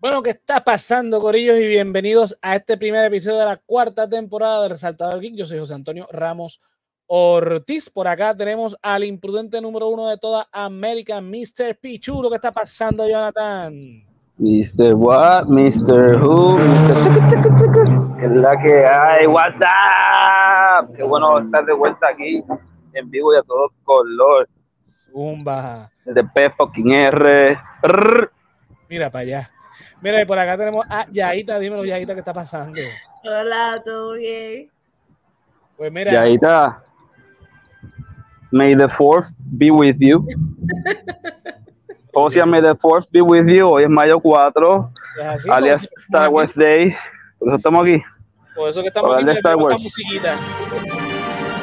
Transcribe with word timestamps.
Bueno, 0.00 0.22
¿qué 0.22 0.30
está 0.30 0.62
pasando, 0.62 1.18
Corillos? 1.18 1.58
Y 1.58 1.66
bienvenidos 1.66 2.38
a 2.40 2.54
este 2.54 2.76
primer 2.76 3.04
episodio 3.04 3.40
de 3.40 3.46
la 3.46 3.56
cuarta 3.56 4.08
temporada 4.08 4.62
de 4.62 4.68
Resaltador 4.68 5.20
Geek. 5.20 5.34
Yo 5.34 5.44
soy 5.44 5.58
José 5.58 5.74
Antonio 5.74 6.06
Ramos 6.12 6.60
Ortiz. 7.08 7.90
Por 7.90 8.06
acá 8.06 8.32
tenemos 8.36 8.76
al 8.80 9.02
imprudente 9.02 9.60
número 9.60 9.88
uno 9.88 10.06
de 10.06 10.16
toda 10.16 10.46
América, 10.52 11.20
Mr. 11.20 11.76
Pichu. 11.80 12.22
¿Qué 12.30 12.36
está 12.36 12.52
pasando, 12.52 13.08
Jonathan? 13.08 13.74
Mr. 14.36 14.94
What, 14.94 15.46
Mr. 15.48 16.22
Who, 16.22 16.58
Mr. 16.58 17.02
Chica, 17.02 17.28
chica, 17.28 17.56
chica. 17.56 18.24
Es 18.24 18.30
la 18.30 18.56
que 18.62 18.86
hay, 18.86 19.26
WhatsApp. 19.26 20.94
Qué 20.94 21.02
bueno 21.02 21.40
estar 21.40 21.66
de 21.66 21.72
vuelta 21.72 22.06
aquí 22.10 22.44
en 22.92 23.10
vivo 23.10 23.34
y 23.34 23.38
a 23.38 23.42
todo 23.42 23.72
color. 23.82 24.48
Zumba. 24.80 25.90
De 26.04 26.22
P 26.22 26.50
fucking 26.50 26.92
R. 26.92 27.58
Rrr. 27.82 28.30
Mira 28.88 29.10
para 29.10 29.22
allá. 29.22 29.50
Mira, 30.00 30.22
y 30.22 30.24
por 30.24 30.38
acá 30.38 30.56
tenemos 30.56 30.86
a 30.88 31.06
Yaita. 31.10 31.58
Dímelo, 31.58 31.84
Yaita, 31.84 32.14
¿qué 32.14 32.20
está 32.20 32.32
pasando? 32.32 32.78
Hola, 33.24 33.82
¿todo 33.84 34.14
bien? 34.14 34.70
Pues 35.76 35.92
mira, 35.92 36.12
Y 36.12 36.16
ahí 36.16 36.34
está. 36.34 36.82
May 38.50 38.74
the 38.76 38.88
fourth 38.88 39.28
be 39.44 39.70
with 39.70 39.96
you. 39.98 40.26
O 42.14 42.30
sea, 42.30 42.46
May 42.46 42.62
the 42.62 42.74
fourth 42.74 43.06
be 43.10 43.20
with 43.20 43.46
you. 43.46 43.68
Hoy 43.68 43.84
es 43.84 43.90
mayo 43.90 44.18
4, 44.18 44.92
es 45.20 45.24
así, 45.26 45.50
alias 45.50 45.88
Star 45.96 46.28
Wars 46.28 46.54
Day. 46.54 46.96
Por 47.38 47.48
eso 47.48 47.56
estamos 47.56 47.82
aquí. 47.82 48.02
Por 48.54 48.68
eso 48.68 48.80
que 48.82 48.88
estamos 48.88 49.16
aquí, 49.16 49.24
de 49.24 49.32
Star 49.32 49.56
Wars. 49.56 49.82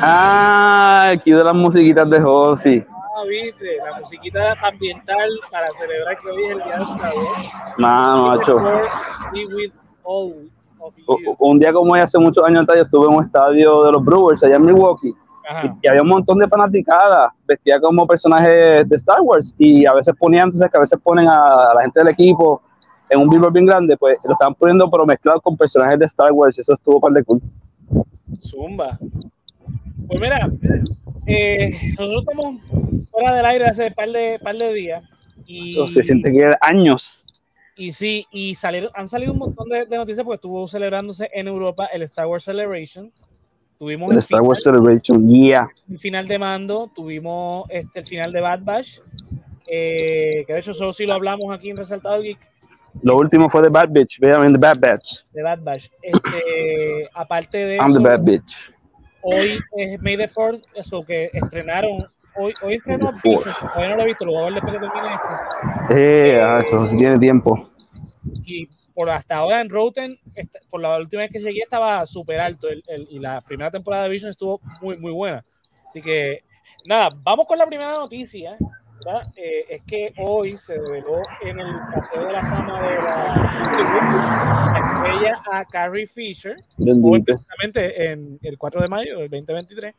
Ah, 0.02 1.08
aquí 1.14 1.32
de 1.32 1.44
las 1.44 1.54
musiquitas 1.54 2.10
de 2.10 2.22
Josie. 2.22 2.86
La 3.26 3.98
musiquita 3.98 4.54
ambiental 4.62 5.30
para 5.50 5.72
celebrar 5.72 6.16
que 6.18 6.30
hoy 6.30 6.44
es 6.44 6.52
el 6.52 6.64
día 6.64 6.78
de 6.78 6.84
Star 6.84 7.14
Wars. 7.16 7.50
Macho. 7.78 8.58
Un 11.40 11.60
día 11.60 11.74
como 11.74 11.94
hoy, 11.94 12.02
hace 12.02 12.20
muchos 12.20 12.44
años 12.46 12.64
atrás, 12.64 12.78
yo 12.78 12.84
estuve 12.84 13.08
en 13.08 13.16
un 13.16 13.24
estadio 13.24 13.84
de 13.84 13.92
los 13.94 14.06
Brewers 14.06 14.44
allá 14.44 14.58
en 14.58 14.66
Milwaukee. 14.66 15.16
Ajá. 15.48 15.78
y 15.80 15.88
había 15.88 16.02
un 16.02 16.08
montón 16.08 16.40
de 16.40 16.48
fanaticadas 16.48 17.32
vestidas 17.48 17.80
como 17.80 18.08
personajes 18.08 18.90
de 18.90 18.96
Star 18.96 19.22
Wars 19.22 19.54
y 19.60 19.86
a 19.86 19.94
veces 19.94 20.16
ponían, 20.18 20.46
entonces 20.46 20.72
que 20.72 20.78
a 20.78 20.80
veces 20.80 21.00
ponen 21.04 21.28
a, 21.28 21.72
la 21.76 21.82
gente 21.84 22.00
del 22.00 22.08
equipo 22.08 22.64
en 23.10 23.20
un 23.20 23.30
billboard 23.30 23.54
bien 23.54 23.68
grande, 23.68 23.96
pues 23.96 24.18
lo 24.24 24.32
estaban 24.32 24.56
poniendo 24.56 24.90
pero 24.90 25.06
mezclado 25.06 25.40
con 25.42 25.56
personajes 25.56 26.00
de 26.00 26.06
Star 26.06 26.32
Wars 26.32 26.58
y 26.58 26.62
eso 26.62 26.74
estuvo 26.74 27.00
par 27.00 27.12
de 27.12 27.24
cool. 27.24 27.42
Zumba. 28.40 28.98
Pues 30.08 30.20
mira, 30.20 30.50
eh, 31.28 31.72
nosotros 31.98 32.24
estamos 32.28 32.62
fuera 33.12 33.34
del 33.34 33.46
aire 33.46 33.66
hace 33.66 33.92
par 33.92 34.10
de, 34.10 34.40
par 34.44 34.56
de 34.56 34.74
días. 34.74 35.04
Y, 35.46 35.72
Eso 35.72 35.88
se 35.88 36.04
siente 36.04 36.32
que 36.32 36.54
años. 36.62 37.26
y 37.76 37.92
sí, 37.92 38.26
y 38.32 38.56
salieron, 38.56 38.90
han 38.94 39.08
salido 39.08 39.34
un 39.34 39.40
montón 39.40 39.70
de, 39.70 39.86
de 39.86 39.98
noticias 39.98 40.24
porque 40.24 40.36
estuvo 40.36 40.68
celebrándose 40.68 41.30
en 41.34 41.48
Europa 41.48 41.88
el 41.88 42.02
Star 42.04 42.28
Wars 42.28 42.44
Celebration. 42.44 43.12
Tuvimos 43.78 44.10
El 44.10 44.14
el 44.14 44.20
Star 44.20 44.40
final, 44.40 44.48
Wars 44.50 44.64
Celebration, 44.64 45.28
yeah. 45.30 45.68
el 45.90 46.00
final 46.00 46.28
de 46.28 46.40
Mando, 46.40 46.90
tuvimos 46.96 47.66
este, 47.70 48.00
el 48.00 48.06
final 48.06 48.32
de 48.32 48.40
Bad 48.42 48.62
Batch, 48.64 49.00
eh, 49.68 50.46
que 50.48 50.54
de 50.54 50.60
hecho 50.60 50.74
solo 50.74 50.94
si 50.94 51.06
lo 51.06 51.14
hablamos 51.14 51.54
aquí 51.54 51.72
en 51.72 51.78
Resaltado 51.78 52.22
Geek, 52.22 52.40
Lo 53.04 53.18
último 53.18 53.50
fue 53.50 53.62
The 53.64 53.70
Bad 53.70 53.90
Bitch, 53.90 54.20
vean 54.20 54.54
The 54.54 54.60
Bad 54.60 54.80
Batch. 54.80 55.26
de 55.34 55.44
Bad 55.44 55.60
Batch. 55.62 55.90
Este, 56.02 57.10
aparte 57.14 57.58
de 57.58 57.76
I'm 57.76 57.90
eso, 57.90 58.00
the 58.00 58.04
Bad 58.04 58.22
Bitch. 58.24 58.75
Hoy 59.26 59.60
es 59.78 60.02
May 60.02 60.18
the 60.18 60.28
4th, 60.28 60.64
eso 60.76 61.04
que 61.04 61.30
estrenaron. 61.34 62.08
Hoy, 62.38 62.54
hoy 62.62 62.74
estrenó 62.76 63.08
fourth. 63.20 63.24
Visions, 63.46 63.58
todavía 63.60 63.90
no 63.90 63.96
lo 63.96 64.02
he 64.04 64.06
visto, 64.06 64.26
lo 64.26 64.32
voy 64.34 64.42
a 64.42 64.46
ver 64.46 64.54
después 64.56 64.74
que 64.74 64.80
termine 64.80 65.14
esto. 65.14 65.98
Eh, 65.98 66.42
ah, 66.44 66.62
eso 66.66 66.88
sí 66.88 66.98
tiene 66.98 67.18
tiempo. 67.18 67.70
Y 68.46 68.68
por 68.94 69.10
hasta 69.10 69.36
ahora 69.38 69.62
en 69.62 69.70
Rotten, 69.70 70.20
por 70.70 70.82
la 70.82 70.98
última 70.98 71.22
vez 71.24 71.32
que 71.32 71.40
llegué 71.40 71.62
estaba 71.62 72.06
súper 72.06 72.40
alto 72.40 72.68
el- 72.70 72.84
el- 72.88 73.08
y 73.10 73.20
la 73.20 73.42
primera 73.42 73.72
temporada 73.72 74.04
de 74.04 74.10
Vision 74.10 74.30
estuvo 74.30 74.60
muy, 74.82 74.98
muy 74.98 75.12
buena. 75.12 75.44
Así 75.88 76.02
que, 76.02 76.44
nada, 76.86 77.10
vamos 77.24 77.46
con 77.46 77.58
la 77.58 77.66
primera 77.68 77.94
noticia. 77.94 78.58
Eh, 79.36 79.66
es 79.70 79.82
que 79.84 80.14
hoy 80.18 80.58
se 80.58 80.76
reveló 80.76 81.22
en 81.42 81.60
el 81.60 81.68
Paseo 81.94 82.26
de 82.26 82.34
la 82.34 82.42
Fama 82.42 82.82
de 82.82 82.96
la, 82.96 84.75
la 85.08 85.14
estrella 85.14 85.42
a 85.52 85.66
Carrie 85.66 86.08
Fisher, 86.08 86.56
hoy 87.12 87.22
precisamente 87.24 88.12
en 88.12 88.40
el 88.42 88.58
4 88.58 88.82
de 88.82 88.88
mayo 88.88 89.20
del 89.20 89.30
2023, 89.30 89.94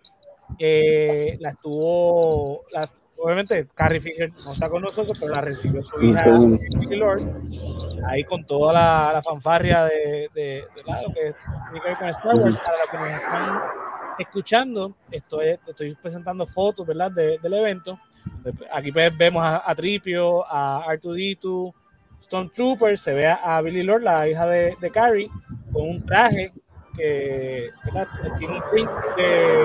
eh, 0.58 1.36
la 1.40 1.50
estuvo, 1.50 2.62
la- 2.72 2.88
obviamente 3.18 3.66
Carrie 3.74 4.00
Fisher 4.00 4.32
no 4.44 4.52
está 4.52 4.68
con 4.68 4.82
nosotros, 4.82 5.16
pero 5.18 5.32
la 5.34 5.40
recibió 5.40 5.82
su 5.82 6.00
hija. 6.02 6.24
Emily 6.74 6.96
Lord, 6.96 7.22
ahí 8.06 8.24
con 8.24 8.44
toda 8.44 8.72
la, 8.72 9.10
la 9.14 9.22
fanfarria 9.22 9.84
de, 9.84 10.28
de, 10.34 10.42
de 10.74 10.82
la- 10.86 11.02
lo 11.02 11.08
que 11.08 11.34
tiene 11.70 11.80
que 11.82 11.88
ver 11.88 11.98
con 11.98 12.08
Star 12.08 12.36
Wars, 12.36 12.56
para 12.56 12.78
los 12.78 12.90
que 12.90 12.98
nos 12.98 13.08
están 13.10 13.60
escuchando, 14.18 14.96
estoy, 15.10 15.58
estoy 15.66 15.94
presentando 15.94 16.46
fotos 16.46 16.86
¿verdad? 16.86 17.10
De- 17.10 17.38
del 17.38 17.54
evento. 17.54 17.98
Aquí 18.72 18.90
pues 18.92 19.16
vemos 19.16 19.42
a, 19.42 19.68
a 19.68 19.74
Tripio, 19.74 20.44
a 20.48 20.84
R2D2, 20.96 21.72
Stormtrooper, 22.26 22.98
se 22.98 23.14
ve 23.14 23.26
a 23.28 23.60
Billy 23.62 23.82
Lord, 23.84 24.02
la 24.02 24.28
hija 24.28 24.46
de, 24.46 24.76
de 24.80 24.90
Carrie, 24.90 25.30
con 25.72 25.88
un 25.88 26.04
traje 26.06 26.52
que 26.96 27.70
¿verdad? 27.84 28.08
tiene 28.38 28.56
un 28.56 28.62
print 28.70 28.90
de. 29.16 29.64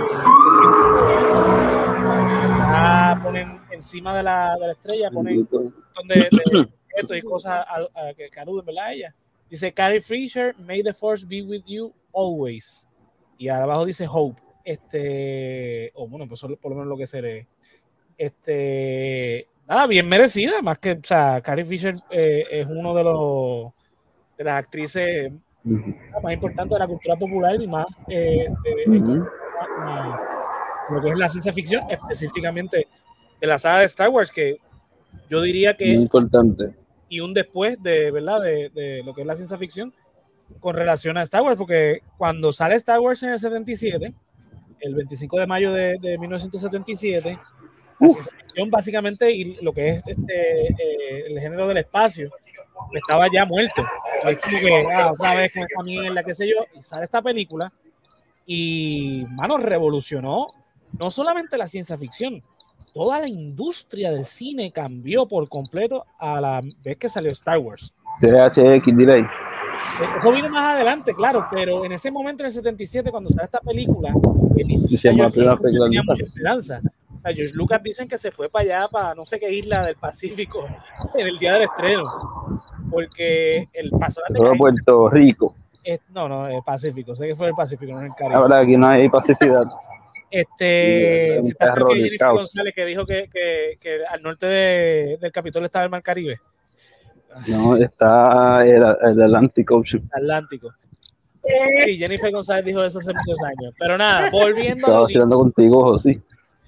Ponen 3.24 3.62
encima 3.72 4.16
de 4.18 4.24
la, 4.24 4.56
de 4.60 4.68
la 4.68 4.72
estrella, 4.74 5.12
ponen 5.12 5.38
un 5.40 5.48
montón 5.52 6.08
de, 6.08 6.30
objetos 6.94 7.18
y 7.18 7.22
cosas 7.22 7.66
a- 7.68 7.88
a- 8.10 8.14
que, 8.14 8.30
que 8.30 8.44
¿verdad? 8.66 8.94
Ella. 8.94 9.16
Dice 9.50 9.74
Carrie 9.74 10.02
Fisher, 10.02 10.56
may 10.60 10.82
the 10.84 10.94
force 10.94 11.26
be 11.28 11.42
with 11.42 11.64
you 11.66 11.94
always. 12.14 12.88
Y 13.38 13.50
abajo 13.50 13.86
dice 13.86 14.08
hope. 14.10 14.42
Este, 14.64 15.92
o 15.96 16.08
bueno, 16.08 16.28
pues 16.28 16.42
por 16.42 16.72
lo 16.72 16.76
menos 16.76 16.88
lo 16.88 16.98
que 16.98 17.06
se 17.08 17.22
lee. 17.22 17.48
Este, 18.18 19.48
nada, 19.72 19.88
bien 19.88 20.08
merecida, 20.08 20.62
más 20.62 20.78
que, 20.80 20.92
o 20.92 21.00
sea, 21.04 21.42
Carrie 21.42 21.66
Fisher 21.66 21.96
eh, 22.10 22.44
es 22.52 22.68
uno 22.68 22.94
de 22.94 23.04
los 23.04 23.72
de 24.38 24.44
las 24.44 24.56
actrices 24.56 25.32
Ujú. 25.64 25.96
más 26.24 26.34
importantes 26.34 26.74
de 26.76 26.80
la 26.80 26.88
cultura 26.88 27.16
popular 27.16 27.56
y 27.62 27.68
más 27.68 27.86
eh, 28.10 28.48
de- 28.88 28.98
Ujú. 29.00 29.24
a- 29.86 30.20
lo 30.90 31.02
que 31.02 31.10
es 31.12 31.18
la 31.18 31.30
ciencia 31.30 31.54
ficción, 31.54 31.84
específicamente 31.90 32.88
de 33.40 33.48
la 33.48 33.58
saga 33.58 33.80
de 33.80 33.86
Star 33.86 34.10
Wars, 34.10 34.32
que 34.32 34.58
yo 35.30 35.42
diría 35.42 35.78
que 35.78 35.86
Muy 35.94 36.04
importante. 36.04 36.76
y 37.08 37.20
un 37.22 37.34
después 37.34 37.82
de, 37.82 38.12
¿verdad? 38.12 38.42
De, 38.42 38.70
de 38.70 39.02
lo 39.06 39.14
que 39.14 39.22
es 39.22 39.28
la 39.28 39.36
ciencia 39.36 39.58
ficción 39.58 39.94
con 40.60 40.76
relación 40.76 41.16
a 41.18 41.22
Star 41.22 41.44
Wars, 41.44 41.58
porque 41.58 42.02
cuando 42.18 42.52
sale 42.52 42.76
Star 42.76 43.00
Wars 43.00 43.24
en 43.24 43.30
el 43.30 43.40
77, 43.40 44.14
el 44.82 44.96
25 44.96 45.40
de 45.40 45.48
mayo 45.48 45.72
de, 45.72 45.98
de 46.02 46.18
1977, 46.18 47.40
ficción 48.02 48.70
básicamente 48.70 49.32
y 49.32 49.56
lo 49.62 49.74
que 49.74 49.90
es 49.90 50.04
este, 50.06 50.68
eh, 50.68 51.26
el 51.28 51.40
género 51.40 51.68
del 51.68 51.78
espacio 51.78 52.30
estaba 52.94 53.28
ya 53.32 53.46
muerto. 53.46 53.84
Es 54.24 54.42
como 54.42 54.60
que, 54.60 54.86
ah, 54.92 55.12
otra 55.12 55.36
vez 55.36 55.52
con 55.54 55.64
esta 55.64 55.84
mierda, 55.84 56.24
qué 56.24 56.34
sé 56.34 56.48
yo, 56.48 56.66
y 56.78 56.84
sale 56.84 57.06
esta 57.06 57.22
película 57.22 57.72
y, 58.46 59.26
mano, 59.30 59.58
revolucionó 59.58 60.48
no 60.98 61.10
solamente 61.10 61.58
la 61.58 61.68
ciencia 61.68 61.98
ficción, 61.98 62.44
toda 62.94 63.20
la 63.20 63.28
industria 63.28 64.12
del 64.12 64.26
cine 64.26 64.72
cambió 64.72 65.28
por 65.28 65.48
completo 65.48 66.06
a 66.20 66.42
la 66.42 66.62
vez 66.84 66.98
que 66.98 67.10
salió 67.10 67.32
Star 67.32 67.60
Wars. 67.60 67.94
THX 68.20 68.98
Delay. 68.98 69.26
Eso 70.18 70.32
vino 70.32 70.50
más 70.50 70.76
adelante, 70.76 71.14
claro, 71.14 71.46
pero 71.52 71.86
en 71.86 71.92
ese 71.92 72.12
momento, 72.12 72.44
en 72.44 72.48
el 72.48 72.54
77, 72.54 73.12
cuando 73.12 73.30
sale 73.30 73.46
esta 73.46 73.60
película, 73.60 74.10
eh, 74.58 74.64
ni 74.66 74.78
Se 74.78 74.98
llama 74.98 75.28
la 75.36 75.58
película 75.58 75.90
de 77.22 77.30
sea, 77.30 77.34
George 77.36 77.54
Lucas 77.56 77.82
dicen 77.84 78.08
que 78.08 78.18
se 78.18 78.32
fue 78.32 78.50
para 78.50 78.64
allá, 78.64 78.88
para 78.92 79.16
no 79.16 79.26
sé 79.26 79.40
qué 79.40 79.52
isla 79.54 79.86
del 79.86 79.96
Pacífico, 79.96 80.66
en 81.16 81.28
el 81.28 81.38
día 81.40 81.54
del 81.54 81.64
estreno, 81.64 82.04
porque 82.90 83.68
el 83.74 83.90
personaje... 83.92 84.34
Todo 84.34 84.54
Puerto 84.56 85.10
Rico. 85.10 85.56
es- 85.84 86.02
no, 86.10 86.28
no, 86.28 86.48
el 86.48 86.64
Pacífico, 86.64 87.14
sé 87.16 87.28
que 87.28 87.36
fue 87.36 87.48
el 87.48 87.54
Pacífico, 87.54 87.92
no 87.94 88.00
en 88.02 88.08
el 88.08 88.16
Caribe. 88.16 88.36
Ahora 88.36 88.60
aquí 88.60 88.76
no 88.78 88.88
hay 88.88 89.08
pacificidad. 89.10 89.64
Este, 90.30 91.40
si 91.42 91.50
está 91.50 91.74
y 91.78 91.94
Jennifer 91.96 92.18
caos. 92.20 92.38
González 92.40 92.74
que 92.74 92.86
dijo 92.86 93.06
que, 93.06 93.30
que, 93.32 93.78
que 93.80 94.06
al 94.10 94.22
norte 94.24 94.46
de- 94.46 95.18
del 95.20 95.32
Capitolio 95.32 95.66
estaba 95.66 95.84
el 95.86 95.92
Mar 95.92 96.02
Caribe, 96.02 96.40
No, 97.48 97.76
está 97.76 98.66
el, 98.66 98.82
el 99.04 99.66
Ocean. 99.72 100.10
Atlántico. 100.14 100.70
Eh, 101.44 101.84
Sí, 101.86 101.98
Jennifer 101.98 102.32
González 102.32 102.64
dijo 102.66 102.84
eso 102.84 103.00
hace 103.00 103.14
muchos 103.14 103.42
años. 103.44 103.74
Pero 103.78 103.98
nada, 103.98 104.30
volviendo 104.30 104.76
a 104.76 104.90
Estaba 104.90 104.98
lo 104.98 105.04
vacilando 105.04 105.38
contigo, 105.40 105.82
José. 105.82 106.22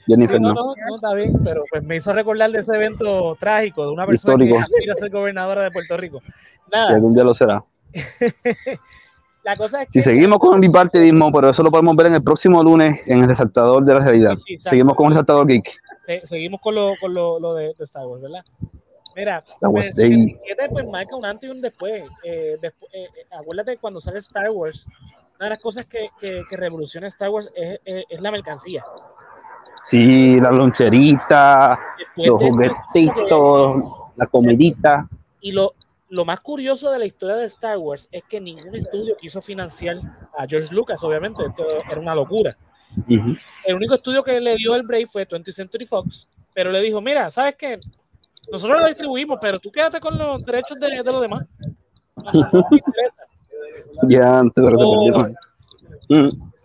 Jennifer, 0.06 0.38
Sí, 0.38 0.44
no, 0.44 0.54
no. 0.54 0.74
no, 0.88 0.96
está 0.96 1.14
bien, 1.14 1.32
pero 1.44 1.64
pues 1.70 1.84
me 1.84 1.96
hizo 1.96 2.12
recordar 2.14 2.52
de 2.52 2.60
ese 2.60 2.76
evento 2.76 3.36
trágico 3.40 3.86
de 3.86 3.92
una 3.92 4.06
persona 4.06 4.34
Histórico. 4.34 4.58
que 4.58 4.62
aspira 4.64 4.92
a 4.94 4.96
ser 4.96 5.10
gobernadora 5.12 5.64
de 5.64 5.72
Puerto 5.72 5.96
Rico. 5.98 6.20
Que 6.20 6.32
Nada, 6.72 6.96
algún 6.96 7.14
día 7.14 7.24
lo 7.24 7.34
será. 7.34 7.64
la 9.44 9.56
cosa 9.58 9.82
es 9.84 9.88
que. 9.90 9.94
Si 9.94 10.02
seguimos 10.02 10.40
con 10.40 10.56
el 10.56 10.62
bipartidismo, 10.62 11.32
pero 11.32 11.50
eso 11.50 11.64
lo 11.64 11.72
podemos 11.72 11.96
ver 11.96 12.08
en 12.08 12.14
el 12.16 12.24
próximo 12.24 12.64
lunes 12.64 13.00
en 13.08 13.22
el 13.22 13.28
resaltador 13.28 13.84
de 13.84 13.94
la 13.94 14.00
realidad. 14.00 14.36
Sí, 14.36 14.58
seguimos 14.58 14.96
con 14.96 15.08
el 15.08 15.12
resaltador 15.12 15.48
geek. 15.48 15.70
se- 16.02 16.26
seguimos 16.26 16.62
con 16.62 16.76
lo, 16.76 16.94
con 17.00 17.14
lo, 17.14 17.40
lo 17.40 17.54
de, 17.56 17.74
de 17.78 17.84
Star 17.84 18.06
Wars, 18.08 18.22
¿verdad? 18.22 18.44
Mira, 19.16 19.38
Star 19.46 19.70
Wars 19.70 19.98
el 20.00 20.10
Day. 20.10 20.10
77 20.32 20.70
pues 20.72 20.88
marca 20.88 21.16
un 21.16 21.26
antes 21.26 21.48
y 21.48 21.52
un 21.52 21.62
después. 21.62 22.04
Eh, 22.24 22.58
despu- 22.62 22.88
eh, 22.94 23.04
eh, 23.06 23.26
acuérdate 23.32 23.78
cuando 23.78 24.00
sale 24.00 24.18
Star 24.20 24.50
Wars, 24.50 24.88
una 25.38 25.46
de 25.46 25.50
las 25.52 25.60
cosas 25.60 25.86
que, 25.86 26.08
que, 26.20 26.42
que 26.50 26.58
revoluciona 26.58 27.08
Star 27.08 27.30
Wars 27.30 27.52
es, 27.56 27.80
es- 27.86 28.06
es 28.10 28.22
la 28.22 28.32
mercancía. 28.32 28.84
Sí, 29.84 30.40
la 30.40 30.52
loncherita, 30.52 31.80
Después 31.98 32.28
los 32.28 32.40
de 32.40 32.50
juguetitos, 32.50 33.84
la 34.16 34.26
comidita. 34.28 35.08
Y 35.42 35.52
lo, 35.52 35.74
lo 36.10 36.26
más 36.26 36.40
curioso 36.40 36.90
de 36.92 37.00
la 37.00 37.06
historia 37.06 37.36
de 37.36 37.46
Star 37.46 37.78
Wars 37.78 38.08
es 38.12 38.24
que 38.24 38.40
ningún 38.40 38.76
estudio 38.76 39.16
quiso 39.18 39.42
financiar 39.42 39.98
a 40.38 40.48
George 40.48 40.74
Lucas, 40.74 41.04
obviamente, 41.04 41.46
esto 41.46 41.66
era 41.90 42.00
una 42.00 42.16
locura. 42.16 42.56
Ujú. 42.98 43.36
El 43.66 43.76
único 43.76 43.96
estudio 43.96 44.24
que 44.24 44.40
le 44.40 44.56
dio 44.56 44.76
el 44.76 44.84
break 44.84 45.08
fue 45.08 45.28
20th 45.28 45.52
Century 45.52 45.86
Fox, 45.86 46.30
pero 46.54 46.72
le 46.72 46.80
dijo, 46.82 47.02
mira, 47.02 47.30
¿sabes 47.30 47.56
qué? 47.58 47.80
Nosotros 48.52 48.80
lo 48.80 48.88
distribuimos, 48.88 49.38
pero 49.42 49.60
tú 49.60 49.72
quédate 49.72 50.00
con 50.00 50.18
los 50.18 50.44
derechos 50.46 50.80
de, 50.80 51.04
de 51.04 51.12
los 51.12 51.22
demás. 51.22 51.46
Ya 54.08 54.40
antes 54.40 54.64
de. 54.64 55.36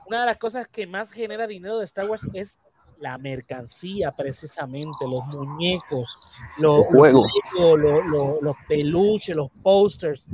Una 0.06 0.20
de 0.20 0.26
las 0.26 0.36
cosas 0.38 0.66
que 0.66 0.86
más 0.86 1.10
genera 1.10 1.46
dinero 1.46 1.78
de 1.78 1.84
Star 1.84 2.08
Wars 2.08 2.26
es 2.32 2.58
la 3.00 3.16
mercancía, 3.18 4.12
precisamente, 4.12 5.06
los 5.08 5.24
muñecos, 5.26 6.18
los, 6.58 6.78
Los 6.78 6.86
juegos. 6.86 7.26
los, 7.54 7.78
los- 7.78 8.06
los- 8.06 8.42
los 8.42 8.56
peluches, 8.68 9.34
los 9.36 9.50
posters, 9.62 10.26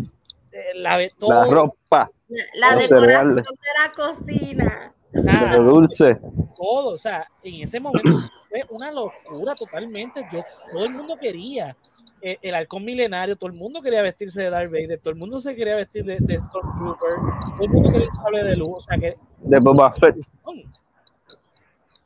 eh, 0.52 0.58
la, 0.76 0.98
todo. 1.18 1.30
La 1.30 1.44
ropa, 1.46 2.10
La, 2.54 2.76
decoración 2.76 3.36
de 3.36 3.42
la 3.42 3.92
cocina. 3.94 4.94
Lo 5.12 5.62
dulce. 5.62 6.18
todo, 6.56 6.94
o 6.94 6.98
sea, 6.98 7.28
en 7.42 7.62
ese 7.62 7.78
momento 7.78 8.18
fue 8.48 8.64
una 8.70 8.90
locura 8.90 9.54
totalmente. 9.54 10.26
Yo, 10.32 10.42
todo 10.72 10.84
el 10.84 10.90
mundo 10.92 11.16
quería 11.20 11.76
eh, 12.20 12.38
el 12.42 12.54
halcón 12.54 12.84
milenario, 12.84 13.36
todo 13.36 13.50
el 13.50 13.56
mundo 13.56 13.80
quería 13.82 14.02
vestirse 14.02 14.42
de 14.42 14.50
Darth 14.50 14.72
Vader, 14.72 14.98
todo 14.98 15.10
el 15.10 15.18
mundo 15.20 15.38
se 15.38 15.54
quería 15.54 15.76
vestir 15.76 16.04
de, 16.04 16.16
de 16.18 16.38
Stormtrooper, 16.40 17.10
todo 17.56 17.62
el 17.64 17.68
mundo 17.70 17.90
quería 17.92 18.06
el 18.06 18.12
sable 18.12 18.42
de 18.44 18.56
luz, 18.56 18.70
o 18.76 18.80
sea 18.80 18.98
que 18.98 19.14
De 19.38 19.58
Boba 19.60 19.92
Fett. 19.92 20.16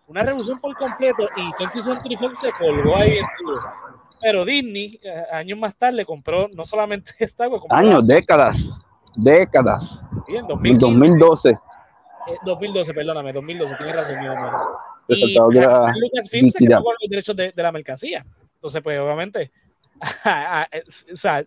Una 0.08 0.22
revolución 0.22 0.58
por 0.58 0.74
completo 0.76 1.24
y 1.36 1.40
20th 1.62 1.80
Century 1.80 2.16
Fox 2.16 2.40
se 2.40 2.50
colgó 2.52 2.96
ahí 2.96 3.12
bien 3.12 3.26
duro. 3.44 3.58
Pero 4.20 4.44
Disney, 4.44 4.98
eh, 5.02 5.22
años 5.32 5.58
más 5.58 5.76
tarde, 5.76 6.04
compró 6.04 6.48
no 6.54 6.64
solamente 6.64 7.12
Wars, 7.20 7.60
compró 7.60 7.76
Años, 7.76 8.06
décadas. 8.06 8.84
Décadas. 9.14 10.04
en 10.28 10.36
En 10.36 10.46
2015, 10.48 10.96
2012. 10.98 11.50
eh, 11.50 11.56
2012, 12.44 12.94
perdóname, 12.94 13.32
2012, 13.32 13.76
tienes 13.76 13.94
razón, 13.96 14.18
mi 14.18 14.26
hermano. 14.26 14.58
Y 15.08 15.34
Lucasfilm 15.34 16.50
se 16.50 16.66
quedó 16.66 16.82
con 16.82 16.94
los 17.00 17.08
derechos 17.08 17.34
de, 17.36 17.52
de 17.52 17.62
la 17.62 17.72
mercancía. 17.72 18.24
Entonces, 18.54 18.82
pues, 18.82 18.98
obviamente, 19.00 19.50
o 21.12 21.16
sea, 21.16 21.42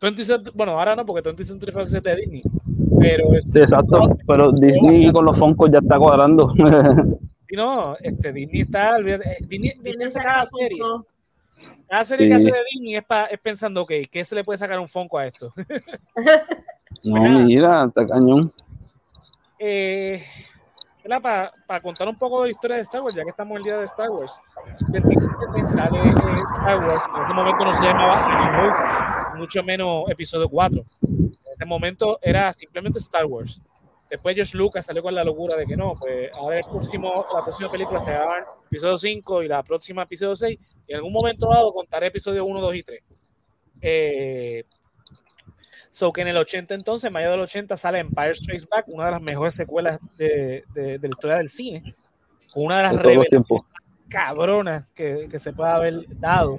20th 0.00 0.24
Century- 0.24 0.52
bueno, 0.54 0.78
ahora 0.78 0.96
no, 0.96 1.04
porque 1.06 1.22
20th 1.28 1.44
Century 1.44 1.72
Fox 1.72 1.94
es 1.94 2.02
de 2.02 2.16
Disney, 2.16 2.42
pero 3.00 3.34
es- 3.34 3.50
Sí, 3.52 3.60
exacto. 3.60 4.16
Pero 4.26 4.52
Disney 4.52 5.12
con 5.12 5.24
los 5.24 5.38
Foncos 5.38 5.70
ya 5.70 5.78
está 5.78 5.98
cuadrando. 5.98 6.52
si 7.48 7.56
no, 7.56 7.96
este, 7.98 8.32
Disney 8.32 8.62
está, 8.62 8.96
olvídate, 8.96 9.30
eh, 9.32 9.36
Disney, 9.46 9.72
Disney 9.80 10.08
saca 10.10 10.24
cada 10.26 10.44
serie, 10.46 10.78
cada 11.88 12.04
serie 12.04 12.26
que 12.28 12.34
hace 12.34 12.50
de 12.52 12.62
Disney 12.72 12.96
es, 12.96 13.04
pa- 13.04 13.26
es 13.26 13.38
pensando, 13.40 13.82
ok, 13.82 13.92
¿qué 14.10 14.24
se 14.24 14.34
le 14.34 14.44
puede 14.44 14.58
sacar 14.58 14.78
un 14.80 14.88
Funko 14.88 15.18
a 15.18 15.26
esto? 15.26 15.52
no, 17.04 17.40
mira, 17.44 17.84
está 17.84 18.06
cañón. 18.06 18.50
eh, 19.58 20.22
para 21.66 21.80
contar 21.80 22.08
un 22.08 22.18
poco 22.18 22.40
de 22.42 22.48
la 22.48 22.52
historia 22.52 22.76
de 22.76 22.82
Star 22.82 23.00
Wars, 23.00 23.14
ya 23.14 23.22
que 23.22 23.30
estamos 23.30 23.56
el 23.58 23.62
día 23.64 23.78
de 23.78 23.84
Star 23.84 24.10
Wars, 24.10 24.40
27 24.88 25.66
sale 25.66 25.98
eh, 26.00 26.12
Star 26.56 26.78
Wars, 26.80 27.04
en 27.14 27.22
ese 27.22 27.32
momento 27.32 27.64
no 27.64 27.72
se 27.72 27.84
llamaba 27.84 29.34
mucho 29.36 29.62
menos 29.62 30.04
episodio 30.10 30.48
4. 30.48 30.82
En 31.06 31.30
ese 31.52 31.64
momento 31.64 32.18
era 32.20 32.52
simplemente 32.52 32.98
Star 32.98 33.24
Wars. 33.26 33.60
Después 34.08 34.34
George 34.36 34.56
Lucas 34.56 34.86
salió 34.86 35.02
con 35.02 35.14
la 35.14 35.24
locura 35.24 35.56
de 35.56 35.66
que 35.66 35.76
no, 35.76 35.94
pues 35.98 36.30
ahora 36.34 36.58
el 36.58 36.64
próximo, 36.64 37.26
la 37.34 37.42
próxima 37.42 37.70
película 37.70 37.98
se 37.98 38.12
llama 38.12 38.34
episodio 38.66 38.96
5 38.96 39.42
y 39.42 39.48
la 39.48 39.62
próxima 39.64 40.02
episodio 40.02 40.36
6, 40.36 40.58
y 40.86 40.92
en 40.92 40.96
algún 40.96 41.12
momento 41.12 41.48
dado 41.50 41.72
contaré 41.72 42.06
episodio 42.08 42.44
1, 42.44 42.60
2 42.60 42.74
y 42.76 42.82
3. 42.82 43.00
Eh, 43.80 44.64
So 45.88 46.12
que 46.12 46.20
en 46.20 46.28
el 46.28 46.36
80 46.36 46.74
entonces, 46.74 47.04
en 47.06 47.12
mayo 47.12 47.30
del 47.30 47.40
80 47.40 47.76
sale 47.76 48.00
Empire 48.00 48.34
Strikes 48.34 48.66
Back, 48.70 48.84
una 48.88 49.06
de 49.06 49.10
las 49.12 49.22
mejores 49.22 49.54
secuelas 49.54 49.98
de, 50.18 50.64
de- 50.74 50.98
de 50.98 51.08
la 51.08 51.08
historia 51.08 51.36
del 51.38 51.48
cine, 51.48 51.94
una 52.54 52.76
de 52.78 52.82
las 52.82 52.92
revelaciones 53.02 53.46
cabronas 54.08 54.90
que, 54.90 55.26
que 55.30 55.38
se 55.38 55.52
puede 55.52 55.70
haber 55.70 56.04
dado. 56.18 56.58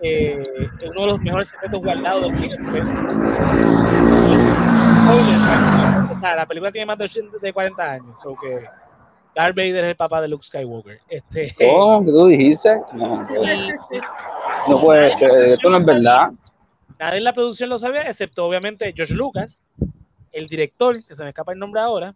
Eh, 0.00 0.42
uno 0.90 1.00
de 1.02 1.06
los 1.06 1.20
mejores 1.20 1.48
secretos 1.48 1.80
guardados 1.80 2.22
del 2.22 2.34
cine. 2.34 2.56
Spoiler, 5.04 5.38
o 6.12 6.18
sea, 6.18 6.36
la 6.36 6.46
película 6.46 6.70
tiene 6.72 6.86
más 6.86 6.98
de, 6.98 7.04
80 7.04 7.38
de 7.38 7.52
40 7.52 7.92
años, 7.92 8.16
so 8.22 8.34
que 8.40 8.64
Darth 9.34 9.56
Vader 9.56 9.84
es 9.84 9.90
el 9.90 9.96
papá 9.96 10.20
de 10.20 10.28
Luke 10.28 10.44
Skywalker. 10.44 11.00
Este, 11.08 11.54
¿Cómo? 11.58 12.04
¿Qué 12.04 12.10
tú 12.12 12.26
dijiste? 12.26 12.80
No, 12.92 13.26
no 14.68 14.80
puede 14.80 15.16
ser. 15.18 15.30
Esto 15.46 15.70
no 15.70 15.78
es 15.78 15.84
verdad. 15.84 16.30
Nadie 16.98 17.18
en 17.18 17.24
la 17.24 17.32
producción 17.32 17.68
lo 17.70 17.78
sabía, 17.78 18.02
excepto 18.02 18.46
obviamente 18.46 18.92
George 18.94 19.14
Lucas, 19.14 19.62
el 20.30 20.46
director, 20.46 21.02
que 21.04 21.14
se 21.14 21.22
me 21.24 21.30
escapa 21.30 21.52
el 21.52 21.58
nombre 21.58 21.80
ahora, 21.80 22.14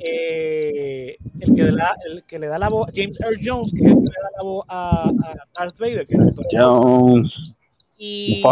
eh, 0.00 1.16
el, 1.38 1.54
que 1.54 1.62
le 1.64 1.72
da, 1.76 1.94
el 2.08 2.24
que 2.24 2.38
le 2.38 2.46
da 2.46 2.58
la 2.58 2.68
voz, 2.68 2.90
James 2.94 3.20
Earl 3.20 3.38
Jones, 3.42 3.72
que 3.72 3.80
es 3.84 3.86
el 3.90 3.94
que 3.96 4.00
le 4.00 4.22
da 4.22 4.30
la 4.36 4.42
voz 4.42 4.64
a, 4.68 5.08
a 5.08 5.34
Darth 5.58 5.78
Vader. 5.78 6.06
que 6.06 6.14
es 6.14 6.20
el- 6.20 6.34
Jones. 6.50 7.54
y, 7.98 8.42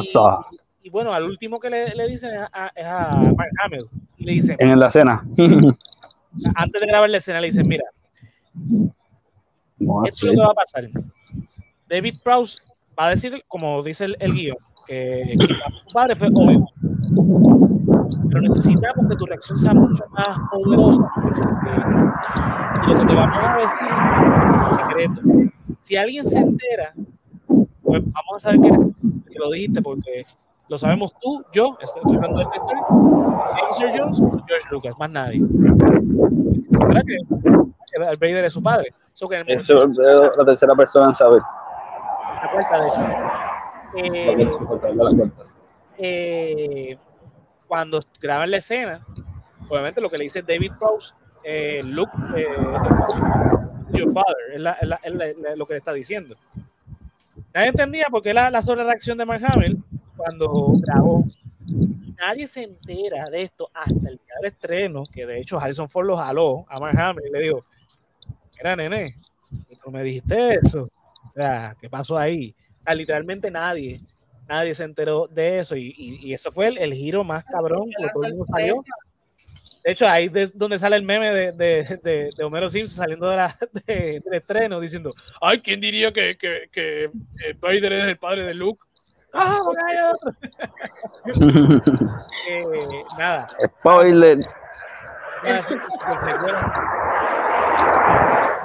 y 0.82 0.90
bueno, 0.90 1.12
al 1.12 1.24
último 1.24 1.58
que 1.58 1.70
le, 1.70 1.94
le 1.94 2.06
dicen 2.08 2.30
es 2.34 2.48
a, 2.52 2.70
es 2.74 2.84
a 2.84 3.16
Mark 3.36 3.50
Hamill. 3.64 3.88
Le 4.28 4.34
dicen, 4.34 4.56
En 4.58 4.78
la 4.78 4.90
cena. 4.90 5.26
antes 6.54 6.80
de 6.82 6.86
grabar 6.86 7.08
la 7.08 7.16
escena, 7.16 7.40
le 7.40 7.46
dicen, 7.46 7.66
mira, 7.66 7.84
No, 9.78 10.04
esto 10.04 10.26
es 10.28 10.34
lo 10.34 10.42
que 10.42 10.46
va 10.46 10.50
a 10.50 10.54
pasar. 10.54 10.86
David 11.88 12.16
Prowse 12.22 12.58
va 12.98 13.06
a 13.06 13.10
decir, 13.10 13.42
como 13.48 13.82
dice 13.82 14.04
el, 14.04 14.16
el 14.20 14.34
guion, 14.34 14.58
que, 14.86 15.34
que 15.40 15.46
tu 15.46 15.54
padre 15.94 16.14
fue 16.14 16.28
obvio. 16.28 16.68
Pero 18.28 18.42
necesitamos 18.42 19.08
que 19.08 19.16
tu 19.16 19.24
reacción 19.24 19.56
sea 19.56 19.72
mucho 19.72 20.04
más 20.10 20.38
poderosa. 20.52 21.10
porque, 21.14 21.40
lo 22.86 23.00
que 23.00 23.06
te 23.06 23.14
vamos 23.14 23.38
a 23.40 23.56
decir 23.62 23.88
es 24.60 25.14
secreto. 25.16 25.52
Si 25.80 25.96
alguien 25.96 26.26
se 26.26 26.38
entera, 26.38 26.92
pues 27.82 28.02
vamos 28.04 28.34
a 28.34 28.38
saber 28.40 28.60
que, 28.60 28.68
que 29.32 29.38
lo 29.38 29.50
dijiste, 29.52 29.80
porque 29.80 30.26
lo 30.68 30.78
sabemos 30.78 31.12
tú, 31.20 31.44
yo, 31.52 31.76
estoy 31.80 32.02
hablando 32.16 32.38
del 32.38 32.48
director, 32.50 32.78
James 33.78 33.98
Jones, 33.98 34.18
George 34.46 34.68
Lucas, 34.70 34.94
más 34.98 35.10
nadie. 35.10 35.40
¿Verdad 35.42 37.02
que 37.06 37.16
Darth 37.98 38.20
Vader 38.20 38.44
es 38.44 38.52
su 38.52 38.62
padre? 38.62 38.92
Eso 39.14 39.28
que 39.28 39.36
en 39.38 39.48
el 39.48 39.58
Eso 39.60 39.84
es 39.84 39.96
la 40.36 40.44
tercera 40.44 40.74
persona 40.74 41.06
en 41.06 41.14
saber. 41.14 41.40
la 42.42 42.50
cuarta 42.52 42.80
de 42.82 42.88
La 42.88 43.34
eh, 43.96 44.48
eh, 45.98 46.96
cuando 47.66 48.00
graban 48.20 48.50
la 48.50 48.58
escena, 48.58 49.00
obviamente 49.68 50.00
lo 50.00 50.10
que 50.10 50.18
le 50.18 50.24
dice 50.24 50.42
David 50.42 50.72
Prowse, 50.78 51.14
eh, 51.42 51.80
Luke, 51.84 52.12
eh, 52.36 52.46
your 53.92 54.12
father, 54.12 54.36
es, 54.54 54.60
la- 54.60 54.72
es 54.72 54.88
la- 54.88 55.00
es 55.02 55.14
la- 55.14 55.26
es 55.26 55.56
lo 55.56 55.66
que 55.66 55.74
le 55.74 55.78
está 55.78 55.92
diciendo. 55.92 56.36
Nadie 57.54 57.68
entendía 57.68 58.06
por 58.10 58.22
qué 58.22 58.34
la, 58.34 58.50
la 58.50 58.62
sola 58.62 58.84
reacción 58.84 59.16
de 59.18 59.24
Mark 59.24 59.42
Hamill 59.48 59.82
cuando 60.18 60.72
grabó. 60.80 61.24
Nadie 62.18 62.46
se 62.46 62.64
entera 62.64 63.26
de 63.30 63.42
esto 63.42 63.70
hasta 63.72 64.08
el 64.08 64.16
día 64.16 64.34
del 64.40 64.50
estreno, 64.52 65.04
que 65.10 65.24
de 65.24 65.40
hecho 65.40 65.58
Harrison 65.58 65.88
Ford 65.88 66.06
lo 66.06 66.16
jaló 66.16 66.66
a 66.68 66.78
Mark 66.80 66.98
Hamill 66.98 67.26
y 67.28 67.32
le 67.32 67.40
dijo, 67.40 67.64
mira 68.56 68.74
nene, 68.76 69.16
tú 69.82 69.90
me 69.90 70.02
dijiste 70.02 70.54
eso. 70.60 70.90
O 71.28 71.32
sea, 71.32 71.76
¿qué 71.80 71.88
pasó 71.88 72.18
ahí? 72.18 72.54
O 72.80 72.82
sea, 72.82 72.94
literalmente 72.94 73.50
nadie, 73.50 74.00
nadie 74.48 74.74
se 74.74 74.84
enteró 74.84 75.26
de 75.28 75.60
eso 75.60 75.76
y, 75.76 75.94
y- 75.96 76.26
y 76.28 76.32
eso 76.34 76.50
fue 76.50 76.66
el, 76.68 76.78
el 76.78 76.92
giro 76.94 77.22
más 77.22 77.44
cabrón 77.44 77.88
que 77.96 78.08
todo 78.12 78.24
el 78.24 78.30
mundo 78.34 78.46
salió. 78.50 78.74
De 79.84 79.92
hecho, 79.92 80.08
ahí 80.08 80.30
es 80.34 80.58
donde 80.58 80.78
sale 80.78 80.96
el 80.96 81.02
meme 81.04 81.30
de, 81.30 81.52
de, 81.52 82.00
de, 82.02 82.30
de 82.36 82.44
Homero 82.44 82.68
Simpson 82.68 82.96
saliendo 83.04 83.28
de 83.30 83.36
la, 83.36 83.54
de- 83.86 84.20
del 84.24 84.34
estreno 84.34 84.80
diciendo, 84.80 85.12
ay, 85.40 85.60
¿quién 85.60 85.80
diría 85.80 86.12
que, 86.12 86.36
que, 86.36 86.68
que 86.72 87.04
eh, 87.04 87.54
Vader 87.60 87.92
es 87.92 88.04
el 88.04 88.18
padre 88.18 88.42
de 88.44 88.54
Luke? 88.54 88.82
¡Ah! 89.32 89.60
Eh, 92.48 93.04
nada, 93.18 93.46
Spoiler. 93.80 94.40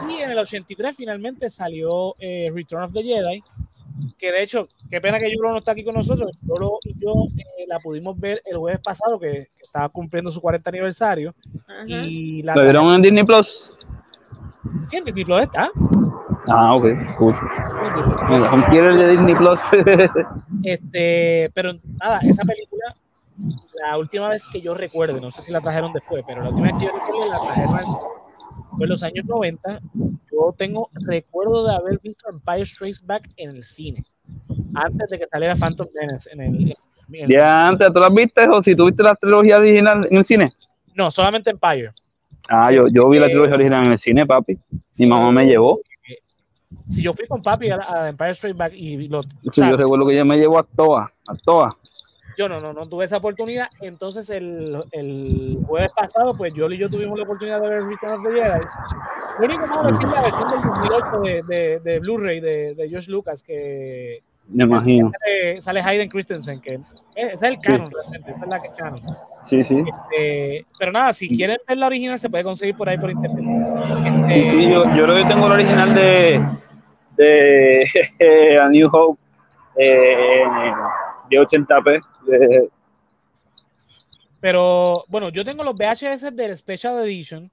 Y 0.09 0.21
en 0.21 0.31
el 0.31 0.37
83 0.37 0.95
finalmente 0.95 1.49
salió 1.49 2.13
eh, 2.19 2.51
Return 2.53 2.83
of 2.83 2.93
the 2.93 3.03
Jedi, 3.03 3.43
que 4.17 4.31
de 4.31 4.43
hecho, 4.43 4.67
qué 4.89 4.99
pena 4.99 5.19
que 5.19 5.31
Yulo 5.31 5.51
no 5.51 5.59
está 5.59 5.71
aquí 5.71 5.83
con 5.83 5.95
nosotros. 5.95 6.31
Yulo 6.41 6.79
y 6.83 6.93
yo 6.99 7.13
eh, 7.37 7.65
la 7.67 7.79
pudimos 7.79 8.19
ver 8.19 8.41
el 8.45 8.57
jueves 8.57 8.79
pasado, 8.81 9.19
que, 9.19 9.31
que 9.31 9.61
estaba 9.61 9.87
cumpliendo 9.89 10.31
su 10.31 10.41
40 10.41 10.69
aniversario. 10.69 11.33
Ajá. 11.67 12.05
Y 12.05 12.41
la 12.43 12.55
¿Lo 12.55 12.63
vieron 12.63 12.93
en 12.95 13.01
Disney 13.01 13.23
Plus? 13.23 13.75
Sí, 14.85 14.97
en 14.97 15.05
Disney 15.05 15.25
Plus 15.25 15.41
está. 15.41 15.69
Ah, 16.47 16.75
ok, 16.75 16.85
cool. 17.17 17.35
Un 18.53 18.63
killer 18.69 18.95
de 18.95 19.09
Disney 19.11 19.35
Plus. 19.35 19.59
Este, 20.63 21.49
pero 21.53 21.73
nada, 21.99 22.19
esa 22.23 22.43
película, 22.43 22.95
la 23.83 23.97
última 23.97 24.29
vez 24.29 24.45
que 24.47 24.61
yo 24.61 24.73
recuerde, 24.73 25.19
no 25.19 25.29
sé 25.29 25.41
si 25.41 25.51
la 25.51 25.59
trajeron 25.61 25.91
después, 25.91 26.23
pero 26.25 26.41
la 26.41 26.49
última 26.49 26.67
vez 26.71 26.77
que 26.79 26.85
yo 26.85 26.91
recuerdo 26.93 27.25
la 27.29 27.41
trajeron 27.41 27.75
al 27.75 27.85
fue 28.77 28.85
en 28.85 28.89
los 28.89 29.03
años 29.03 29.25
90. 29.25 29.79
Yo 30.31 30.53
tengo 30.57 30.89
recuerdo 30.93 31.67
de 31.67 31.75
haber 31.75 31.99
visto 31.99 32.29
Empire 32.29 32.65
Strikes 32.65 32.99
Back 33.03 33.29
en 33.37 33.51
el 33.51 33.63
cine, 33.63 34.03
antes 34.75 35.09
de 35.09 35.19
que 35.19 35.25
saliera 35.29 35.55
Phantom 35.55 35.87
Menace 35.93 36.29
en 36.31 36.41
el... 36.41 36.55
en- 36.69 36.75
en- 37.15 37.29
ya 37.29 37.67
antes, 37.67 37.91
¿tú 37.93 37.99
las 37.99 38.13
viste 38.13 38.47
o 38.47 38.61
si 38.61 38.75
tuviste 38.75 39.03
la 39.03 39.13
trilogía 39.15 39.57
original 39.57 40.07
en 40.09 40.17
el 40.17 40.23
cine? 40.23 40.49
no, 40.95 41.11
solamente 41.11 41.49
Empire. 41.49 41.91
Ah, 42.47 42.71
yo, 42.71 42.87
yo 42.87 43.09
vi 43.09 43.19
la 43.19 43.25
Eh, 43.27 43.29
trilogía 43.29 43.55
original 43.55 43.85
en 43.85 43.91
el 43.93 43.97
cine, 43.99 44.25
papi. 44.25 44.57
Mi 44.95 45.05
mamá 45.07 45.31
me 45.31 45.45
llevó. 45.45 45.79
Si 46.85 47.01
yo 47.01 47.13
fui 47.13 47.27
con 47.27 47.41
papi 47.41 47.69
a, 47.71 47.79
a 47.87 48.09
Empire 48.09 48.33
Strikes 48.33 48.57
Back 48.57 48.73
y 48.73 49.07
lo, 49.07 49.21
Sí, 49.23 49.61
yo 49.61 49.77
recuerdo 49.77 50.05
que 50.07 50.13
ella 50.13 50.25
me 50.25 50.37
llevó 50.37 50.59
a 50.59 50.63
toa, 50.63 51.11
a 51.27 51.35
toa. 51.35 51.77
yo 52.37 52.49
no, 52.49 52.59
no, 52.59 52.73
no 52.73 52.87
tuve 52.87 53.05
esa 53.05 53.17
oportunidad. 53.17 53.67
Entonces 53.81 54.29
el, 54.29 54.83
el 54.91 55.59
jueves 55.67 55.91
pasado, 55.95 56.33
pues 56.35 56.53
yo 56.53 56.69
y 56.69 56.77
yo 56.77 56.89
tuvimos 56.89 57.17
la 57.17 57.23
oportunidad 57.25 57.61
de 57.61 57.69
ver 57.69 57.83
Return 57.83 58.13
of 58.13 58.23
the 58.23 58.31
Jedi. 58.31 58.65
Lo 59.39 59.45
único 59.45 59.67
malo 59.67 59.89
es 59.89 59.97
que 59.99 60.05
la 60.07 60.21
versión 60.21 60.49
del 60.49 60.61
2008 60.61 61.19
de, 61.21 61.55
de, 61.55 61.79
de 61.79 61.99
Blu-ray 61.99 62.39
de, 62.39 62.75
de 62.75 62.89
George 62.89 63.09
Lucas 63.09 63.41
que 63.43 64.21
Me 64.47 64.63
imagino. 64.65 65.11
sale, 65.19 65.61
sale 65.61 65.81
Hayden 65.81 66.09
Christensen, 66.09 66.59
que 66.61 66.79
ese 67.15 67.33
es 67.33 67.41
el 67.43 67.59
canon 67.59 67.89
realmente, 67.91 68.29
esa 68.31 68.43
es 68.43 68.47
la 68.49 68.61
que 68.61 68.67
es 68.67 68.73
canon. 68.75 69.01
Sí, 69.45 69.63
sí. 69.63 69.83
Eh, 70.17 70.63
pero 70.77 70.91
nada, 70.91 71.13
si 71.13 71.27
quieren 71.35 71.57
ver 71.67 71.77
la 71.77 71.87
original 71.87 72.19
se 72.19 72.29
puede 72.29 72.43
conseguir 72.43 72.75
por 72.75 72.87
ahí 72.89 72.97
por 72.97 73.09
internet. 73.09 73.43
Sí, 74.29 74.45
sí, 74.45 74.69
yo, 74.69 74.83
yo 74.95 75.03
creo 75.03 75.15
que 75.15 75.25
tengo 75.25 75.45
el 75.47 75.51
original 75.53 75.93
de, 75.93 76.45
de 77.17 78.57
A 78.63 78.69
New 78.69 78.89
Hope 78.91 79.21
eh, 79.75 80.43
de 81.29 81.37
80p. 81.39 82.01
de- 82.27 82.69
Pero 84.39 85.03
bueno, 85.07 85.29
yo 85.29 85.43
tengo 85.45 85.63
los 85.63 85.75
VHS 85.75 86.31
del 86.31 86.55
Special 86.57 86.99
Edition. 87.03 87.49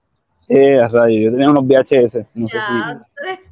eh, 0.49 0.79
a 0.79 0.89
rayos, 0.89 1.25
yo 1.25 1.31
tenía 1.31 1.51
unos 1.51 1.65
VHS, 1.65 2.27
no 2.35 2.49
sé 2.49 2.57
Ya, 2.59 3.01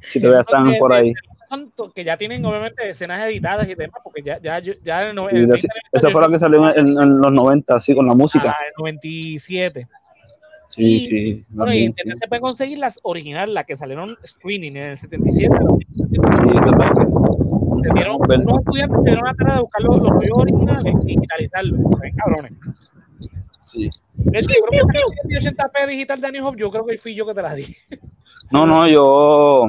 si, 0.01 0.09
si 0.09 0.19
todavía 0.19 0.41
están 0.41 0.77
por 0.77 0.93
ahí. 0.93 1.13
Son 1.47 1.71
que 1.95 2.03
ya 2.03 2.15
tienen 2.15 2.45
obviamente 2.45 2.87
escenas 2.89 3.21
editadas 3.27 3.67
y 3.67 3.73
demás, 3.73 4.01
porque 4.03 4.21
ya, 4.21 4.37
ya, 4.39 4.59
ya 4.59 5.13
no, 5.13 5.27
Sí, 5.27 5.35
el 5.35 5.47
la- 5.47 5.53
20 5.55 5.67
esa 5.91 6.09
fue 6.11 6.21
la 6.21 6.27
que 6.29 6.37
salió 6.39 6.69
en, 6.75 6.87
en 6.89 7.19
los 7.21 7.31
90, 7.31 7.75
así, 7.75 7.95
con 7.95 8.05
la 8.05 8.13
música. 8.13 8.51
Ah, 8.51 8.63
el 8.67 8.73
97. 8.77 9.87
Sí, 10.79 10.95
y- 10.95 11.07
sí. 11.09 11.45
Bueno, 11.49 11.73
y 11.73 11.77
en 11.79 11.83
internet 11.85 12.15
sí. 12.15 12.19
se 12.23 12.27
pueden 12.27 12.41
conseguir 12.41 12.77
las 12.77 12.99
originales, 13.03 13.53
las 13.53 13.65
que 13.65 13.75
salieron 13.75 14.17
screening 14.25 14.77
en 14.77 14.83
el 14.91 14.97
77. 14.97 15.55
Sí, 15.57 16.15
eso 16.57 16.71
también. 16.71 17.09
Se 17.83 17.93
dieron, 17.93 18.15
unos 18.17 18.59
estudiantes 18.59 19.01
se 19.03 19.09
dieron 19.09 19.27
a 19.27 19.33
tarea 19.33 19.55
de 19.55 19.61
buscar 19.61 19.81
los, 19.83 19.97
los 19.97 20.09
rollos 20.09 20.37
originales 20.37 20.93
y 21.03 21.05
digitalizarlos. 21.07 21.79
Se 21.95 22.01
ven 22.01 22.15
cabrones. 22.15 22.51
Sí. 23.67 23.89
De 24.15 24.39
hecho, 24.39 24.49
yo 24.49 24.65
creo 24.67 24.85
que 25.27 25.37
esa 25.37 25.51
1080p 25.51 25.87
digital 25.87 26.21
de 26.21 26.27
A 26.27 26.31
New 26.31 26.45
Hope, 26.47 26.57
yo 26.59 26.69
creo 26.71 26.85
que 26.85 26.97
fui 26.97 27.13
yo 27.15 27.25
que 27.25 27.33
te 27.33 27.41
la 27.41 27.53
di. 27.55 27.65
No, 28.51 28.65
no, 28.65 28.87
yo 28.87 29.65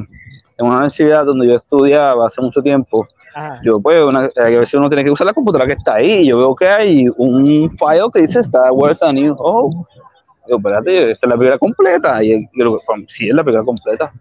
en 0.57 0.65
una 0.67 0.77
universidad 0.77 1.27
donde 1.27 1.47
yo 1.47 1.57
estudiaba 1.57 2.27
hace 2.27 2.41
mucho 2.41 2.63
tiempo, 2.63 3.07
Ajá. 3.35 3.61
yo 3.63 3.79
pues 3.79 4.03
una, 4.03 4.21
a 4.35 4.49
veces 4.49 4.73
uno 4.73 4.89
tiene 4.89 5.05
que 5.05 5.11
usar 5.11 5.27
la 5.27 5.35
computadora 5.35 5.67
que 5.67 5.75
está 5.75 5.97
ahí 5.97 6.21
y 6.23 6.29
yo 6.29 6.39
veo 6.39 6.55
que 6.55 6.67
hay 6.67 7.07
un 7.19 7.71
file 7.77 8.09
que 8.15 8.23
dice 8.23 8.41
Star 8.41 8.73
Wars 8.73 9.03
A 9.03 9.13
New 9.13 9.35
Hope. 9.39 9.77
Digo, 10.51 10.59
espérate, 10.59 11.11
esta 11.13 11.27
es 11.27 11.31
la 11.31 11.37
película 11.37 11.59
completa. 11.59 12.25
Y 12.25 12.49
yo 12.59 12.79
"Pam, 12.87 13.07
sí, 13.09 13.29
es 13.29 13.35
la 13.35 13.45
película 13.45 13.65
completa. 13.65 14.13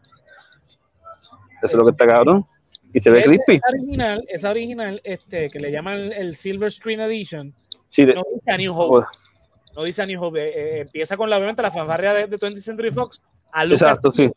Eso 1.62 1.68
es 1.68 1.74
lo 1.74 1.86
que 1.86 1.92
está 1.92 2.06
cabrón. 2.08 2.46
Y 2.94 3.00
se 3.00 3.10
ve 3.10 3.24
crispy. 3.24 3.56
Esa 3.56 3.68
original, 3.70 4.24
esa 4.28 4.50
original 4.52 5.02
este, 5.04 5.50
que 5.50 5.60
le 5.60 5.72
llaman 5.72 5.98
el, 6.14 6.36
Silver 6.36 6.72
Screen 6.72 7.02
Edition, 7.02 7.54
Sí, 7.88 8.06
no 8.06 8.24
dice 8.34 8.52
A 8.52 8.58
New 8.58 8.74
Hope. 8.80 9.06
pues, 9.08 9.76
No 9.76 9.84
dice 9.84 10.02
A 10.02 10.06
New 10.06 10.22
Hope. 10.24 10.40
eh, 10.44 10.52
eh, 10.56 10.80
empieza 10.82 11.18
con 11.18 11.30
la, 11.30 11.38
obviamente 11.38 11.62
la 11.62 11.72
fanfarria 11.72 12.14
de, 12.14 12.28
de 12.28 12.38
20th 12.38 12.58
Century 12.60 12.92
Fox 12.92 13.22
a 13.52 13.66
Lucas 13.66 13.82
exacto, 13.82 14.12
sí. 14.12 14.32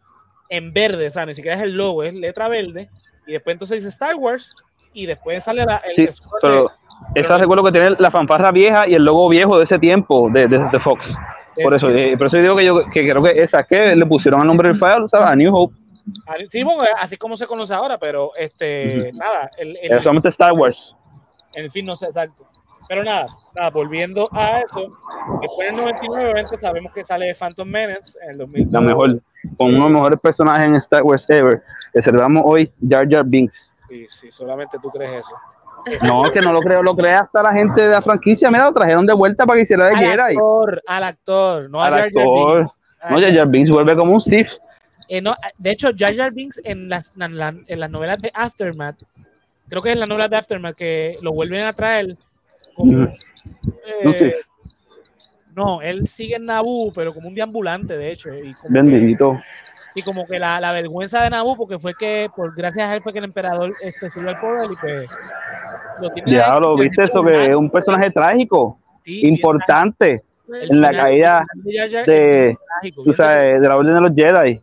en 0.49 0.73
verde, 0.73 1.09
o 1.09 1.11
sea, 1.11 1.27
ni 1.27 1.35
siquiera 1.35 1.57
es 1.59 1.63
el 1.63 1.77
logo, 1.77 2.03
es 2.03 2.15
letra 2.15 2.49
verde. 2.49 2.89
Y 3.27 3.33
después 3.33 3.55
entonces 3.55 3.79
dice 3.79 3.89
Star 3.91 4.17
Wars 4.17 4.57
y 4.95 5.05
después 5.07 5.45
sale 5.45 5.65
la, 5.65 5.77
el 5.77 5.95
Sí, 5.95 6.03
el 6.05 6.15
pero 6.41 6.65
de- 7.15 7.21
esa 7.21 7.37
recuerdo 7.39 7.65
que 7.65 7.73
tiene 7.73 7.91
la 7.99 8.11
fanfarra 8.11 8.51
vieja 8.51 8.87
y 8.89 8.95
el 8.95 9.05
logo 9.05 9.29
viejo 9.29 9.59
de 9.59 9.65
ese 9.65 9.79
tiempo 9.79 10.29
de, 10.31 10.47
de, 10.49 10.59
de 10.71 10.81
Fox. 10.81 11.15
Por 11.63 11.75
eso, 11.75 11.91
eh, 11.91 12.17
por 12.17 12.29
eso 12.29 12.37
digo 12.39 12.57
que 12.57 12.65
yo 12.65 12.85
que 12.91 13.09
creo 13.09 13.23
que 13.23 13.31
esa 13.43 13.63
que 13.65 13.95
le 13.97 14.07
pusieron 14.07 14.41
el 14.41 14.47
nombre 14.47 14.69
del 14.69 14.79
file, 14.79 15.07
¿sabes? 15.09 15.27
A 15.29 15.37
New 15.37 15.55
Hope. 15.55 15.75
Ah, 16.27 16.35
Sí, 16.47 16.63
bueno, 16.63 16.83
así 16.99 17.17
como 17.17 17.37
se 17.37 17.47
conoce 17.47 17.75
ahora, 17.75 17.99
pero 17.99 18.33
este, 18.37 19.13
nada, 19.15 19.51
el, 19.59 19.77
el- 19.81 20.03
solamente 20.03 20.29
Star 20.31 20.53
Wars. 20.53 20.97
en 21.55 21.71
fin, 21.71 21.85
no 21.85 21.95
sé 21.95 22.07
exacto. 22.07 22.47
Pero 22.89 23.05
nada, 23.05 23.27
nada, 23.55 23.71
volviendo 23.71 24.29
a 24.33 24.61
eso, 24.61 24.81
después 25.41 25.69
del 25.69 25.77
99, 25.77 26.25
obviamente 26.25 26.57
sabemos 26.57 26.93
que 26.93 27.05
sale 27.05 27.33
Phantom 27.35 27.69
Menace 27.69 28.19
en 28.25 28.31
el 28.33 28.39
2002. 28.39 28.73
La 28.73 28.81
mejor, 28.81 29.21
con 29.57 29.69
uno 29.69 29.77
de 29.77 29.81
los 29.81 29.93
mejores 29.93 30.21
personajes 30.21 30.67
en 30.67 30.75
Star 30.75 31.03
Wars 31.05 31.25
ever. 31.31 31.63
Le 31.95 32.03
celebramos 32.03 32.43
hoy 32.45 32.71
Jar 32.87 33.07
Jar 33.09 33.25
Binks. 33.25 33.71
Sí, 33.89 34.05
sí, 34.09 34.31
solamente 34.31 34.79
tú 34.83 34.91
crees 34.91 35.13
eso. 35.13 35.35
No, 36.03 36.31
que 36.31 36.41
no 36.41 36.53
lo 36.53 36.61
creo, 36.61 36.83
lo 36.83 36.95
crea 36.95 37.21
hasta 37.21 37.43
la 37.43 37.53
gente 37.53 37.81
de 37.83 37.89
la 37.91 38.03
franquicia. 38.03 38.51
Mira, 38.51 38.65
lo 38.65 38.73
trajeron 38.73 39.07
de 39.07 39.13
vuelta 39.13 39.45
para 39.47 39.57
que 39.57 39.63
hiciera 39.63 39.87
de 39.87 39.95
Al 39.95 39.99
Jedi. 40.01 40.21
actor, 40.37 40.83
al 40.87 41.05
actor, 41.05 41.71
no 41.71 41.83
Al 41.83 41.93
a 41.95 41.97
Jar 41.97 42.11
Jar 42.13 42.23
actor. 42.23 42.59
Binks. 42.59 42.73
No, 43.11 43.21
Jar 43.21 43.35
Jar 43.35 43.49
Binks 43.49 43.71
vuelve 43.71 43.97
como 43.97 44.13
un 44.15 44.21
Sith. 44.21 44.49
Eh, 45.09 45.21
no, 45.21 45.35
de 45.59 45.71
hecho, 45.71 45.91
Jar 45.97 46.15
Jar 46.15 46.33
Binks 46.33 46.61
en 46.65 46.89
las, 46.89 47.13
en, 47.19 47.37
la- 47.37 47.55
en 47.67 47.81
las 47.81 47.91
novelas 47.91 48.19
de 48.23 48.31
Aftermath, 48.33 49.03
creo 49.69 49.83
que 49.83 49.89
es 49.91 49.95
en 49.95 50.01
las 50.01 50.09
novelas 50.09 50.31
de 50.31 50.37
Aftermath 50.37 50.77
que 50.77 51.19
lo 51.21 51.33
vuelven 51.33 51.67
a 51.67 51.73
traer 51.73 52.17
como, 52.77 53.03
eh, 53.05 53.13
Un 54.05 54.15
Sith. 54.15 54.35
no, 55.55 55.83
él 55.83 56.07
sigue 56.07 56.37
en 56.37 56.47
Naboo, 56.47 56.93
pero 56.95 57.13
como 57.13 57.29
un 57.29 57.35
deambulante, 57.35 57.97
de 57.99 58.13
hecho, 58.13 58.33
y 58.33 58.55
como 58.55 58.69
que, 58.69 58.81
Bendito. 58.83 59.41
y 59.95 60.03
como 60.03 60.27
que 60.27 60.39
la, 60.39 60.61
la 60.61 60.73
vergüenza 60.73 61.23
de 61.23 61.31
Naboo, 61.31 61.57
porque 61.57 61.79
fue 61.79 61.93
que, 61.95 62.31
por 62.35 62.55
gracias 62.55 62.89
a 62.89 62.95
él, 62.95 63.03
fue 63.03 63.13
que 63.13 63.19
el 63.19 63.25
emperador 63.27 63.73
este, 63.83 64.09
subió 64.11 64.31
al 64.31 64.41
poder 64.41 64.71
y 64.71 64.77
pues 64.77 65.07
lo 66.03 66.11
tiene 66.11 66.31
Diablo, 66.31 66.77
¿viste 66.77 67.05
eso? 67.05 67.23
Que 67.23 67.47
es 67.47 67.57
un 67.57 67.71
personaje 67.71 68.11
trágico, 68.11 68.79
sí, 69.05 69.27
importante 69.27 70.23
en 70.49 70.81
la 70.81 70.91
caída 70.91 71.47
de 71.65 72.57
trágico, 72.67 73.03
tú 73.03 73.13
sabes, 73.13 73.61
de 73.61 73.69
la 73.69 73.77
Orden 73.77 73.95
de 73.95 74.01
los 74.01 74.15
Jedi. 74.15 74.61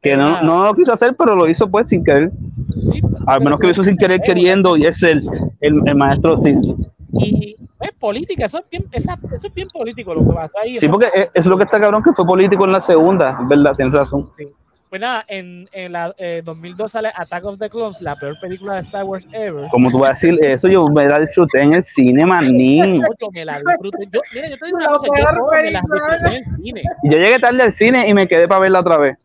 Que 0.00 0.16
no, 0.16 0.42
no 0.42 0.64
lo 0.64 0.74
quiso 0.74 0.92
hacer, 0.92 1.14
pero 1.16 1.36
lo 1.36 1.48
hizo 1.48 1.68
pues 1.70 1.88
sin 1.88 2.02
querer. 2.02 2.30
sí, 2.90 3.00
Al 3.26 3.40
menos 3.40 3.60
que 3.60 3.66
lo 3.66 3.72
hizo 3.72 3.84
sin 3.84 3.96
querer 3.96 4.20
queriendo 4.20 4.76
y 4.76 4.84
es 4.84 5.00
el, 5.02 5.28
el, 5.60 5.80
el 5.86 5.94
maestro 5.94 6.36
Sith. 6.38 6.58
y, 7.12 7.56
es 7.82 7.92
política, 7.92 8.46
eso 8.46 8.58
es 8.58 8.64
bien, 8.70 8.84
eso 8.92 9.16
es 9.46 9.54
bien 9.54 9.68
político 9.68 10.14
lo 10.14 10.24
que 10.24 10.32
pasó 10.32 10.58
ahí. 10.62 10.78
Sí, 10.78 10.88
porque 10.88 11.08
es, 11.12 11.28
es 11.34 11.46
lo 11.46 11.56
que 11.56 11.64
está 11.64 11.80
cabrón 11.80 12.02
que 12.02 12.12
fue 12.12 12.24
político 12.24 12.64
en 12.64 12.72
la 12.72 12.80
segunda, 12.80 13.38
verdad, 13.48 13.74
tienes 13.74 13.92
razón. 13.92 14.30
Pues 14.92 15.00
nada, 15.00 15.24
en, 15.26 15.66
en 15.72 15.90
la 15.90 16.14
eh, 16.18 16.42
2002 16.44 16.92
sale 16.92 17.10
Attack 17.16 17.46
of 17.46 17.58
the 17.58 17.70
Clones, 17.70 18.02
la 18.02 18.14
peor 18.14 18.38
película 18.38 18.74
de 18.74 18.80
Star 18.82 19.04
Wars 19.04 19.26
ever. 19.32 19.66
Como 19.70 19.90
tú 19.90 20.00
vas 20.00 20.10
a 20.10 20.12
decir 20.12 20.44
eso, 20.44 20.68
yo 20.68 20.86
me 20.88 21.06
la 21.06 21.18
disfruté 21.18 21.62
en 21.62 21.72
el 21.72 21.82
cine, 21.82 22.26
manín. 22.26 23.00
Yo 23.18 23.30
me 23.30 23.42
la 23.42 23.58
disfruté. 23.58 24.06
Yo, 24.12 24.20
mira, 24.34 24.50
yo 24.50 24.58
te 24.58 24.66
digo 24.66 24.76
una 24.76 24.84
La 24.84 24.92
cosa, 24.92 25.06
yo 25.06 25.14
me 25.50 25.70
disfruté 25.70 26.26
en 26.26 26.34
el 26.34 26.44
cine. 26.62 26.82
Yo 27.04 27.18
llegué 27.18 27.38
tarde 27.38 27.62
al 27.62 27.72
cine 27.72 28.06
y 28.06 28.12
me 28.12 28.28
quedé 28.28 28.46
para 28.46 28.60
verla 28.60 28.80
otra 28.80 28.98
vez. 28.98 29.16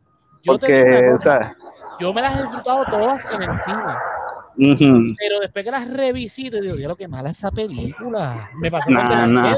Yo, 0.43 0.57
te 0.57 0.67
digo 0.67 0.86
Porque, 0.86 1.09
o 1.09 1.17
sea, 1.17 1.57
yo 2.00 2.13
me 2.13 2.21
las 2.21 2.39
he 2.39 2.43
disfrutado 2.43 2.86
todas 2.86 3.25
en 3.25 3.41
el 3.43 3.50
cine. 3.65 5.15
Pero 5.19 5.41
después 5.41 5.65
que 5.65 5.71
las 5.71 5.91
revisito, 5.91 6.62
digo, 6.62 6.77
Dios, 6.77 6.95
qué 6.95 7.09
mala 7.09 7.31
esa 7.31 7.51
película. 7.51 8.51
Me 8.62 8.71
pasó 8.71 8.89
Nah, 8.89 9.27
nah. 9.27 9.53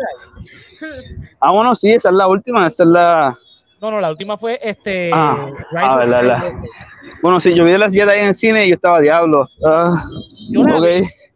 Ah, 1.40 1.52
bueno, 1.52 1.76
sí, 1.76 1.92
esa 1.92 2.10
es 2.10 2.16
la 2.16 2.28
última, 2.28 2.66
esa 2.66 2.82
es 2.82 2.90
la... 2.90 3.38
No, 3.82 3.92
no, 3.92 4.00
la 4.02 4.10
última 4.10 4.38
fue 4.38 4.60
este. 4.62 5.10
Ah, 5.14 5.48
ah, 5.78 5.98
verdad. 5.98 6.52
Bueno, 7.22 7.40
sí, 7.40 7.54
yo 7.54 7.64
vi 7.64 7.78
las 7.78 7.94
Jedi 7.94 8.20
en 8.20 8.28
el 8.28 8.36
cine 8.36 8.66
y 8.66 8.70
yo 8.70 8.76
estaba 8.76 9.00
diablo. 9.00 9.48
Ah, 9.66 10.04
Yo 10.50 10.64
la 10.64 10.76
ok, 10.78 10.82
vi, 10.86 10.88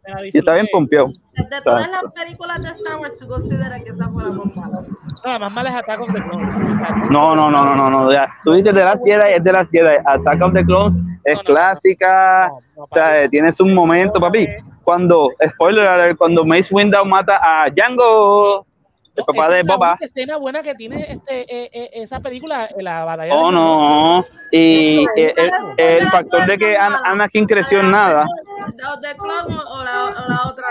me 0.06 0.14
la 0.14 0.26
y 0.26 0.30
estaba 0.32 0.56
bien 0.56 0.68
pompeado. 0.72 1.08
De 1.32 1.60
todas 1.62 1.90
las 1.90 2.04
películas 2.14 2.62
de 2.62 2.68
Star 2.68 2.96
Wars, 2.98 3.14
¿tú 3.18 3.26
consideras 3.26 3.82
que 3.82 3.90
esa 3.90 4.08
fue 4.08 4.22
la 4.22 4.30
más 4.30 4.46
mala? 4.56 4.82
No, 5.24 5.32
la 5.32 5.38
más 5.38 5.52
mala 5.52 5.70
es 5.70 5.74
Attack 5.76 6.00
of 6.00 6.12
the 6.12 6.22
Clones. 6.22 7.10
No, 7.10 7.34
no, 7.34 7.50
no, 7.50 7.64
no, 7.64 7.74
no, 7.76 7.90
no, 7.90 8.12
ya. 8.12 8.28
Tú 8.44 8.52
dices 8.52 8.74
de 8.74 8.84
las 8.84 9.02
Jedi, 9.04 9.32
es 9.34 9.42
de 9.42 9.52
las 9.52 9.70
Jedi. 9.70 9.96
Attack 10.04 10.42
of 10.42 10.52
the 10.52 10.64
Clones 10.64 10.96
es 11.24 11.34
No, 11.36 11.40
no, 11.40 11.44
clásica, 11.44 12.48
No, 12.48 12.58
no, 12.76 12.82
o 12.84 12.88
sea, 12.94 13.04
papi. 13.06 13.18
eh, 13.18 13.28
tiene 13.30 13.52
su 13.52 13.66
momento, 13.66 14.20
papi. 14.20 14.46
Cuando, 14.84 15.30
spoiler 15.48 15.86
alert, 15.86 16.18
cuando 16.18 16.44
Mace 16.44 16.72
Windu 16.72 17.04
mata 17.06 17.40
a 17.42 17.68
Django, 17.70 18.66
el 19.16 19.20
No, 19.20 19.24
papá 19.26 19.42
esa 19.44 19.52
de 19.52 19.60
es 19.60 19.66
la 19.66 19.74
Boba. 19.76 19.88
única 19.92 20.04
escena 20.04 20.36
buena 20.38 20.62
que 20.62 20.74
tiene 20.74 21.00
este, 21.08 21.40
eh, 21.42 21.70
eh, 21.72 21.90
esa 21.94 22.20
película, 22.20 22.68
la 22.78 23.04
batalla. 23.04 23.34
Oh, 23.36 23.46
de- 23.46 23.52
no. 23.52 24.24
Y 24.50 25.04
eh, 25.16 25.34
el, 25.36 25.50
el- 25.78 25.96
el 26.02 26.08
factor 26.08 26.46
de 26.46 26.58
que 26.58 26.76
An- 26.76 26.96
Anakin 27.04 27.46
creció 27.46 27.80
en 27.80 27.90
nada. 27.90 28.26
¿De 28.66 29.14
Clone 29.16 29.54
o 29.70 29.82
la, 29.84 30.04
o 30.04 30.28
la 30.28 30.50
otra? 30.50 30.64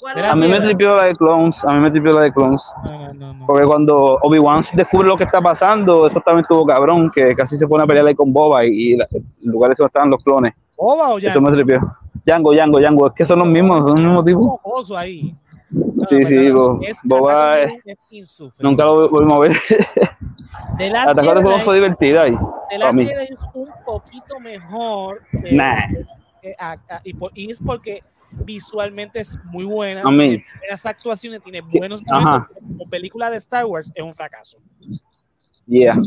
¿Cuál 0.00 0.14
De 0.14 0.20
es 0.20 0.26
la 0.28 0.32
A 0.32 0.36
mí 0.36 0.46
me 0.48 0.60
tripió 0.60 0.96
la 0.96 1.04
de 1.04 1.14
Clones, 1.16 1.62
a 1.64 1.72
mí 1.74 1.80
me 1.80 1.90
tripió 1.90 2.12
la 2.12 2.22
de 2.22 2.32
Clones. 2.32 2.62
No, 2.84 2.90
no, 2.98 3.12
no, 3.12 3.34
no. 3.34 3.46
Porque 3.46 3.66
cuando 3.66 4.18
Obi-Wan 4.22 4.64
descubre 4.72 5.08
lo 5.08 5.16
que 5.16 5.24
está 5.24 5.40
pasando, 5.42 6.06
eso 6.06 6.20
también 6.20 6.42
estuvo 6.44 6.64
cabrón, 6.64 7.10
que 7.14 7.34
casi 7.34 7.56
se 7.56 7.66
pone 7.68 7.84
a 7.84 7.86
pelear 7.86 8.06
ahí 8.06 8.14
con 8.14 8.32
Boba 8.32 8.64
y, 8.64 8.68
y 8.70 8.96
la- 8.96 9.06
el 9.12 9.22
lugar 9.42 9.72
ese 9.72 9.82
donde 9.82 9.88
estaban 9.90 10.10
los 10.10 10.22
clones. 10.24 10.54
¿Boba 10.76 11.10
o 11.14 11.18
ya? 11.18 11.28
Eso 11.28 11.40
me 11.40 11.50
tripió. 11.52 11.80
Django, 12.24 12.52
Django, 12.52 12.78
Django, 12.80 13.06
es 13.08 13.12
que 13.14 13.26
son 13.26 13.40
los 13.40 13.48
mismos, 13.48 13.78
son 13.80 13.98
el 13.98 14.04
mismo 14.04 14.24
tipo. 14.24 14.40
mocoso 14.40 14.96
Sí, 16.08 16.22
sí, 16.24 16.50
Bo- 16.50 16.80
es, 16.82 16.98
Boba 17.04 17.60
es- 17.60 17.72
es 17.84 17.98
insufrible. 18.10 18.68
Nunca 18.68 18.84
lo 18.84 19.08
volvimos 19.08 19.36
a 19.36 19.40
ver. 19.48 19.56
The 20.78 20.90
Last 20.90 21.08
Hasta 21.10 21.22
ahora 21.22 21.40
divertida 21.74 22.22
ahí. 22.22 22.36
Mí. 22.92 23.04
Jedi 23.06 23.24
es 23.24 23.40
un 23.54 23.68
poquito 23.84 24.40
mejor. 24.40 25.22
que- 25.30 25.52
Nah. 25.52 25.76
que- 26.42 26.54
a- 26.58 26.72
a- 26.72 27.00
y, 27.04 27.14
por- 27.14 27.30
y 27.34 27.50
es 27.50 27.60
porque 27.62 28.02
visualmente 28.32 29.20
es 29.20 29.38
muy 29.44 29.64
buena. 29.64 30.02
A 30.02 30.10
mí. 30.10 30.18
Tiene 30.28 30.44
buenas 30.60 30.86
actuaciones, 30.86 31.42
tiene 31.42 31.62
Sí, 31.68 31.78
buenos 31.78 32.02
ajá. 32.10 32.20
momentos. 32.30 32.56
Como 32.78 32.90
película 32.90 33.30
de 33.30 33.36
Star 33.36 33.66
Wars 33.66 33.92
es 33.94 34.02
un 34.02 34.14
fracaso. 34.14 34.58
Yeah. 35.66 36.00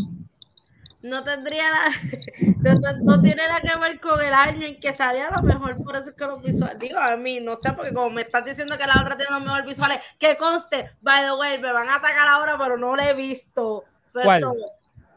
No 1.04 1.24
tendría 1.24 1.66
la, 1.70 1.84
no, 2.62 2.74
no- 2.80 2.98
no 3.16 3.22
tiene 3.22 3.46
nada 3.46 3.60
que 3.62 3.78
ver 3.78 4.00
con 4.00 4.20
el 4.22 4.34
año 4.34 4.66
en 4.66 4.80
que 4.80 4.94
salía 4.94 5.28
a 5.28 5.36
lo 5.36 5.44
mejor, 5.44 5.84
por 5.84 5.96
eso 5.98 6.10
es 6.12 6.16
que 6.16 6.26
los 6.26 6.42
visuales, 6.42 6.80
digo 6.80 6.98
a 6.98 7.16
mí, 7.18 7.40
no 7.42 7.56
sé, 7.58 7.74
porque 7.74 7.94
como 7.94 8.10
me 8.10 8.22
estás 8.22 8.46
diciendo 8.46 8.78
que 8.78 8.88
la 8.88 9.02
otra 9.02 9.18
tiene 9.18 9.32
los 9.34 9.42
mejores 9.42 9.66
visuales, 9.66 10.00
que 10.18 10.38
conste, 10.38 10.92
by 11.02 11.26
the 11.26 11.34
way, 11.34 11.60
me 11.60 11.72
van 11.74 11.90
a 11.90 11.96
atacar 11.98 12.26
ahora, 12.28 12.58
pero 12.58 12.78
no 12.78 12.96
la 12.96 13.10
he 13.10 13.14
visto. 13.14 13.84
Pero 14.14 14.26
¿Cuál? 14.26 14.38
eso, 14.40 14.56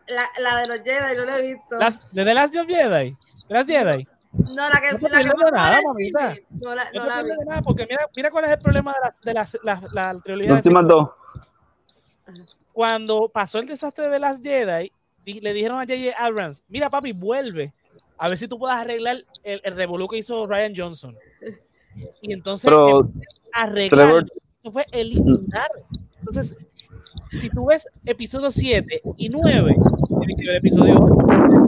La, 0.08 0.24
la 0.40 0.56
de 0.60 0.66
los 0.66 0.80
Jedi, 0.82 1.16
no 1.16 1.24
la 1.24 1.38
he 1.38 1.42
visto. 1.42 1.76
Las, 1.78 2.00
de 2.12 2.24
The 2.24 2.34
Last 2.34 2.54
Jedi. 2.54 3.16
The 3.48 3.54
Last 3.54 3.68
Jedi. 3.70 4.08
no, 4.32 4.68
la 4.68 4.80
que, 4.80 4.92
no 4.92 5.08
la 5.08 5.18
que 5.22 5.44
de 5.44 5.50
nada, 5.52 5.78
mamita. 5.84 6.34
No 6.50 6.74
la, 6.74 6.84
No 6.92 7.00
no 7.00 7.06
la 7.06 7.22
vi. 7.22 7.28
de 7.30 7.44
nada, 7.44 7.62
porque 7.62 7.86
mira, 7.88 8.08
mira 8.16 8.30
cuál 8.32 8.44
es 8.46 8.50
el 8.50 8.58
problema 8.58 8.92
de, 8.92 8.98
las, 9.04 9.20
de 9.20 9.34
las, 9.34 9.58
la, 9.62 9.82
la 9.92 10.20
trilogía 10.20 10.52
Las 10.54 10.64
de 10.64 10.68
últimas 10.70 10.88
dos. 10.88 11.10
cuando 12.72 13.28
pasó 13.28 13.58
el 13.60 13.66
desastre 13.66 14.08
de 14.08 14.18
las 14.18 14.40
Jedi, 14.40 14.82
di- 14.82 14.92
le 15.34 15.52
dijeron 15.52 15.78
a 15.78 15.82
J.J. 15.86 16.14
Abrams, 16.18 16.62
mira 16.68 16.88
papi, 16.90 17.12
vuelve, 17.12 17.72
a 18.18 18.28
ver 18.28 18.38
si 18.38 18.48
tú 18.48 18.58
puedas 18.58 18.78
arreglar 18.80 19.24
el, 19.44 19.60
el 19.64 19.76
revolú 19.76 20.08
que 20.08 20.18
hizo 20.18 20.46
Ryan 20.46 20.72
Johnson. 20.76 21.16
Y 22.20 22.34
entonces 22.34 22.66
Pero 22.66 23.10
arreglar, 23.54 23.90
Trevor- 24.26 24.26
eso 24.60 24.70
fue 24.70 24.84
eliminar. 24.92 25.70
Entonces, 26.18 26.54
si 27.32 27.48
tú 27.48 27.64
ves 27.66 27.86
episodio 28.04 28.50
7 28.50 29.00
y 29.16 29.30
9, 29.30 29.74
tienes 30.20 30.36
que 30.38 30.46
ver 30.46 30.56
episodio 30.56 30.94
8, 31.00 31.14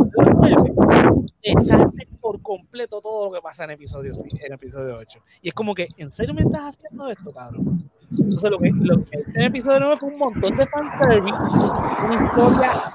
episodio 0.05 0.75
9, 0.77 1.27
deshace 1.43 2.07
por 2.21 2.43
completo 2.43 3.01
todo 3.01 3.27
lo 3.27 3.33
que 3.33 3.41
pasa 3.41 3.65
en 3.65 3.71
episodio, 3.71 4.13
en 4.45 4.53
episodio 4.53 4.99
8. 4.99 5.19
Y 5.41 5.49
es 5.49 5.55
como 5.55 5.75
que, 5.75 5.89
¿en 5.97 6.11
serio 6.11 6.35
me 6.35 6.43
estás 6.43 6.77
haciendo 6.77 7.09
esto, 7.09 7.31
cabrón? 7.33 7.91
Entonces, 8.11 8.51
lo 8.51 8.59
que, 8.59 8.71
lo 8.75 9.05
que 9.05 9.25
el 9.35 9.45
episodio 9.45 9.81
9 9.81 9.97
fue 9.99 10.09
un 10.09 10.19
montón 10.19 10.57
de 10.57 10.67
fanservice, 10.67 11.35
una 11.35 12.25
historia 12.25 12.93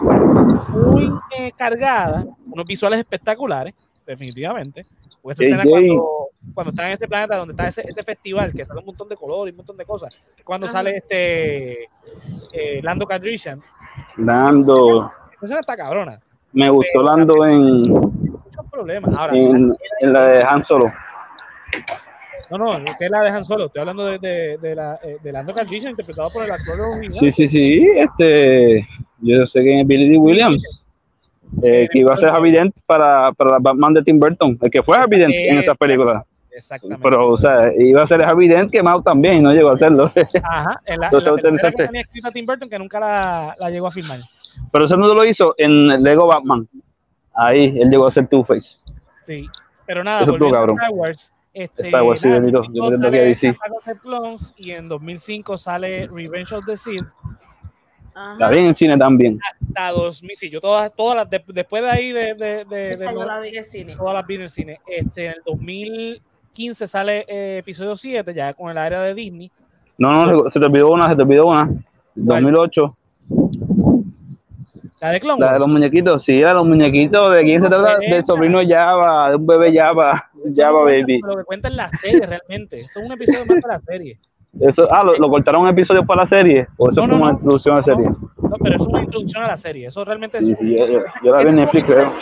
muy 0.71 1.11
eh, 1.37 1.51
cargada, 1.55 2.25
unos 2.51 2.65
visuales 2.65 2.99
espectaculares, 2.99 3.73
definitivamente. 4.07 4.85
Pues 5.21 5.39
esa 5.39 5.55
escena 5.55 5.63
cuando, 5.69 6.29
cuando 6.53 6.69
está 6.71 6.87
en 6.87 6.93
ese 6.93 7.07
planeta 7.07 7.37
donde 7.37 7.53
está 7.53 7.67
ese, 7.67 7.81
ese 7.87 8.03
festival, 8.03 8.51
que 8.51 8.65
sale 8.65 8.79
un 8.79 8.87
montón 8.87 9.07
de 9.07 9.15
color 9.15 9.47
y 9.47 9.51
un 9.51 9.57
montón 9.57 9.77
de 9.77 9.85
cosas. 9.85 10.13
Cuando 10.43 10.65
Ajá. 10.65 10.73
sale 10.73 10.97
este 10.97 11.83
eh, 12.51 12.81
Lando 12.81 13.05
Calrissian, 13.05 13.61
Lando, 14.17 15.11
esa 15.33 15.43
escena 15.43 15.59
está 15.59 15.77
cabrona. 15.77 16.19
me 16.53 16.69
gustó 16.69 17.03
Lando 17.03 17.45
en, 17.45 17.83
Muchos 17.83 18.65
problemas. 18.71 19.11
Ahora, 19.15 19.35
en, 19.35 19.75
en 19.99 20.13
la 20.13 20.27
de 20.27 20.43
Han 20.43 20.63
Solo. 20.65 20.91
No, 22.57 22.77
no, 22.79 22.95
que 22.97 23.09
la 23.09 23.21
de 23.21 23.29
Han 23.29 23.45
Solo. 23.45 23.65
Estoy 23.65 23.79
hablando 23.81 24.05
de, 24.05 24.19
de, 24.19 24.57
de 24.57 24.75
la, 24.75 24.99
eh, 25.03 25.17
de 25.21 25.31
Lando 25.31 25.53
Calrissian, 25.53 25.91
interpretado 25.91 26.29
por 26.29 26.43
el 26.43 26.51
actor 26.51 26.79
original. 26.79 27.19
Sí, 27.19 27.31
sí, 27.31 27.47
sí. 27.47 27.87
Este, 27.95 28.87
yo 29.19 29.45
sé 29.47 29.63
que 29.63 29.81
es 29.81 29.87
Billy 29.87 30.09
D. 30.09 30.17
Williams. 30.17 30.81
eh, 31.61 31.87
que 31.91 31.99
iba 31.99 32.13
a 32.13 32.17
ser 32.17 32.29
Harvey 32.29 32.51
Dent 32.51 32.75
para, 32.85 33.31
para 33.33 33.51
la 33.51 33.59
Batman 33.59 33.93
de 33.93 34.03
Tim 34.03 34.19
Burton, 34.19 34.57
el 34.61 34.71
que 34.71 34.81
fue 34.81 34.97
Harvey 34.97 35.19
Dent 35.19 35.33
en 35.33 35.59
esa 35.59 35.75
película. 35.75 36.25
Exactamente. 36.51 37.01
Pero, 37.03 37.29
o 37.29 37.37
sea, 37.37 37.71
iba 37.77 38.01
a 38.03 38.05
ser 38.05 38.23
Harvey 38.23 38.47
Dent 38.47 38.71
quemado 38.71 39.01
también 39.01 39.37
y 39.37 39.41
no 39.41 39.51
llegó 39.53 39.69
a 39.69 39.73
hacerlo. 39.75 40.11
Ajá, 40.43 40.81
en 40.85 40.99
la, 40.99 41.09
en 41.09 41.57
que 41.57 41.71
tenía 41.71 42.01
escrita 42.01 42.31
Tim 42.31 42.45
Burton, 42.45 42.69
que 42.69 42.77
nunca 42.77 42.99
la, 42.99 43.55
la 43.59 43.69
llegó 43.69 43.87
a 43.87 43.91
filmar. 43.91 44.19
Pero 44.71 44.85
eso 44.85 44.97
no 44.97 45.11
lo 45.13 45.25
hizo 45.25 45.55
en 45.57 46.03
Lego 46.03 46.27
Batman. 46.27 46.67
Ahí, 47.33 47.75
él 47.79 47.89
llegó 47.89 48.05
a 48.05 48.11
ser 48.11 48.27
Two-Face. 48.27 48.77
Sí, 49.21 49.47
pero 49.85 50.03
nada, 50.03 50.21
Eso 50.21 50.33
a. 50.35 50.35
Star 50.37 50.91
Wars. 50.91 51.33
Este, 51.53 51.83
Star 51.83 52.03
Wars, 52.03 52.25
nada, 52.25 52.37
Yo 52.39 52.51
2002 52.51 52.99
creo 52.99 53.11
que 53.11 53.93
the 53.93 53.99
Clones 53.99 54.53
y 54.57 54.71
en 54.71 54.89
2005 54.89 55.57
sale 55.57 56.07
Revenge 56.07 56.51
of 56.53 56.65
the 56.65 56.75
Sith. 56.75 57.03
Ajá. 58.15 58.35
La 58.39 58.49
vi 58.49 58.57
en 58.59 58.75
cine 58.75 58.97
también. 58.97 59.39
Hasta 59.67 59.91
2000, 59.91 60.35
sí, 60.35 60.49
yo 60.49 60.59
todas, 60.61 60.93
todas 60.95 61.15
las, 61.17 61.29
de- 61.29 61.43
después 61.47 61.81
de 61.83 61.89
ahí, 61.89 62.11
de, 62.11 62.33
de, 62.35 62.65
de- 62.65 62.89
Esa 62.91 63.05
de- 63.09 63.13
yo 63.13 63.23
la 63.25 63.39
vi 63.39 63.49
en 63.49 63.55
el 63.57 63.65
cine. 63.65 63.95
todas 63.95 64.13
las 64.13 64.25
vi 64.27 64.35
en 64.35 64.41
el 64.41 64.49
cine. 64.49 64.79
Este, 64.87 65.25
en 65.27 65.31
el 65.33 65.41
2015 65.45 66.87
sale 66.87 67.25
eh, 67.27 67.57
episodio 67.59 67.95
7, 67.95 68.33
ya 68.33 68.53
con 68.53 68.69
el 68.71 68.77
área 68.77 69.01
de 69.01 69.13
Disney. 69.13 69.51
No, 69.97 70.25
no, 70.25 70.49
se 70.51 70.59
te 70.59 70.65
olvidó 70.65 70.89
una, 70.91 71.09
se 71.09 71.15
te 71.15 71.21
olvidó 71.23 71.45
una. 71.47 71.69
2008. 72.15 72.97
La 75.01 75.09
de 75.11 75.19
Clone 75.19 75.39
La 75.39 75.53
de 75.53 75.59
los 75.59 75.67
muñequitos, 75.67 76.23
sí, 76.23 76.39
la 76.39 76.49
de 76.49 76.53
los 76.53 76.67
muñequitos. 76.67 77.35
¿De 77.35 77.43
quién 77.43 77.59
se 77.61 77.67
trata? 77.67 77.97
Del 77.97 78.23
sobrino 78.25 78.59
Java, 78.67 79.29
de 79.31 79.35
un 79.35 79.45
bebé 79.47 79.75
Java. 79.75 80.29
Java 80.55 80.79
no 80.79 80.85
Baby. 80.85 81.19
Lo 81.25 81.37
que 81.37 81.43
cuenta 81.43 81.67
en 81.69 81.77
la 81.77 81.89
serie 81.89 82.25
realmente. 82.25 82.81
Eso 82.81 82.99
es 82.99 83.05
un 83.05 83.11
episodio 83.11 83.45
más 83.45 83.55
de 83.61 83.67
la 83.67 83.79
serie. 83.81 84.19
Eso, 84.59 84.87
ah, 84.91 85.03
¿lo, 85.03 85.15
lo 85.17 85.29
cortaron 85.29 85.63
un 85.63 85.69
episodio 85.69 86.05
para 86.05 86.21
la 86.23 86.27
serie? 86.27 86.67
¿O 86.77 86.89
eso 86.89 87.01
No, 87.01 87.05
es 87.05 87.09
no, 87.09 87.15
como 87.15 87.17
no. 87.17 87.23
una 87.31 87.39
introducción 87.39 87.73
a 87.73 87.77
la 87.77 87.83
serie? 87.83 88.05
No, 88.07 88.55
pero 88.63 88.75
es 88.75 88.81
una 88.83 89.01
introducción 89.01 89.43
a 89.43 89.47
la 89.47 89.57
serie. 89.57 89.87
Eso 89.87 90.05
realmente 90.05 90.37
es. 90.37 90.45
Sí, 90.45 90.53
sí, 90.55 90.77
yo, 90.77 90.85
yo- 90.85 91.03
yo 91.23 91.31
la 91.35 91.41
vi 91.43 91.49
en 91.49 91.55
Netflix, 91.55 91.85
creo. 91.85 92.13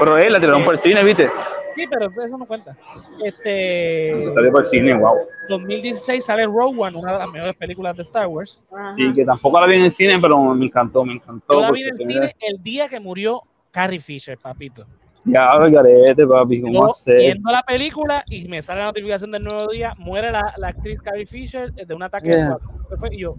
Pero 0.00 0.18
él 0.18 0.32
la 0.32 0.40
tiraron 0.40 0.64
por 0.64 0.74
el 0.74 0.80
cine, 0.80 1.04
¿viste? 1.04 1.30
Sí, 1.76 1.84
pero 1.88 2.10
eso 2.24 2.36
no 2.36 2.44
cuenta. 2.44 2.76
Este. 3.24 4.28
Salió 4.32 4.50
por 4.50 4.62
el 4.64 4.66
cine, 4.70 4.96
wow. 4.96 5.14
2016 5.48 6.24
sale 6.24 6.44
Rogue 6.46 6.76
One, 6.78 6.96
una 6.98 7.12
de 7.12 7.18
las 7.20 7.30
mejores 7.30 7.54
películas 7.56 7.96
de 7.96 8.02
Star 8.02 8.26
Wars. 8.26 8.66
Ajá. 8.72 8.92
Sí, 8.92 9.12
que 9.14 9.24
tampoco 9.24 9.60
la 9.60 9.66
vi 9.66 9.74
en 9.74 9.82
el 9.82 9.92
cine, 9.92 10.18
pero 10.20 10.38
me 10.54 10.66
encantó, 10.66 11.04
me 11.04 11.14
encantó. 11.14 11.54
Yo 11.54 11.60
la 11.60 11.70
vi 11.70 11.82
en 11.82 11.88
el 11.90 11.96
tenía- 11.96 12.16
cine 12.28 12.34
el 12.40 12.62
día 12.62 12.88
que 12.88 12.98
murió 13.00 13.42
Carrie 13.70 14.00
Fisher, 14.00 14.36
papito. 14.38 14.86
Ya, 15.30 15.58
garete, 15.68 16.26
papi, 16.26 16.60
¿cómo 16.62 16.74
Yo 16.74 16.90
hacer? 16.90 17.16
viendo 17.18 17.50
la 17.50 17.62
película 17.62 18.24
y 18.28 18.48
me 18.48 18.62
sale 18.62 18.80
la 18.80 18.86
notificación 18.86 19.30
del 19.30 19.44
nuevo 19.44 19.68
día, 19.68 19.94
muere 19.98 20.30
la, 20.32 20.54
la 20.56 20.68
actriz 20.68 21.02
Carrie 21.02 21.26
Fisher 21.26 21.72
de 21.72 21.94
un 21.94 22.02
ataque 22.02 22.30
de 22.30 22.36
Yeah. 22.36 22.48
corazón. 22.58 22.86
¿Qué 22.90 22.96
fue? 22.96 23.14
Y 23.14 23.18
yo, 23.20 23.36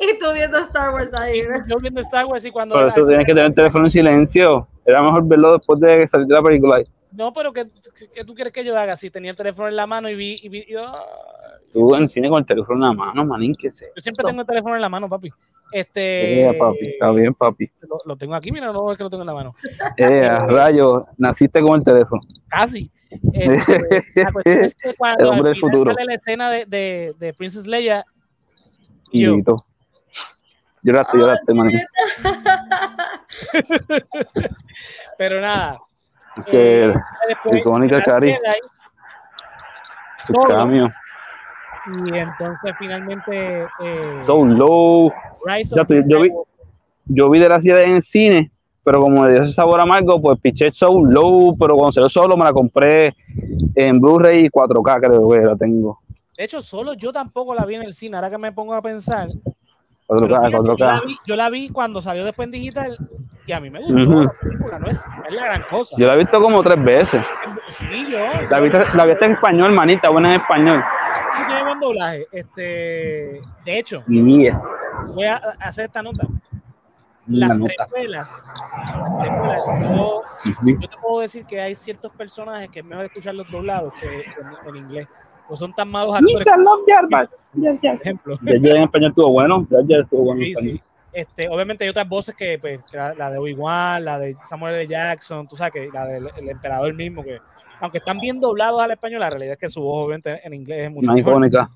Y 0.00 0.18
tú 0.18 0.26
viendo 0.34 0.58
Star 0.58 0.90
Wars 0.92 1.10
ahí, 1.20 1.42
¿no? 1.42 1.56
yo 1.68 1.76
viendo 1.78 2.00
Star 2.00 2.26
Wars 2.26 2.44
y 2.44 2.50
cuando... 2.50 2.74
Por 2.74 2.84
la- 2.86 2.90
eso 2.92 3.06
tienes 3.06 3.24
que 3.24 3.32
tener 3.32 3.46
el 3.46 3.54
teléfono 3.54 3.84
en 3.86 3.90
silencio. 3.90 4.68
Era 4.84 5.02
mejor 5.02 5.26
verlo 5.26 5.56
después 5.56 5.80
de 5.80 6.06
salir 6.06 6.26
de 6.26 6.34
la 6.34 6.42
película. 6.42 6.82
No, 7.12 7.32
pero 7.32 7.52
¿qué, 7.52 7.66
qué 8.12 8.24
tú 8.24 8.34
quieres 8.34 8.52
que 8.52 8.64
yo 8.64 8.76
haga? 8.76 8.96
Si 8.96 9.08
tenía 9.10 9.30
el 9.30 9.36
teléfono 9.36 9.68
en 9.68 9.76
la 9.76 9.86
mano 9.86 10.08
y 10.10 10.14
vi... 10.16 10.36
Y 10.42 10.48
vi 10.48 10.64
y, 10.68 10.74
ah, 10.76 10.94
Tú 11.74 11.94
en 11.96 12.02
el 12.02 12.08
cine 12.08 12.30
con 12.30 12.38
el 12.38 12.46
teléfono 12.46 12.76
en 12.76 12.80
la 12.82 12.92
mano, 13.04 13.24
manín, 13.26 13.52
que 13.54 13.68
sé. 13.70 13.90
yo 13.96 14.00
siempre 14.00 14.24
tengo 14.24 14.40
el 14.40 14.46
teléfono 14.46 14.76
en 14.76 14.80
la 14.80 14.88
mano, 14.88 15.08
papi. 15.08 15.30
Este... 15.72 16.46
Eh, 16.46 16.54
papi, 16.54 16.86
está 16.86 17.10
bien, 17.10 17.34
papi. 17.34 17.68
Lo, 17.80 17.98
lo 18.04 18.16
tengo 18.16 18.34
aquí, 18.36 18.52
mira, 18.52 18.72
no 18.72 18.92
es 18.92 18.96
que 18.96 19.02
lo 19.02 19.10
tengo 19.10 19.24
en 19.24 19.26
la 19.26 19.34
mano. 19.34 19.54
Eh, 19.96 20.24
a 20.24 20.46
rayo, 20.46 21.04
naciste 21.18 21.60
con 21.60 21.80
el 21.80 21.84
teléfono. 21.84 22.22
Casi. 22.48 22.90
Este, 23.32 24.22
la 24.22 24.32
cuestión 24.32 24.64
es 24.64 24.74
que 24.74 24.94
cuando 24.94 25.22
El 25.24 25.30
hombre 25.30 25.50
del 25.50 25.60
futuro. 25.60 25.92
sale 25.92 26.04
la 26.06 26.14
escena 26.14 26.50
de, 26.50 26.66
de, 26.66 27.14
de 27.18 27.32
Princess 27.34 27.66
Leia, 27.66 28.04
Yo. 29.12 29.34
Y 29.34 29.42
todo. 29.44 29.64
Lloraste, 30.82 31.18
lloraste, 31.18 31.54
manín. 31.54 31.80
pero 35.18 35.40
nada. 35.40 35.78
Que 36.50 36.84
Eh, 36.86 36.94
icónica, 37.52 38.02
Cari. 38.02 38.36
Su 40.26 40.32
cambio. 40.34 40.90
Y 41.86 42.16
entonces 42.16 42.72
finalmente 42.78 43.62
eh, 43.80 44.16
So 44.24 44.44
low. 44.44 45.12
Rise 45.44 45.74
yo 46.06 46.20
vi-. 46.20 46.32
Yo 47.06 47.28
vi 47.28 47.38
de 47.38 47.48
la 47.48 47.60
serie 47.60 47.84
en 47.84 47.96
el 47.96 48.02
cine, 48.02 48.50
pero 48.82 49.00
como 49.00 49.22
me 49.22 49.30
dio 49.30 49.42
ese 49.42 49.52
sabor 49.52 49.78
amargo, 49.80 50.20
pues 50.22 50.38
piché 50.40 50.72
So 50.72 50.98
low. 51.04 51.56
Pero 51.58 51.74
cuando 51.76 51.92
salió 51.92 52.08
solo, 52.08 52.36
me 52.36 52.44
la 52.44 52.52
compré 52.52 53.14
en 53.74 54.00
Blu-ray 54.00 54.48
4K, 54.48 55.00
creo 55.00 55.28
que 55.28 55.40
la 55.40 55.56
tengo. 55.56 56.00
De 56.36 56.44
hecho, 56.44 56.60
solo 56.62 56.94
yo 56.94 57.12
tampoco 57.12 57.54
la 57.54 57.64
vi 57.66 57.74
en 57.76 57.82
el 57.82 57.94
cine. 57.94 58.16
Ahora 58.16 58.30
que 58.30 58.38
me 58.38 58.52
pongo 58.52 58.74
a 58.74 58.80
pensar. 58.82 59.28
pero 60.08 60.20
4K, 60.20 60.46
fíjate, 60.46 60.52
yo, 60.52 60.76
la 60.78 60.96
4K. 60.96 61.06
vi, 61.06 61.16
yo 61.26 61.36
la 61.36 61.50
vi 61.50 61.68
cuando 61.68 62.00
salió 62.00 62.24
después 62.24 62.46
en 62.46 62.52
digital 62.52 62.96
y 63.46 63.52
a 63.52 63.60
mí 63.60 63.68
me 63.68 63.80
gustó 63.80 63.94
Ujú. 63.94 64.22
la 64.22 64.32
película. 64.40 64.78
No 64.78 64.86
es, 64.86 65.04
la 65.28 65.44
gran 65.44 65.62
cosa. 65.68 65.94
Yo 65.98 66.06
la 66.06 66.14
he 66.14 66.18
visto 66.18 66.40
como 66.40 66.62
tres 66.62 66.82
veces. 66.82 67.22
Sí, 67.68 68.06
yo. 68.10 68.18
La 68.48 68.60
viste, 68.60 68.82
la 68.94 69.04
viste 69.04 69.26
en 69.26 69.32
español, 69.32 69.72
manita, 69.72 70.08
buena 70.08 70.34
en 70.34 70.40
español. 70.40 70.82
Tiene 71.46 71.64
buen 71.64 71.80
doblaje. 71.80 72.26
Este, 72.32 73.40
de 73.64 73.78
hecho, 73.78 74.02
Yeah. 74.06 74.60
voy 75.08 75.24
a 75.26 75.36
hacer 75.60 75.86
esta 75.86 76.02
nota. 76.02 76.26
Las 77.26 77.48
La 77.48 77.54
nota. 77.54 77.72
precuelas, 77.78 78.44
las 79.18 79.90
yo, 79.96 80.22
Sí, 80.42 80.52
sí. 80.54 80.76
yo 80.78 80.88
te 80.88 80.96
puedo 80.98 81.20
decir 81.20 81.46
que 81.46 81.58
hay 81.60 81.74
ciertos 81.74 82.10
personajes 82.12 82.68
que 82.68 82.80
es 82.80 82.84
mejor 82.84 83.06
escucharlos 83.06 83.50
doblados 83.50 83.94
que, 83.94 84.08
que 84.08 84.40
en, 84.40 84.68
en 84.68 84.76
inglés. 84.76 85.08
o 85.48 85.56
son 85.56 85.72
tan 85.74 85.88
malos 85.90 86.14
actores. 86.14 86.44
Por 86.44 88.00
ejemplo. 88.02 88.38
En 88.46 88.66
español 88.82 89.10
estuvo 89.10 89.32
bueno. 89.32 89.66
Estuvo 89.70 90.22
bueno 90.22 90.40
en 90.40 90.44
Sí, 90.46 90.52
español. 90.52 90.72
sí. 90.76 90.82
Este, 91.12 91.48
obviamente 91.48 91.84
hay 91.84 91.90
otras 91.90 92.08
voces 92.08 92.34
que, 92.34 92.58
pues, 92.58 92.80
que 92.90 92.96
la, 92.96 93.14
la 93.14 93.30
de 93.30 93.38
Obi-Wan, 93.38 94.04
la 94.04 94.18
de 94.18 94.36
Samuel 94.48 94.74
L. 94.74 94.86
Jackson, 94.88 95.46
tú 95.46 95.54
sabes 95.54 95.72
que 95.72 95.88
la 95.92 96.04
del 96.06 96.28
el 96.36 96.48
emperador 96.48 96.92
mismo, 96.92 97.22
que 97.22 97.38
aunque 97.84 97.98
están 97.98 98.18
bien 98.18 98.40
doblados 98.40 98.80
al 98.80 98.90
español, 98.92 99.20
la 99.20 99.28
realidad 99.30 99.52
es 99.52 99.58
que 99.58 99.68
su 99.68 99.82
voz 99.82 100.06
obviamente 100.06 100.40
en 100.42 100.54
inglés 100.54 100.84
es 100.84 100.90
mucho 100.90 101.12
mejor. 101.12 101.32
icónica. 101.32 101.68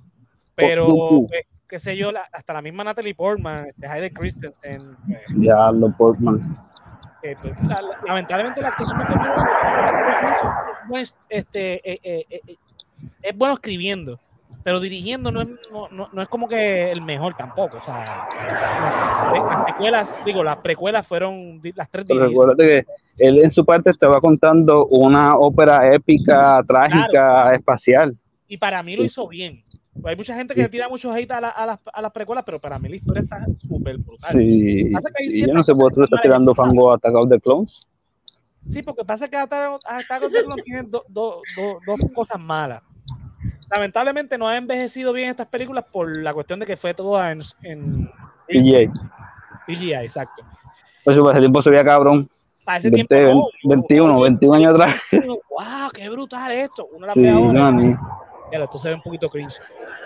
Pero, 0.55 0.87
pues, 1.29 1.43
qué 1.69 1.79
sé 1.79 1.97
yo, 1.97 2.11
la- 2.11 2.27
hasta 2.33 2.55
la 2.55 2.63
misma 2.63 2.83
Natalie 2.83 3.15
Portman, 3.15 3.67
este, 3.67 3.87
Hayden 3.87 4.15
Christensen, 4.15 4.81
eh, 5.11 5.21
Ya, 5.37 5.71
lo 5.71 5.93
Portman. 5.97 6.57
que, 7.23 7.37
pues, 7.43 7.53
la- 7.63 7.83
la- 7.83 7.99
lamentablemente 8.07 8.63
la 8.63 8.69
actuación 8.69 9.01
es, 9.03 9.09
es 10.71 10.89
buen, 10.89 11.05
este, 11.29 11.75
eh, 11.93 12.01
eh, 12.03 12.25
eh, 12.31 12.41
eh, 12.49 12.57
es 13.23 13.37
bueno 13.37 13.55
escribiendo, 13.55 14.19
pero 14.69 14.81
dirigiendo 14.81 15.33
no 15.33 15.41
es, 15.41 15.49
no, 15.73 15.89
no- 15.91 16.09
no 16.13 16.21
es 16.21 16.29
como 16.29 16.47
que 16.47 16.93
el 16.93 17.01
mejor 17.01 17.33
tampoco. 17.33 17.79
O 17.79 17.81
sea, 17.81 18.29
las, 19.33 19.45
las 19.49 19.65
secuelas, 19.67 20.15
digo, 20.27 20.45
las 20.45 20.59
precuelas 20.59 21.07
fueron 21.07 21.59
las 21.75 21.89
tres 21.89 22.05
Pero 22.07 22.27
recuérdate 22.27 22.67
que 22.67 22.87
él 23.17 23.39
en 23.43 23.51
su 23.51 23.65
parte 23.65 23.89
estaba 23.89 24.21
contando 24.21 24.85
una 24.91 25.37
ópera 25.39 25.95
épica, 25.95 26.63
trágica, 26.69 27.49
espacial. 27.55 28.15
Y 28.47 28.59
para 28.59 28.83
mí 28.83 28.95
lo 28.95 29.05
hizo 29.05 29.27
bien. 29.27 29.65
Hay 30.05 30.17
mucha 30.17 30.35
gente 30.37 30.55
que 30.55 30.61
le 30.61 30.69
tira 30.69 30.87
mucho 30.87 31.11
hate 31.15 31.31
a, 31.33 31.41
la- 31.41 31.49
a 31.49 31.65
las, 31.65 31.81
a 31.91 32.03
las 32.03 32.13
precuelas, 32.13 32.45
pero 32.45 32.59
para 32.59 32.79
mí 32.79 32.91
la 32.91 32.97
historia 32.97 33.23
está 33.23 33.39
súper 33.67 33.97
brutal. 33.97 34.33
Sí, 34.39 34.91
Pasa 34.93 35.09
que 35.17 35.23
hay 35.25 35.31
sí, 35.31 35.37
ciertas 35.37 35.49
yo 35.55 35.59
no 35.61 35.65
sé 35.65 35.73
por 35.75 35.95
qué 35.95 36.05
estás 36.05 36.21
tirando 36.21 36.55
fango 36.55 36.93
a 36.93 36.97
Attack 36.97 37.15
of 37.15 37.31
the 37.31 37.41
Clones. 37.41 37.87
Sí, 38.67 38.83
porque 38.83 39.03
pasa 39.03 39.29
que 39.29 39.37
Attack 39.39 40.23
of 40.25 40.31
the 40.31 40.45
Clones 40.45 40.63
tiene 40.63 40.83
do- 40.83 41.07
do- 41.09 41.41
do- 41.57 41.79
dos 41.87 41.99
cosas 42.15 42.39
malas. 42.39 42.83
Lamentablemente 43.71 44.39
no 44.39 44.49
ha 44.49 44.57
envejecido 44.57 45.13
bien 45.13 45.31
estas 45.31 45.47
películas 45.47 45.85
por 45.91 46.17
la 46.17 46.33
cuestión 46.33 46.59
de 46.61 46.67
que 46.67 46.77
fue 46.77 46.95
todo 46.95 47.23
en, 47.25 47.41
en 47.63 48.11
CGI. 48.49 48.91
CGI, 49.67 49.93
exacto. 49.95 50.43
Pues 51.05 51.17
para 51.19 51.33
ese 51.33 51.41
tiempo 51.41 51.63
se 51.63 51.71
veía 51.71 51.85
cabrón. 51.85 52.29
Para 52.65 52.79
ese 52.79 52.91
20, 52.91 53.15
tiempo, 53.15 53.51
no, 53.65 53.71
21, 53.77 54.15
yo- 54.15 54.21
21 54.23 54.55
años 54.55 54.75
atrás. 54.75 55.03
¡Wow! 55.13 55.91
¡Qué 55.93 56.09
brutal 56.09 56.53
esto! 56.53 56.89
Uno 56.93 57.07
la 57.07 57.13
Sí, 57.15 57.21
ve 57.23 57.31
ahora. 57.31 57.73
esto 58.53 58.79
se 58.79 58.89
ve 58.89 58.95
un 58.95 59.03
poquito 59.03 59.29
cringe. 59.29 59.59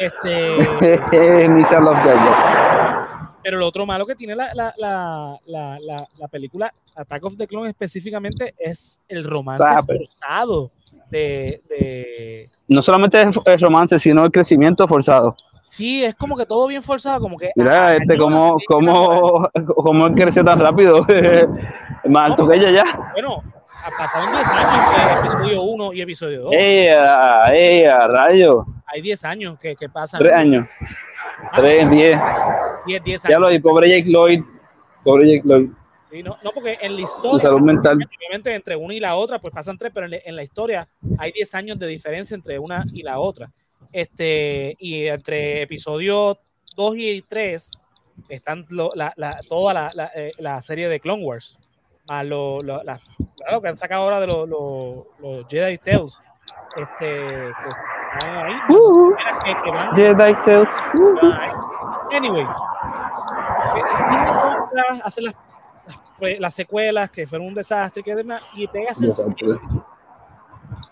Este, 0.07 1.01
pero 3.43 3.59
lo 3.59 3.67
otro 3.67 3.87
malo 3.87 4.07
que 4.07 4.15
tiene 4.15 4.37
la, 4.37 4.51
la, 4.55 4.73
la, 4.77 5.37
la, 5.47 5.79
la, 5.81 6.07
la 6.19 6.29
película 6.29 6.73
Attack 6.97 7.25
of 7.25 7.37
the 7.37 7.47
Clone 7.47 7.71
específicamente 7.71 8.55
es 8.59 9.01
el 9.09 9.25
romance 9.25 9.65
Sabe. 9.65 9.99
forzado 9.99 10.71
de, 11.11 11.62
de, 11.69 12.51
No 12.69 12.83
solamente 12.83 13.21
es 13.21 13.29
el 13.47 13.61
romance, 13.61 13.99
sino 13.99 14.25
el 14.25 14.31
crecimiento 14.31 14.87
forzado. 14.87 15.35
Sí, 15.67 16.05
es 16.05 16.15
como 16.15 16.37
que 16.37 16.45
todo 16.47 16.67
bien 16.69 16.83
forzado, 16.83 17.21
como 17.21 17.37
que. 17.38 17.51
Mira, 17.57 17.88
ah, 17.88 17.97
este, 17.97 18.17
cómo, 18.19 18.57
cómo, 18.67 19.49
cómo 19.75 20.07
él 20.07 20.15
creció 20.15 20.45
tan 20.45 20.61
rápido. 20.61 21.05
Más 22.05 22.31
alto 22.31 22.47
que 22.47 22.57
ella 22.57 22.71
ya. 22.71 23.11
Bueno, 23.12 23.43
ha- 23.83 23.91
pasaron 23.97 24.33
10 24.33 24.47
años 24.49 24.87
entre 24.87 25.21
episodio 25.21 25.62
1 25.62 25.93
y 25.95 26.01
episodio 26.03 26.43
2. 26.43 26.53
Ella, 26.55 27.45
ella, 27.55 28.07
rayo. 28.07 28.67
Hay 28.92 29.00
10 29.00 29.24
años 29.24 29.59
que, 29.59 29.74
que 29.74 29.88
pasan. 29.88 30.20
Tres 30.20 30.33
años. 30.35 30.68
Tres, 31.57 31.90
diez. 31.90 32.18
10, 32.87 33.05
10 33.05 33.24
años. 33.24 33.31
Ya 33.35 33.38
lo 33.38 33.48
di, 33.48 33.59
pobre 33.59 33.88
Jake 33.90 34.11
Lloyd. 34.11 34.42
Pobre 35.02 35.26
Jake 35.37 35.42
Lloyd. 35.48 35.68
Sí, 36.11 36.22
no, 36.22 36.37
no, 36.44 36.50
porque 36.52 36.76
en 36.83 36.94
la 36.94 37.00
historia, 37.00 37.40
salud 37.40 37.61
mental. 37.62 37.96
obviamente 38.18 38.55
entre 38.55 38.76
una 38.76 38.92
y 38.92 39.00
la 39.00 39.14
otra, 39.16 39.38
pues 39.38 39.52
pasan 39.55 39.78
tres, 39.78 39.90
pero 39.94 40.05
en, 40.05 40.11
la- 40.12 40.18
en 40.26 40.37
la 40.37 40.42
historia 40.42 40.87
hay 41.18 41.33
10 41.33 41.55
años 41.55 41.78
de 41.78 41.87
diferencia 41.87 42.35
entre 42.35 42.59
una 42.59 42.85
y 42.92 43.02
la 43.02 43.18
otra. 43.18 43.50
Este, 43.90 44.76
y 44.78 45.07
entre 45.07 45.62
episodios 45.62 46.37
2 46.76 46.96
y 46.96 47.22
3 47.22 47.70
están 48.28 48.66
lo- 48.68 48.92
la, 48.94 49.14
la- 49.16 49.40
toda 49.48 49.72
la, 49.72 49.90
la, 49.94 50.11
eh, 50.14 50.33
la 50.38 50.61
serie 50.61 50.88
de 50.88 51.00
Clone 51.00 51.24
Wars. 51.24 51.59
Más 52.07 52.26
lo, 52.26 52.62
lo, 52.62 52.83
la- 52.83 53.00
claro, 53.37 53.62
que 53.62 53.68
han 53.68 53.76
sacado 53.76 54.02
ahora 54.02 54.20
de 54.20 54.26
los 54.26 55.46
Jedi 55.48 55.78
Tales. 55.78 56.22
Este, 56.76 57.07
que 57.07 57.48
están 57.70 58.02
ahí. 58.20 58.55
Uh, 58.68 59.14
que, 59.44 59.55
que 59.62 59.70
van- 59.70 59.94
Jedi 59.96 60.35
Tales. 60.42 60.68
Uh. 60.94 62.14
Anyway, 62.14 62.42
eh, 62.42 63.83
Disney 64.11 64.22
compra, 64.72 65.01
hace 65.05 65.22
las, 65.22 65.35
las, 66.20 66.38
las 66.40 66.55
secuelas 66.55 67.11
que 67.11 67.27
fueron 67.27 67.48
un 67.48 67.55
desastre 67.55 68.01
y 68.01 68.05
que 68.05 68.14
demás, 68.14 68.42
y 68.55 68.66
series. 69.16 69.61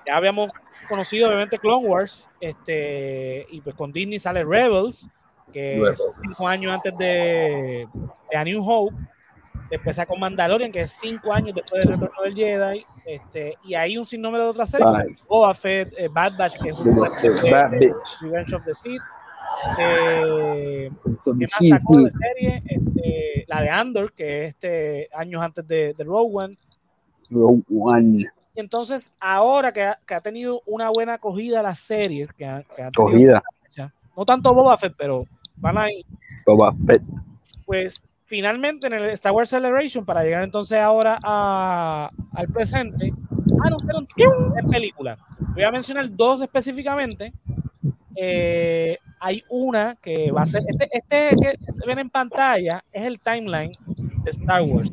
Ya 0.07 0.17
habíamos 0.17 0.51
conocido 0.89 1.29
obviamente 1.29 1.59
Clone 1.59 1.87
Wars, 1.87 2.29
este, 2.41 3.47
y 3.51 3.61
pues 3.61 3.77
con 3.77 3.93
Disney 3.93 4.19
sale 4.19 4.43
Rebels, 4.45 5.09
que 5.53 5.75
Rebels. 5.77 6.01
es 6.01 6.07
cinco 6.23 6.49
años 6.49 6.73
antes 6.73 6.97
de, 6.97 7.87
de 8.31 8.37
A 8.37 8.45
New 8.45 8.63
Hope. 8.67 8.97
Después 9.71 9.95
sacó 9.97 10.17
Mandalorian, 10.17 10.73
que 10.73 10.81
es 10.83 10.93
cinco 10.93 11.33
años 11.33 11.55
después 11.55 11.83
del 11.85 11.93
retorno 11.93 12.23
del 12.23 12.35
Jedi. 12.35 12.85
Este, 13.07 13.57
y 13.63 13.75
hay 13.75 13.97
un 13.97 14.05
sinnúmero 14.05 14.45
de 14.45 14.51
otras 14.51 14.71
series, 14.71 14.91
Nice. 15.07 15.23
Boba 15.29 15.55
Fett, 15.55 15.93
eh, 15.97 16.09
Bad 16.09 16.37
Batch, 16.37 16.59
que 16.61 16.71
es 16.71 16.75
un 16.77 16.85
The 17.23 17.51
Bad 17.51 17.71
Bitch. 17.79 18.21
Revenge 18.23 18.55
of 18.55 18.65
the 18.65 18.75
Sith. 18.75 19.03
Eh, 19.79 20.91
So 21.23 21.33
¿Qué 21.39 21.47
the 21.47 21.71
más 21.71 21.81
sacó 21.81 22.03
de 22.03 22.11
serie? 22.11 22.63
Este, 22.67 23.45
la 23.49 23.63
de 23.63 23.69
Andor, 23.69 24.13
que 24.13 24.45
es 24.45 24.49
este, 24.51 25.09
años 25.15 25.43
antes 25.43 25.67
de, 25.67 25.95
de 25.95 26.05
Rogue 26.05 26.31
One. 26.35 26.59
Rogue 27.31 27.63
One. 27.71 28.27
Y 28.55 28.61
entonces, 28.61 29.15
ahora 29.21 29.73
que 29.73 29.83
ha, 29.85 29.99
que 30.07 30.15
ha 30.15 30.21
tenido 30.21 30.63
una 30.67 30.91
buena 30.91 31.15
acogida 31.15 31.63
las 31.63 31.79
series, 31.79 32.33
que, 32.33 32.45
ha- 32.47 32.63
que 32.63 32.83
ha 32.83 32.91
tenido 32.91 33.11
Cogida. 33.11 33.43
no 34.17 34.25
tanto 34.25 34.53
Boba 34.53 34.77
Fett, 34.77 34.95
pero 34.99 35.27
van 35.57 35.79
ahí, 35.79 36.05
Boba 36.47 36.75
Fett. 36.87 37.03
pues 37.67 38.03
finalmente 38.31 38.87
en 38.87 38.93
el 38.95 39.07
Star 39.11 39.33
Wars 39.33 39.49
Celebration, 39.51 40.05
para 40.05 40.23
llegar 40.23 40.45
entonces 40.45 40.79
ahora 40.79 41.19
a- 41.21 42.09
al 42.33 42.47
presente, 42.47 43.13
anunciaron 43.65 44.07
tres 44.17 44.31
películas. 44.71 45.19
Voy 45.53 45.65
a 45.65 45.73
mencionar 45.73 46.07
dos 46.15 46.41
específicamente. 46.41 47.33
Eh, 48.15 48.97
hay 49.19 49.43
una 49.51 49.97
que 50.01 50.31
va 50.31 50.43
a 50.43 50.47
ser, 50.47 50.63
este, 50.69 50.89
este 50.93 51.37
que 51.41 51.87
ven 51.87 51.99
en 51.99 52.09
pantalla 52.11 52.85
es 52.93 53.05
el 53.05 53.19
timeline 53.19 53.73
de 54.25 54.31
Star 54.31 54.63
Wars. 54.63 54.93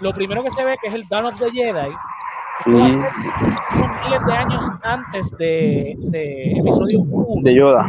Lo 0.00 0.12
primero 0.14 0.44
que 0.44 0.50
se 0.50 0.64
ve 0.64 0.76
que 0.80 0.88
es 0.88 0.94
el 0.94 1.04
Dawn 1.10 1.26
of 1.26 1.38
the 1.40 1.50
Jedi. 1.50 1.90
Sí. 2.62 2.70
Miles 2.70 4.26
de 4.28 4.32
años 4.32 4.70
antes 4.82 5.28
de, 5.38 5.96
de 5.98 6.52
episodio 6.58 7.00
1. 7.00 7.42
De 7.42 7.52
Yoda. 7.54 7.88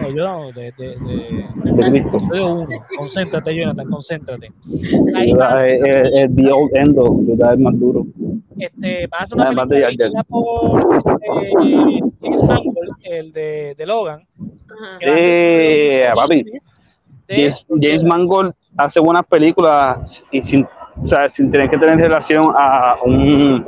No, 0.00 0.08
yo 0.10 0.24
no, 0.24 0.52
de, 0.52 0.72
de, 0.78 0.96
de, 0.96 1.46
De 1.64 1.90
Cristo. 1.90 2.16
episodio 2.16 2.52
1. 2.54 2.68
Concéntrate, 2.96 3.54
Jonathan, 3.56 3.90
concéntrate. 3.90 4.52
Ahí 5.16 5.32
va, 5.32 5.48
Yoda 5.62 5.68
es 5.68 5.82
es- 5.82 6.08
es 6.14 6.36
the 6.36 6.52
old 6.52 6.70
Endo. 6.76 7.20
Yoda 7.26 7.52
es 7.52 7.58
más 7.58 7.78
duro. 7.78 8.06
este, 8.58 9.06
va 9.08 9.18
a 9.18 9.26
ser 9.26 9.38
una 9.38 9.66
película 9.66 10.24
por 10.24 10.96
este, 11.20 12.00
James 12.22 12.42
Mangold, 12.44 12.90
el 13.02 13.32
de, 13.32 13.74
de 13.76 13.86
Logan. 13.86 14.22
Que 15.00 16.02
Eh, 16.04 16.08
papi. 16.14 16.44
James. 17.28 18.04
Mangold 18.04 18.52
hace 18.76 19.00
buenas 19.00 19.24
películas 19.26 20.22
y 20.30 20.42
sin, 20.42 20.66
o 21.02 21.06
sea, 21.06 21.28
sin 21.28 21.50
tener 21.50 21.68
que 21.68 21.78
tener 21.78 21.96
relación 21.98 22.46
a 22.56 22.96
un- 23.04 23.66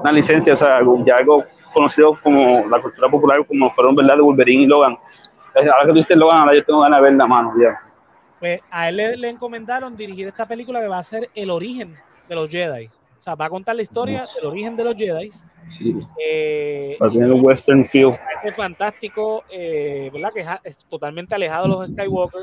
una 0.00 0.12
licencia, 0.12 0.52
o 0.54 0.56
sea, 0.56 0.76
algo- 0.76 1.02
ya 1.06 1.14
algo 1.16 1.44
conocido 1.74 2.18
como 2.22 2.66
la 2.68 2.80
cultura 2.80 3.08
popular, 3.10 3.44
como 3.46 3.70
fueron 3.72 3.94
verdad 3.94 4.16
de 4.16 4.22
Wolverine 4.22 4.62
y 4.62 4.66
Logan. 4.66 4.96
Eh, 5.54 5.68
Ahora 5.68 5.82
que 5.86 5.92
tuviste 5.92 6.16
Logan, 6.16 6.38
ahora 6.38 6.54
yo 6.54 6.64
tengo 6.64 6.80
ganas 6.80 6.98
de 6.98 7.02
ver 7.04 7.12
la 7.14 7.26
mano, 7.26 7.50
ya. 7.60 7.78
Pues 8.40 8.60
a 8.70 8.88
él 8.88 8.96
le, 8.96 9.16
le 9.16 9.28
encomendaron 9.28 9.94
dirigir 9.96 10.28
esta 10.28 10.46
película 10.46 10.80
que 10.80 10.88
va 10.88 10.98
a 10.98 11.02
ser 11.02 11.28
el 11.34 11.50
origen 11.50 11.94
de 12.28 12.34
los 12.34 12.48
Jedi. 12.48 12.86
O 12.86 13.20
sea, 13.24 13.34
va 13.36 13.46
a 13.46 13.48
contar 13.48 13.74
la 13.76 13.82
historia 13.82 14.26
del 14.36 14.46
origen 14.46 14.76
de 14.76 14.84
los 14.84 14.94
Jedi. 14.96 15.30
Sí, 15.30 15.96
Eh, 16.22 16.96
para 16.98 17.10
y 17.10 17.14
tener 17.14 17.32
un 17.32 17.44
western 17.44 17.88
feel. 17.88 18.10
parece 18.34 18.52
fantástico, 18.54 19.44
eh, 19.50 20.10
¿verdad? 20.12 20.30
Que 20.34 20.40
es, 20.40 20.48
es 20.64 20.76
totalmente 20.84 21.34
alejado 21.34 21.64
de 21.64 21.68
los 21.70 21.90
Skywalker. 21.90 22.42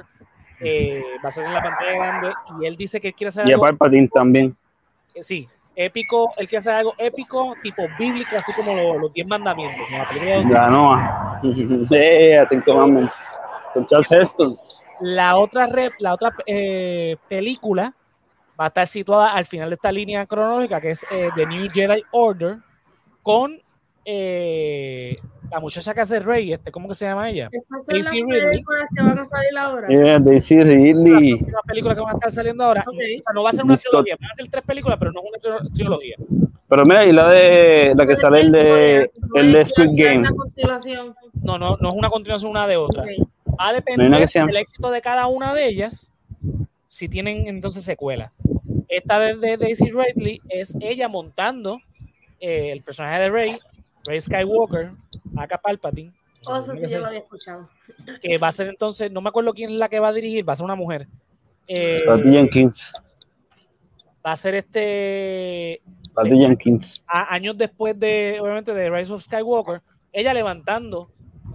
eh, 0.64 1.04
va 1.24 1.30
a 1.30 1.32
ser 1.32 1.46
en 1.46 1.54
la 1.54 1.62
pantalla 1.62 1.94
grande. 1.94 2.34
Y 2.62 2.66
él 2.66 2.76
dice 2.78 3.00
que 3.00 3.14
quiere 3.14 3.30
hacer 3.30 3.48
Y 3.48 3.52
a 3.52 3.56
algo, 3.56 3.66
Palpatine 3.66 4.08
también. 4.08 4.56
eh, 5.14 5.24
sí, 5.24 5.48
épico. 5.76 6.32
Él 6.38 6.48
quiere 6.48 6.60
hacer 6.60 6.74
algo 6.74 6.94
épico, 6.98 7.56
tipo 7.62 7.84
bíblico, 7.98 8.36
así 8.38 8.52
como 8.54 8.74
lo- 8.76 8.98
los 9.00 9.14
Diez 9.14 9.28
Mandamientos. 9.28 9.86
como 9.86 9.98
la 9.98 10.08
película 10.10 10.38
de- 10.38 10.46
La 10.54 10.70
Noah. 10.70 11.42
Ten 12.50 12.62
Commandments. 12.62 13.16
Con 13.74 13.86
Charles 13.88 14.12
Heston. 14.12 14.58
La 15.00 15.38
otra, 15.38 15.68
rep- 15.68 15.96
la 16.00 16.14
otra 16.14 16.32
eh, 16.46 17.16
película 17.28 17.94
va 18.60 18.66
a 18.66 18.68
estar 18.68 18.86
situada 18.86 19.34
al 19.34 19.46
final 19.46 19.70
de 19.70 19.76
esta 19.76 19.92
línea 19.92 20.26
cronológica, 20.26 20.80
que 20.82 20.92
es 20.92 21.06
eh, 21.10 21.30
The 21.36 21.46
New 21.48 21.68
Jedi 21.74 22.04
Order, 22.12 22.58
con 23.24 23.60
eh, 24.06 25.16
la 25.52 25.60
muchacha 25.60 25.94
que 25.94 26.02
hace 26.02 26.20
Rey, 26.20 26.54
este, 26.54 26.72
¿cómo 26.72 26.88
que 26.88 26.94
se 26.96 27.06
llama 27.06 27.30
ella? 27.30 27.50
Esas 27.52 27.86
son 27.86 27.96
las 27.98 28.06
Daisy 28.06 28.24
Ridley. 28.24 28.42
películas 28.50 28.86
que 28.96 29.04
van 29.04 29.20
a 29.20 29.26
salir 29.26 29.58
ahora. 29.58 29.88
Yeah, 29.90 30.20
Daisy 30.20 30.60
Ridley. 30.62 31.34
Una 31.44 31.62
película 31.68 31.94
que 31.96 32.02
van 32.02 32.10
a 32.12 32.14
estar 32.14 32.32
saliendo 32.32 32.64
ahora. 32.64 32.82
Ok. 32.88 32.94
O 32.94 32.96
sea, 32.98 33.34
no 33.36 33.44
va 33.44 33.50
a 33.50 33.54
ser 33.54 33.64
una 33.66 33.74
Listo. 33.74 33.90
trilogía, 33.90 34.18
van 34.20 34.32
a 34.32 34.34
ser 34.36 34.48
tres 34.50 34.64
películas, 34.64 34.98
pero 35.00 35.12
no 35.12 35.20
es 35.22 35.26
una 35.28 35.58
tri- 35.60 35.74
trilogía. 35.74 36.16
Pero 36.70 36.86
mira, 36.86 37.06
y 37.06 37.12
la 37.12 37.30
de 37.30 37.94
la 37.96 38.06
que 38.06 38.16
sale 38.16 38.42
el 38.42 38.52
de 38.54 39.12
el 39.36 39.52
de 39.52 39.66
Squid 39.66 39.90
Game. 39.94 40.28
No, 41.44 41.58
no, 41.58 41.76
no 41.80 41.90
es 41.90 41.96
una 41.96 42.10
continuación 42.10 42.52
una 42.52 42.66
de 42.68 42.78
otra. 42.78 43.04
Va 43.04 43.68
a 43.68 43.68
No 43.70 43.74
depender 43.76 44.28
sea. 44.30 44.46
del 44.46 44.56
éxito 44.58 44.90
de 44.90 45.02
cada 45.02 45.28
una 45.28 45.54
de 45.54 45.68
ellas, 45.68 46.14
si 46.88 47.10
tienen 47.10 47.48
entonces 47.48 47.84
secuela. 47.84 48.32
Esta 48.88 49.20
de, 49.20 49.36
de 49.36 49.58
Daisy 49.58 49.92
Ridley 49.92 50.42
es 50.50 50.78
ella 50.82 51.08
montando 51.08 51.80
eh, 52.40 52.72
el 52.72 52.82
personaje 52.84 53.20
de 53.22 53.30
Rey, 53.30 53.60
Rey 54.06 54.20
Skywalker, 54.22 54.92
aka 55.38 55.58
Palpatine, 55.58 56.14
Oh, 56.48 56.58
eso 56.58 56.74
sí 56.74 56.82
que 56.82 56.88
yo 56.88 57.00
lo 57.02 57.06
había 57.08 57.20
escuchado. 57.20 57.70
que 58.22 58.38
va 58.40 58.48
a 58.48 58.52
ser 58.52 58.68
entonces, 58.68 59.12
no 59.12 59.22
me 59.22 59.30
acuerdo 59.30 59.54
quién 59.54 59.70
es 59.72 59.78
la 59.78 59.90
que 59.90 60.00
va 60.00 60.08
a 60.08 60.14
dirigir, 60.14 60.48
va 60.48 60.54
a 60.54 60.56
ser 60.56 60.66
una 60.66 60.74
mujer. 60.76 61.08
Eh, 61.68 62.02
Patty 62.08 62.32
Jenkins. 62.32 62.92
va 64.26 64.32
a 64.32 64.36
ser 64.38 64.56
este 64.56 65.82
Patty 66.16 66.32
Jenkins. 66.40 67.02
a- 67.08 67.34
años 67.34 67.56
después 67.58 68.00
de, 68.00 68.40
obviamente, 68.42 68.74
de 68.74 68.90
Rise 68.90 69.14
of 69.14 69.22
Skywalker, 69.22 69.82
ella 70.12 70.34
levantando. 70.34 71.12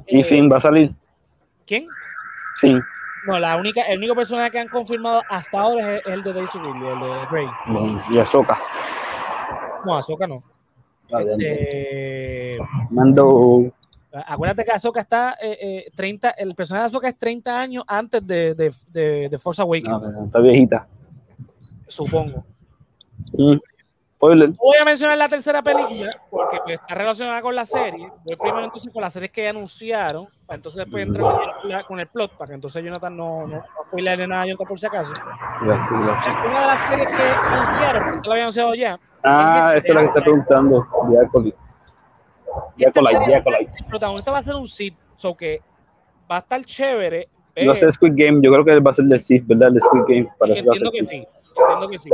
Y 0.06 0.20
eh, 0.20 0.24
Finn 0.24 0.50
va 0.50 0.58
a 0.58 0.60
salir. 0.60 0.94
¿Quién? 1.66 1.86
Finn. 2.60 2.80
No, 3.26 3.40
la 3.40 3.56
única, 3.56 3.82
el 3.82 3.98
único 3.98 4.14
personaje 4.14 4.52
que 4.52 4.60
han 4.60 4.68
confirmado 4.68 5.20
hasta 5.28 5.58
ahora 5.60 5.96
es, 5.96 6.02
es 6.06 6.12
el 6.12 6.22
de 6.22 6.32
Daisy 6.32 6.58
Ridley, 6.60 6.88
el 6.92 7.00
de 7.00 7.26
Rey. 7.26 7.46
Y 8.10 8.18
Ahsoka. 8.18 8.56
No, 9.84 9.96
Ahsoka 9.96 10.28
no. 10.28 10.44
Adelante. 11.12 12.52
Este, 12.52 12.58
Mando. 12.90 13.72
acuérdate 14.12 14.64
que 14.64 14.72
Ahsoka 14.72 15.00
está 15.00 15.36
eh, 15.40 15.58
eh, 15.60 15.90
30, 15.94 16.30
el 16.30 16.54
personaje 16.54 16.82
de 16.82 16.86
Ahsoka 16.86 17.08
es 17.08 17.18
30 17.18 17.60
años 17.60 17.84
antes 17.86 18.26
de, 18.26 18.54
de, 18.54 18.72
de, 18.88 19.28
de 19.28 19.38
Force 19.38 19.60
Awakens, 19.62 20.04
pero 20.12 20.24
está 20.26 20.38
viejita. 20.40 20.86
supongo. 21.86 22.44
Mm. 23.32 23.56
No 24.18 24.54
voy 24.58 24.76
a 24.80 24.84
mencionar 24.84 25.18
la 25.18 25.28
tercera 25.28 25.62
película 25.62 26.10
porque 26.30 26.58
pues, 26.64 26.80
está 26.80 26.94
relacionada 26.94 27.42
con 27.42 27.54
la 27.54 27.66
serie. 27.66 28.10
Voy 28.24 28.36
primero 28.36 28.64
entonces 28.64 28.90
con 28.92 29.02
las 29.02 29.12
series 29.12 29.30
que 29.30 29.42
ya 29.44 29.50
anunciaron, 29.50 30.26
para 30.46 30.56
entonces 30.56 30.78
después 30.78 31.06
entrar 31.06 31.84
con 31.86 32.00
el- 32.00 32.08
plot, 32.08 32.32
para 32.32 32.48
que 32.48 32.54
entonces 32.54 32.82
Jonathan 32.82 33.14
no, 33.14 33.46
no, 33.46 33.56
no 33.56 33.66
nada 33.92 34.42
a 34.42 34.46
Jonathan 34.46 34.66
por 34.66 34.80
si 34.80 34.86
acaso. 34.86 35.12
Gracias, 35.62 35.90
gracias. 36.00 36.34
Una 36.46 36.60
de 36.62 36.66
las 36.66 36.78
series 36.88 37.08
que 37.08 37.22
anunciaron, 37.22 38.10
porque 38.14 38.26
lo 38.26 38.32
había 38.32 38.44
anunciado 38.44 38.74
ya, 38.74 38.98
Ah, 39.26 39.72
esa 39.76 39.88
es 39.88 39.94
la 39.94 40.00
que 40.02 40.06
está 40.06 40.20
preguntando. 40.22 40.86
Diacolite. 41.08 41.56
esta 42.78 43.00
Diacolite, 43.00 43.12
serie, 43.18 43.26
Diacolite. 43.42 43.72
el 43.78 43.84
protagonista 43.86 44.30
va 44.32 44.38
a 44.38 44.42
ser 44.42 44.54
un 44.54 44.66
Sith, 44.68 44.96
so 45.16 45.36
que 45.36 45.60
va 46.30 46.36
a 46.36 46.38
estar 46.40 46.64
chévere. 46.64 47.28
No 47.56 47.72
ver- 47.72 47.76
sé 47.76 47.92
Squid 47.92 48.12
Game, 48.14 48.40
yo 48.42 48.52
creo 48.52 48.64
que 48.64 48.78
va 48.80 48.90
a 48.90 48.94
ser 48.94 49.06
del 49.06 49.20
Sith, 49.20 49.46
¿verdad? 49.46 49.68
El 49.74 49.80
Squid 49.80 50.02
Game. 50.06 50.24
Va 50.40 50.44
a 50.44 50.48
ser 50.54 50.58
Entiendo 50.58 50.90
que 50.90 51.04
sí, 51.04 51.26
entiendo 51.58 51.88
que 51.88 51.98
sí. 51.98 52.10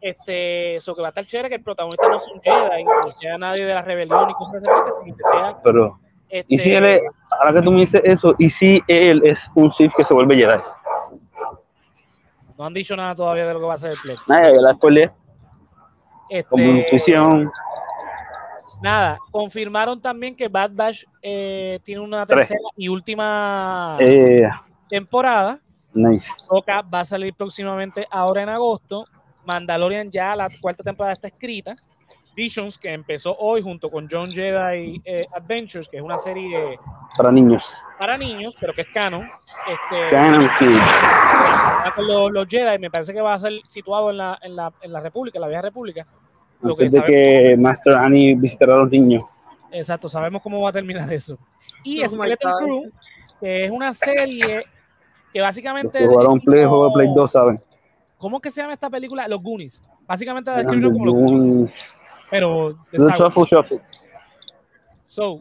Este, 0.00 0.76
eso 0.76 0.94
que 0.94 1.00
va 1.02 1.08
a 1.08 1.10
estar 1.10 1.24
chévere 1.24 1.48
que 1.48 1.54
el 1.56 1.62
protagonista 1.62 2.08
no 2.08 2.18
sea 2.18 2.32
un 2.34 2.40
Jedi, 2.40 2.84
ni 3.04 3.10
sea 3.10 3.36
nadie 3.38 3.64
de 3.66 3.74
la 3.74 3.82
rebelión 3.82 4.30
y 4.30 4.34
cosas 4.34 4.62
así, 4.86 5.12
que 5.12 5.22
sea. 5.30 5.58
Pero, 5.64 5.98
Este, 6.28 6.54
¿y 6.54 6.58
si 6.58 6.72
él 6.72 6.84
es, 6.84 7.02
ahora 7.30 7.52
que 7.54 7.62
tú 7.62 7.72
me 7.72 7.80
dices 7.80 8.00
eso, 8.04 8.34
y 8.38 8.48
si 8.50 8.80
él 8.86 9.22
es 9.24 9.50
un 9.54 9.70
Sith 9.72 9.92
que 9.96 10.04
se 10.04 10.14
vuelve 10.14 10.36
Jedi? 10.36 10.60
No 12.56 12.64
han 12.66 12.72
dicho 12.74 12.96
nada 12.96 13.14
todavía 13.14 13.46
de 13.46 13.54
lo 13.54 13.60
que 13.60 13.66
va 13.66 13.74
a 13.74 13.78
ser 13.78 13.92
el 13.92 13.98
plot. 14.02 14.18
Nada, 14.28 14.50
ya 14.50 14.60
la 14.60 14.72
spoileé, 14.74 15.10
Este, 16.28 16.48
como 16.48 16.64
intuición. 16.64 17.50
Nada, 18.82 19.18
confirmaron 19.30 20.00
también 20.00 20.34
que 20.36 20.48
Bad 20.48 20.70
Batch 20.74 21.04
eh, 21.22 21.80
tiene 21.82 22.02
una 22.02 22.26
Tres. 22.26 22.48
tercera 22.48 22.68
y 22.76 22.88
última 22.88 23.96
Eh, 24.00 24.42
temporada. 24.88 25.58
nice. 25.94 26.28
Va 26.92 27.00
a 27.00 27.04
salir 27.04 27.32
próximamente 27.34 28.06
ahora 28.10 28.42
en 28.42 28.50
agosto. 28.50 29.04
Mandalorian 29.46 30.10
ya 30.10 30.36
la 30.36 30.50
cuarta 30.60 30.82
temporada 30.82 31.14
está 31.14 31.28
escrita. 31.28 31.74
Visions, 32.36 32.76
que 32.78 32.92
empezó 32.92 33.34
hoy 33.38 33.62
junto 33.62 33.90
con 33.90 34.06
John 34.10 34.30
Jedi 34.30 35.00
eh, 35.04 35.26
Adventures, 35.34 35.88
que 35.88 35.96
es 35.96 36.02
una 36.02 36.18
serie 36.18 36.78
Para 37.16 37.32
niños. 37.32 37.64
para 37.98 38.18
niños, 38.18 38.56
pero 38.60 38.74
que 38.74 38.82
es 38.82 38.88
canon. 38.92 39.22
Este, 39.66 40.14
Canon 40.14 40.48
Kids. 40.58 40.82
los, 42.06 42.30
los 42.30 42.46
Jedi, 42.46 42.78
me 42.78 42.90
parece 42.90 43.12
que 43.14 43.20
va 43.22 43.34
a 43.34 43.38
ser 43.38 43.54
situado 43.68 44.10
en 44.10 44.18
la, 44.18 44.38
en 44.42 44.54
la, 44.54 44.72
en 44.82 44.92
la 44.92 45.00
República, 45.00 45.38
en 45.38 45.42
la 45.42 45.48
vieja 45.48 45.62
República. 45.62 46.06
Lo 46.60 46.76
que 46.76 46.84
Antes 46.84 46.92
de 46.92 46.98
sabemos- 47.00 47.50
que 47.50 47.56
Master 47.56 47.94
Annie 47.94 48.34
visitará 48.34 48.74
a 48.74 48.78
los 48.78 48.90
niños. 48.90 49.24
Exacto, 49.72 50.08
sabemos 50.08 50.42
cómo 50.42 50.60
va 50.60 50.68
a 50.70 50.72
terminar 50.72 51.10
eso. 51.12 51.38
Y 51.84 52.02
Oh 52.04 52.08
Skeleton. 52.08 52.52
Crew, 52.62 52.90
que 53.40 53.64
es 53.64 53.70
una 53.70 53.92
serie 53.92 54.64
que 55.32 55.38
Los 55.38 55.48
básicamente. 55.48 55.98
que 55.98 56.06
jugaron 56.06 56.38
es 56.38 56.44
Play, 56.44 56.64
juego 56.64 56.92
Play 56.92 57.08
2, 57.14 57.30
¿saben? 57.30 57.60
¿Cómo 58.18 58.40
que 58.40 58.50
se 58.50 58.60
llama 58.62 58.72
esta 58.74 58.88
película? 58.88 59.26
Los 59.28 59.42
Goonies. 59.42 59.82
Básicamente 60.06 60.50
la 60.50 60.60
Eran 60.60 60.66
describen 60.80 60.92
de 60.92 60.98
como 60.98 61.04
los 61.06 61.14
Goonies, 61.14 61.46
Goonies. 61.46 61.84
Pero. 62.30 62.76
Shuffle 62.92 63.44
Shuffle. 63.44 63.80
So, 65.02 65.40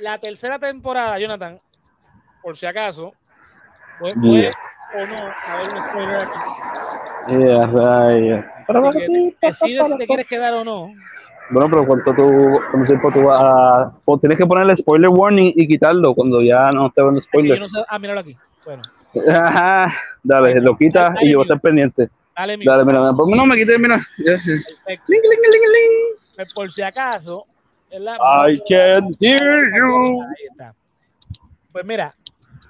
la 0.00 0.18
tercera 0.18 0.58
temporada, 0.58 1.18
Jonathan, 1.18 1.58
por 2.42 2.56
si 2.56 2.66
acaso, 2.66 3.12
puede, 3.98 4.14
Yeah. 4.22 4.50
puede 4.92 5.04
o 5.04 5.06
no 5.06 5.32
haber 5.46 5.74
un 5.74 5.82
spoiler 5.82 6.16
aquí. 6.16 6.38
Yeah, 7.28 7.66
que 7.66 8.44
para, 8.66 8.90
Decides 9.42 9.86
si 9.88 9.98
te 9.98 10.06
quieres 10.06 10.26
quedar 10.26 10.54
o 10.54 10.64
no. 10.64 10.92
Bueno, 11.50 11.68
pero 11.68 11.86
¿cuánto, 11.86 12.14
tú, 12.14 12.60
cuánto 12.70 12.86
tiempo 12.86 13.10
tú 13.10 13.22
vas 13.24 13.40
a...? 13.42 14.18
tienes 14.20 14.38
que 14.38 14.46
ponerle 14.46 14.76
spoiler 14.76 15.10
warning 15.10 15.52
y 15.54 15.66
quitarlo 15.66 16.14
cuando 16.14 16.40
ya 16.42 16.70
no 16.70 16.86
esté 16.86 17.02
viendo 17.02 17.20
Yo 17.20 17.24
spoiler. 17.24 17.60
no 17.60 17.68
sé, 17.68 17.80
ah, 17.88 17.98
míralo 17.98 18.20
aquí. 18.20 18.36
Bueno, 18.64 18.82
Ajá, 19.28 19.92
dale, 20.22 20.60
lo 20.60 20.76
quitas 20.76 21.20
y 21.20 21.32
yo 21.32 21.38
voy 21.38 21.44
a 21.44 21.46
estar 21.46 21.60
pendiente. 21.60 22.08
Dale, 22.36 22.56
mi 22.56 22.64
Dale, 22.64 22.84
mira, 22.84 23.12
pues 23.12 23.36
no 23.36 23.46
me 23.46 23.56
quites, 23.56 23.78
mira. 23.78 23.96
Ya, 24.18 24.38
sí. 24.38 24.50
perfecto. 24.84 25.04
Ling, 25.08 25.20
ling, 25.22 25.40
ling, 25.40 25.62
ling. 25.72 26.18
Pues, 26.36 26.54
por 26.54 26.70
si 26.70 26.82
acaso, 26.82 27.46
I 27.92 28.60
can 28.68 29.16
hear 29.20 29.72
you. 29.76 30.22
Ahí 30.22 30.46
está. 30.50 30.74
Pues 31.72 31.84
mira, 31.84 32.14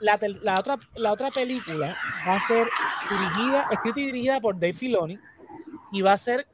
la, 0.01 0.15
otra, 0.59 0.79
la 0.95 1.13
otra 1.13 1.31
película 1.31 1.97
va 2.27 2.37
a 2.37 2.41
ser 2.41 2.69
dirigida, 3.09 3.67
escrita 3.71 4.01
y 4.01 4.07
dirigida 4.07 4.41
por 4.41 4.55
Dave 4.55 4.73
Filoni 4.73 5.19
y 5.93 6.03
va 6.03 6.13
a 6.13 6.17
ser, 6.17 6.47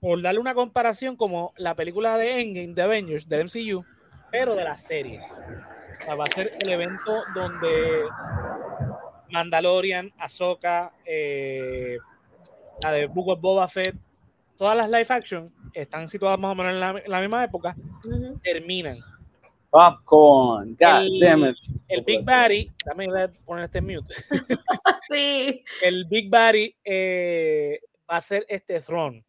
por 0.00 0.20
darle 0.20 0.40
una 0.40 0.54
comparación, 0.54 1.16
como 1.16 1.52
la 1.56 1.74
película 1.74 2.18
de 2.18 2.40
Endgame 2.40 2.74
de 2.74 2.82
Avengers 2.82 3.28
del 3.28 3.44
MCU, 3.44 3.84
pero 4.30 4.54
de 4.54 4.64
las 4.64 4.82
series. 4.82 5.42
O 6.00 6.04
sea, 6.04 6.14
va 6.16 6.24
a 6.24 6.34
ser 6.34 6.50
el 6.60 6.70
evento 6.70 7.22
donde 7.34 8.02
Mandalorian, 9.32 10.12
Ahsoka, 10.18 10.92
eh, 11.04 11.96
la 12.82 12.92
de 12.92 13.06
Book 13.06 13.28
of 13.28 13.40
Boba 13.40 13.66
Fett, 13.68 13.96
todas 14.56 14.76
las 14.76 14.88
live 14.88 15.06
action 15.08 15.46
están 15.72 16.08
situadas 16.08 16.38
más 16.38 16.52
o 16.52 16.54
menos 16.54 16.74
en 16.74 16.80
la, 16.80 16.90
en 16.90 17.10
la 17.10 17.20
misma 17.20 17.42
época, 17.42 17.74
terminan. 18.42 18.98
Popcorn, 19.70 20.76
god 20.78 21.00
El- 21.02 21.18
damn 21.20 21.44
it. 21.46 21.56
El 21.88 22.02
Big 22.02 22.22
Daddy, 22.24 22.70
dame 22.84 23.06
voy 23.06 23.22
a 23.22 23.32
poner 23.44 23.64
este 23.64 23.80
mute. 23.80 24.14
Sí. 25.08 25.62
El 25.82 26.06
Big 26.06 26.30
Daddy 26.30 26.74
eh, 26.84 27.80
va 28.10 28.16
a 28.16 28.20
ser 28.20 28.46
este 28.48 28.80
Throne. 28.80 29.22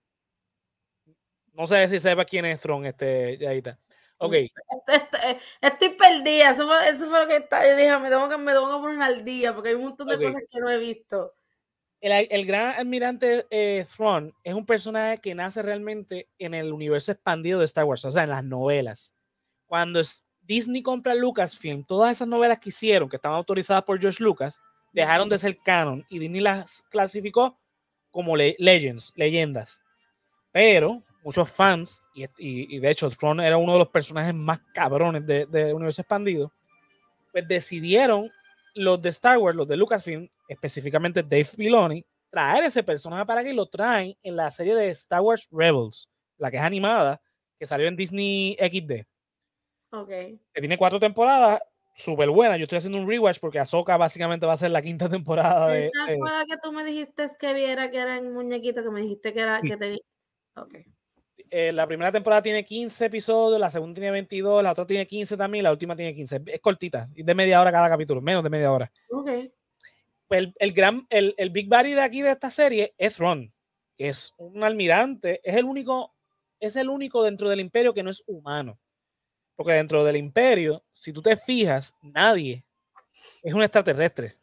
No 1.54 1.66
sé 1.66 1.88
si 1.90 2.00
sepa 2.00 2.24
quién 2.26 2.46
es 2.46 2.62
Throne, 2.62 2.88
este, 2.90 3.38
ya 3.38 3.50
ahí 3.50 3.58
está. 3.58 3.78
Ok, 4.26 4.34
Este- 4.34 4.62
este- 4.96 5.40
estoy 5.62 5.90
perdida. 5.90 6.52
Eso 6.52 6.68
fue, 6.68 6.90
eso 6.90 7.10
fue 7.10 7.20
lo 7.22 7.28
que 7.28 7.38
está. 7.38 7.68
Yo 7.68 7.76
dije, 7.76 7.98
me 8.00 8.10
tengo, 8.10 8.30
que, 8.30 8.38
me 8.38 8.52
tengo 8.54 8.68
que 8.76 8.82
poner 8.82 9.02
al 9.02 9.24
día 9.26 9.54
porque 9.54 9.70
hay 9.70 9.76
un 9.76 9.84
montón 9.84 10.08
de 10.08 10.16
Ok. 10.16 10.22
cosas 10.24 10.42
que 10.50 10.60
no 10.60 10.70
he 10.70 10.78
visto. 10.78 11.34
el, 12.02 12.28
el 12.32 12.46
gran 12.46 12.76
almirante 12.78 13.46
eh, 13.50 13.86
Thrawn 13.96 14.34
es 14.44 14.54
un 14.54 14.66
personaje 14.66 15.20
que 15.20 15.34
nace 15.34 15.62
realmente 15.62 16.28
en 16.38 16.54
el 16.54 16.74
universo 16.74 17.14
expandido 17.14 17.60
de 17.60 17.66
Star 17.66 17.86
Wars, 17.86 18.04
o 18.04 18.12
sea, 18.12 18.24
en 18.24 18.30
las 18.32 18.44
novelas. 18.44 19.14
Cuando 19.68 20.02
Disney 20.42 20.82
compra 20.84 21.16
Lucasfilm, 21.16 21.86
todas 21.86 22.12
esas 22.12 22.28
novelas 22.28 22.60
que 22.60 22.70
hicieron, 22.70 23.08
que 23.08 23.16
estaban 23.16 23.38
autorizadas 23.38 23.84
por 23.84 24.02
George 24.02 24.22
Lucas, 24.22 24.60
dejaron 24.92 25.30
de 25.30 25.38
ser 25.38 25.58
canon 25.60 26.06
y 26.10 26.20
Disney 26.20 26.42
las 26.42 26.82
clasificó 26.90 27.58
como 28.12 28.36
le- 28.36 28.58
legends, 28.60 29.14
leyendas. 29.16 29.82
Pero 30.52 31.02
muchos 31.24 31.50
fans, 31.52 32.04
y, 32.14 32.24
y- 32.38 32.76
y 32.76 32.80
de 32.80 32.90
hecho 32.90 33.10
Thrawn 33.10 33.40
era 33.40 33.58
uno 33.58 33.74
de 33.74 33.80
los 33.80 33.90
personajes 33.90 34.34
más 34.34 34.60
cabrones 34.74 35.26
de, 35.26 35.46
de 35.46 35.74
Universo 35.74 36.02
Expandido, 36.02 36.52
pues 37.32 37.48
decidieron 37.48 38.30
los 38.76 39.02
de 39.02 39.10
Star 39.10 39.38
Wars, 39.38 39.56
los 39.56 39.68
de 39.68 39.78
Lucasfilm, 39.78 40.28
específicamente 40.48 41.24
Dave 41.24 41.44
Filoni, 41.46 42.06
traer 42.30 42.64
ese 42.66 42.84
personaje 42.84 43.26
para 43.26 43.44
que 43.44 43.54
lo 43.54 43.68
traen 43.68 44.16
en 44.24 44.36
la 44.36 44.50
serie 44.52 44.76
de 44.76 44.90
Star 44.90 45.22
Wars 45.22 45.48
Rebels, 45.52 46.10
la 46.38 46.50
que 46.52 46.58
es 46.58 46.64
animada, 46.64 47.22
que 47.60 47.66
salió 47.66 47.88
en 47.88 47.96
Disney 47.96 48.58
XD, 48.60 49.06
Ok. 49.92 50.08
que 50.10 50.60
tiene 50.60 50.78
cuatro 50.78 51.00
temporadas, 51.00 51.62
súper 51.96 52.30
buena. 52.32 52.58
Yo 52.58 52.64
estoy 52.64 52.80
haciendo 52.80 52.98
un 52.98 53.08
rewatch 53.08 53.40
porque 53.40 53.60
Ahsoka 53.60 53.96
básicamente 53.98 54.48
va 54.48 54.54
a 54.54 54.58
ser 54.58 54.72
la 54.72 54.82
quinta 54.82 55.08
temporada. 55.08 55.78
Esa 55.78 56.06
de- 56.08 56.18
fue 56.18 56.32
la 56.32 56.46
que 56.46 56.58
tú 56.58 56.72
me 56.72 56.84
dijiste 56.84 57.26
que 57.40 57.54
viera 57.54 57.92
que 57.92 58.00
era 58.00 58.18
en 58.18 58.34
muñequito, 58.34 58.82
que 58.84 58.90
me 58.90 59.02
dijiste 59.02 59.32
que 59.32 59.40
era 59.40 59.62
Sí. 59.62 59.68
que 59.70 59.78
tenía. 59.78 60.00
Ok. 60.56 60.74
Eh, 61.50 61.72
la 61.72 61.88
primera 61.88 62.12
temporada 62.12 62.42
tiene 62.42 62.64
15 62.64 63.06
episodios, 63.06 63.60
la 63.60 63.70
segunda 63.70 63.96
tiene 63.96 64.12
22, 64.12 64.64
la 64.64 64.72
otra 64.72 64.86
tiene 64.86 65.06
15 65.08 65.38
también, 65.38 65.64
la 65.64 65.72
última 65.72 65.96
tiene 65.96 66.14
15. 66.14 66.42
Es 66.48 66.60
cortita, 66.60 67.08
de 67.12 67.36
media 67.36 67.62
hora 67.62 67.72
cada 67.72 67.90
capítulo, 67.90 68.22
menos 68.22 68.44
de 68.44 68.50
media 68.50 68.72
hora. 68.72 68.92
Ok. 69.10 69.30
Pues 70.28 70.40
el, 70.40 70.54
el 70.60 70.74
gran, 70.74 71.06
el, 71.10 71.36
el 71.38 71.50
Big 71.50 71.68
Buddy 71.70 71.94
de 71.94 72.02
aquí 72.02 72.22
de 72.22 72.32
esta 72.32 72.50
serie 72.50 72.94
es 72.98 73.18
Ron. 73.18 73.54
que 73.96 74.08
es 74.10 74.34
un 74.38 74.64
almirante, 74.64 75.42
es 75.44 75.56
el 75.56 75.66
único, 75.66 76.16
es 76.60 76.76
el 76.76 76.90
único 76.90 77.24
dentro 77.24 77.50
del 77.50 77.60
imperio 77.60 77.94
que 77.94 78.04
no 78.04 78.10
es 78.10 78.24
humano. 78.26 78.80
Porque 79.56 79.74
dentro 79.74 80.04
del 80.04 80.16
imperio, 80.16 80.84
si 80.94 81.14
tú 81.14 81.22
te 81.22 81.38
fijas, 81.38 81.94
nadie 82.02 82.66
es 83.44 83.54
un 83.54 83.62
extraterrestre. 83.62 84.34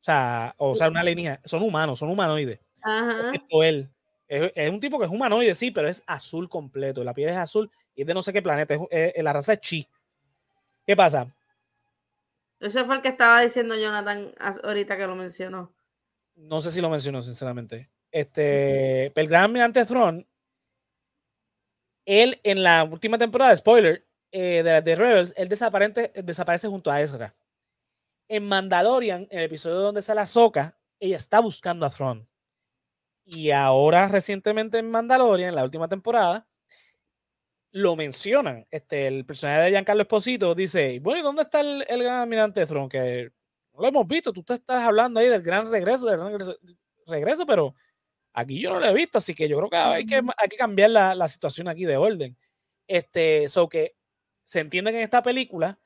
O 0.00 0.04
sea, 0.04 0.54
o 0.58 0.74
sea, 0.74 0.88
una 0.88 1.02
línea, 1.02 1.40
son 1.44 1.62
humanos, 1.62 1.98
son 1.98 2.08
humanoides. 2.10 2.60
Excepto 3.18 3.62
él. 3.62 3.90
Es, 4.26 4.70
un 4.70 4.80
tipo 4.80 4.98
que 4.98 5.04
es 5.04 5.10
humanoide, 5.10 5.54
sí, 5.54 5.70
pero 5.70 5.88
es 5.88 6.02
azul 6.06 6.48
completo. 6.48 7.04
La 7.04 7.14
piel 7.14 7.30
es 7.30 7.36
azul 7.36 7.70
y 7.94 8.02
es 8.02 8.06
de 8.06 8.14
no 8.14 8.22
sé 8.22 8.32
qué 8.32 8.42
planeta. 8.42 8.76
Es, 8.90 9.22
la 9.22 9.32
raza 9.32 9.52
es 9.54 9.60
chi. 9.60 9.86
¿Qué 10.86 10.96
pasa? 10.96 11.26
Ese 12.60 12.84
fue 12.84 12.96
el 12.96 13.02
que 13.02 13.08
estaba 13.08 13.40
diciendo 13.40 13.76
Jonathan 13.76 14.32
ahorita 14.62 14.96
que 14.96 15.06
lo 15.06 15.16
mencionó. 15.16 15.72
No 16.36 16.58
sé 16.58 16.70
si 16.70 16.80
lo 16.80 16.90
mencionó, 16.90 17.20
sinceramente. 17.22 17.90
Este, 18.10 19.06
el 19.18 19.28
gran 19.28 19.44
almirante 19.44 19.84
Thrawn, 19.84 20.26
él 22.06 22.40
en 22.42 22.62
la 22.62 22.84
última 22.84 23.18
temporada, 23.18 23.54
spoiler, 23.56 24.06
eh, 24.30 24.62
de, 24.62 24.82
de, 24.82 24.96
Rebels, 24.96 25.34
él 25.36 25.48
desaparece, 25.48 26.12
desaparece 26.22 26.68
junto 26.68 26.90
a 26.90 27.00
Ezra. 27.00 27.34
En 28.28 28.46
Mandalorian, 28.46 29.26
en 29.30 29.38
el 29.38 29.44
episodio 29.44 29.76
donde 29.76 30.02
sale 30.02 30.20
Ahsoka, 30.20 30.76
ella 30.98 31.16
está 31.16 31.40
buscando 31.40 31.86
a 31.86 31.90
Thrawn. 31.90 32.26
Y 33.24 33.50
ahora, 33.50 34.08
recientemente 34.08 34.78
en 34.78 34.90
Mandalorian, 34.90 35.50
en 35.50 35.54
la 35.54 35.64
última 35.64 35.88
temporada, 35.88 36.46
lo 37.72 37.96
mencionan. 37.96 38.66
Este, 38.70 39.06
el 39.06 39.24
personaje 39.24 39.62
de 39.62 39.70
Giancarlo 39.70 40.02
Esposito 40.02 40.54
dice: 40.54 41.00
Bueno, 41.00 41.20
¿y 41.20 41.22
dónde 41.22 41.42
está 41.42 41.60
el, 41.60 41.84
el 41.88 42.02
gran 42.02 42.20
almirante 42.20 42.66
Thrawn? 42.66 42.88
Que 42.88 43.32
no 43.72 43.80
lo 43.80 43.88
hemos 43.88 44.06
visto. 44.06 44.32
Tú 44.32 44.42
te 44.42 44.54
estás 44.54 44.82
hablando 44.84 45.20
ahí 45.20 45.28
del 45.28 45.42
gran 45.42 45.70
regreso, 45.70 46.06
del 46.06 46.18
gran 46.18 46.38
regreso, 47.06 47.46
pero 47.46 47.74
aquí 48.32 48.60
yo 48.60 48.70
no 48.70 48.80
lo 48.80 48.86
he 48.86 48.94
visto. 48.94 49.18
Así 49.18 49.34
que 49.34 49.48
yo 49.48 49.56
creo 49.58 49.70
que 49.70 49.76
hay 49.76 50.06
que, 50.06 50.16
hay 50.16 50.48
que 50.48 50.56
cambiar 50.56 50.90
la, 50.90 51.14
la 51.14 51.28
situación 51.28 51.68
aquí 51.68 51.84
de 51.84 51.96
orden. 51.96 52.36
Este, 52.86 53.48
so 53.48 53.68
que 53.68 53.96
se 54.44 54.60
entiende 54.60 54.90
que 54.90 54.98
en 54.98 55.04
esta 55.04 55.22
película 55.22 55.78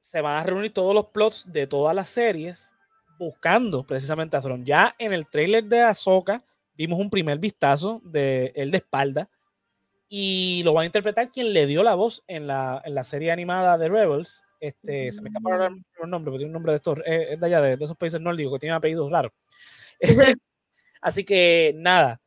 se 0.00 0.20
van 0.20 0.36
a 0.36 0.42
reunir 0.42 0.72
todos 0.72 0.94
los 0.94 1.06
plots 1.06 1.50
de 1.50 1.66
todas 1.66 1.94
las 1.94 2.10
series 2.10 2.72
buscando 3.18 3.86
precisamente 3.86 4.36
a 4.36 4.40
Thrawn. 4.40 4.64
Ya 4.64 4.94
en 4.98 5.12
el 5.12 5.26
trailer 5.28 5.64
de 5.64 5.80
Ahsoka 5.80 6.44
vimos 6.76 6.98
un 6.98 7.10
primer 7.10 7.38
vistazo 7.38 8.00
de 8.04 8.52
él 8.54 8.70
de 8.70 8.78
espalda 8.78 9.30
y 10.08 10.62
lo 10.64 10.74
va 10.74 10.82
a 10.82 10.86
interpretar 10.86 11.30
quien 11.30 11.52
le 11.52 11.66
dio 11.66 11.82
la 11.82 11.94
voz 11.94 12.22
en 12.28 12.46
la, 12.46 12.80
en 12.84 12.94
la 12.94 13.04
serie 13.04 13.32
animada 13.32 13.76
de 13.76 13.88
Rebels. 13.88 14.44
Este, 14.60 15.10
Se 15.10 15.20
me 15.20 15.28
escapa 15.28 15.66
el 15.66 16.10
nombre, 16.10 16.30
pero 16.30 16.38
tiene 16.38 16.46
un 16.46 16.52
nombre 16.52 16.72
de 16.72 16.76
estos, 16.76 16.98
eh, 17.04 17.28
es 17.32 17.40
de 17.40 17.46
allá, 17.46 17.60
de, 17.60 17.84
esos 17.84 17.96
países 17.96 18.20
nórdicos 18.20 18.54
que 18.54 18.60
tienen 18.60 18.76
apellidos 18.76 19.10
raros. 19.10 19.32
Así 21.00 21.24
que 21.24 21.72
nada, 21.76 22.20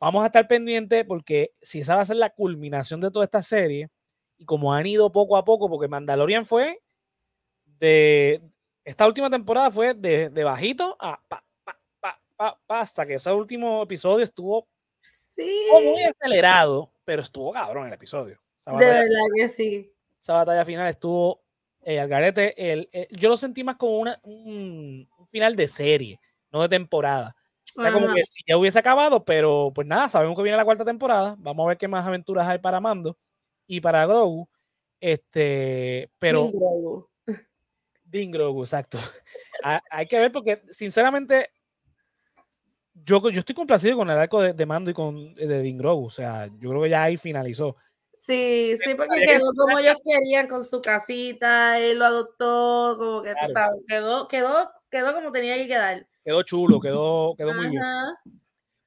vamos 0.00 0.22
a 0.22 0.26
estar 0.26 0.46
pendientes 0.48 1.04
porque 1.04 1.52
si 1.60 1.80
esa 1.80 1.96
va 1.96 2.02
a 2.02 2.06
ser 2.06 2.16
la 2.16 2.30
culminación 2.30 3.00
de 3.00 3.10
toda 3.10 3.24
esta 3.24 3.42
serie, 3.42 3.90
y 4.38 4.44
como 4.44 4.72
han 4.72 4.86
ido 4.86 5.12
poco 5.12 5.36
a 5.36 5.44
poco, 5.44 5.68
porque 5.68 5.88
Mandalorian 5.88 6.44
fue 6.44 6.80
de 7.64 8.42
esta 8.84 9.06
última 9.06 9.30
temporada 9.30 9.70
fue 9.70 9.94
de, 9.94 10.30
de 10.30 10.44
bajito 10.44 10.96
a 11.00 11.20
pa, 11.28 11.45
pa, 12.36 12.58
pa, 12.66 12.80
hasta 12.80 13.06
que 13.06 13.14
ese 13.14 13.32
último 13.32 13.82
episodio 13.82 14.24
estuvo 14.24 14.68
muy 15.36 16.02
acelerado, 16.04 16.92
pero 17.04 17.22
estuvo 17.22 17.52
cabrón 17.52 17.86
el 17.86 17.92
episodio. 17.92 18.40
de 18.66 18.76
verdad 18.76 19.26
que 19.34 19.48
sí. 19.48 19.92
Esa 20.20 20.34
batalla 20.34 20.64
final 20.64 20.88
estuvo 20.88 21.42
eh, 21.82 22.00
al 22.00 22.08
garete. 22.08 22.72
El, 22.72 22.88
eh, 22.92 23.08
yo 23.10 23.28
lo 23.28 23.36
sentí 23.36 23.62
más 23.62 23.76
como 23.76 23.98
una, 23.98 24.18
un, 24.24 25.08
final 25.30 25.54
de 25.56 25.68
serie, 25.68 26.20
no 26.50 26.62
de 26.62 26.68
temporada. 26.68 27.36
Era 27.78 27.92
como 27.92 28.12
que 28.14 28.24
si 28.24 28.42
ya 28.46 28.56
hubiese 28.56 28.78
acabado, 28.78 29.22
pero 29.24 29.70
pues 29.74 29.86
nada, 29.86 30.08
sabemos 30.08 30.34
que 30.34 30.42
viene 30.42 30.56
la 30.56 30.64
cuarta 30.64 30.84
temporada. 30.84 31.36
Vamos 31.38 31.64
a 31.64 31.68
ver 31.68 31.76
qué 31.76 31.88
más 31.88 32.06
aventuras 32.06 32.48
hay 32.48 32.58
para 32.58 32.80
Mando 32.80 33.18
y 33.66 33.80
para 33.80 34.06
Grogu. 34.06 34.48
Este, 34.98 36.10
pero. 36.18 36.50
Din 38.02 38.30
Grogu. 38.30 38.62
exacto. 38.62 38.98
hay 39.90 40.06
que 40.06 40.18
ver 40.18 40.32
porque, 40.32 40.62
sinceramente, 40.70 41.50
yo, 43.04 43.30
yo 43.30 43.40
estoy 43.40 43.54
complacido 43.54 43.96
con 43.96 44.10
el 44.10 44.18
arco 44.18 44.40
de, 44.40 44.66
Mando 44.66 44.90
y 44.90 44.94
con 44.94 45.34
de 45.34 45.62
Din 45.62 45.78
Grogu. 45.78 46.06
O 46.06 46.10
sea, 46.10 46.46
yo 46.58 46.70
creo 46.70 46.82
que 46.82 46.90
ya 46.90 47.04
ahí 47.04 47.16
finalizó. 47.16 47.76
Sí, 48.18 48.76
sí, 48.82 48.94
porque 48.96 49.20
quedó 49.20 49.52
como 49.56 49.78
ellos 49.78 49.98
querían 50.04 50.48
con 50.48 50.64
su 50.64 50.82
casita, 50.82 51.78
él 51.78 51.98
lo 51.98 52.06
adoptó, 52.06 52.96
como 52.98 53.22
que 53.22 53.32
sabes, 53.52 53.82
quedó, 53.86 54.26
quedó, 54.26 54.68
quedó 54.90 55.14
como 55.14 55.30
tenía 55.30 55.56
que 55.56 55.68
quedar. 55.68 56.08
Quedó 56.24 56.42
chulo, 56.42 56.80
quedó, 56.80 57.36
quedó 57.36 57.54
muy 57.54 57.68
bien. 57.68 57.82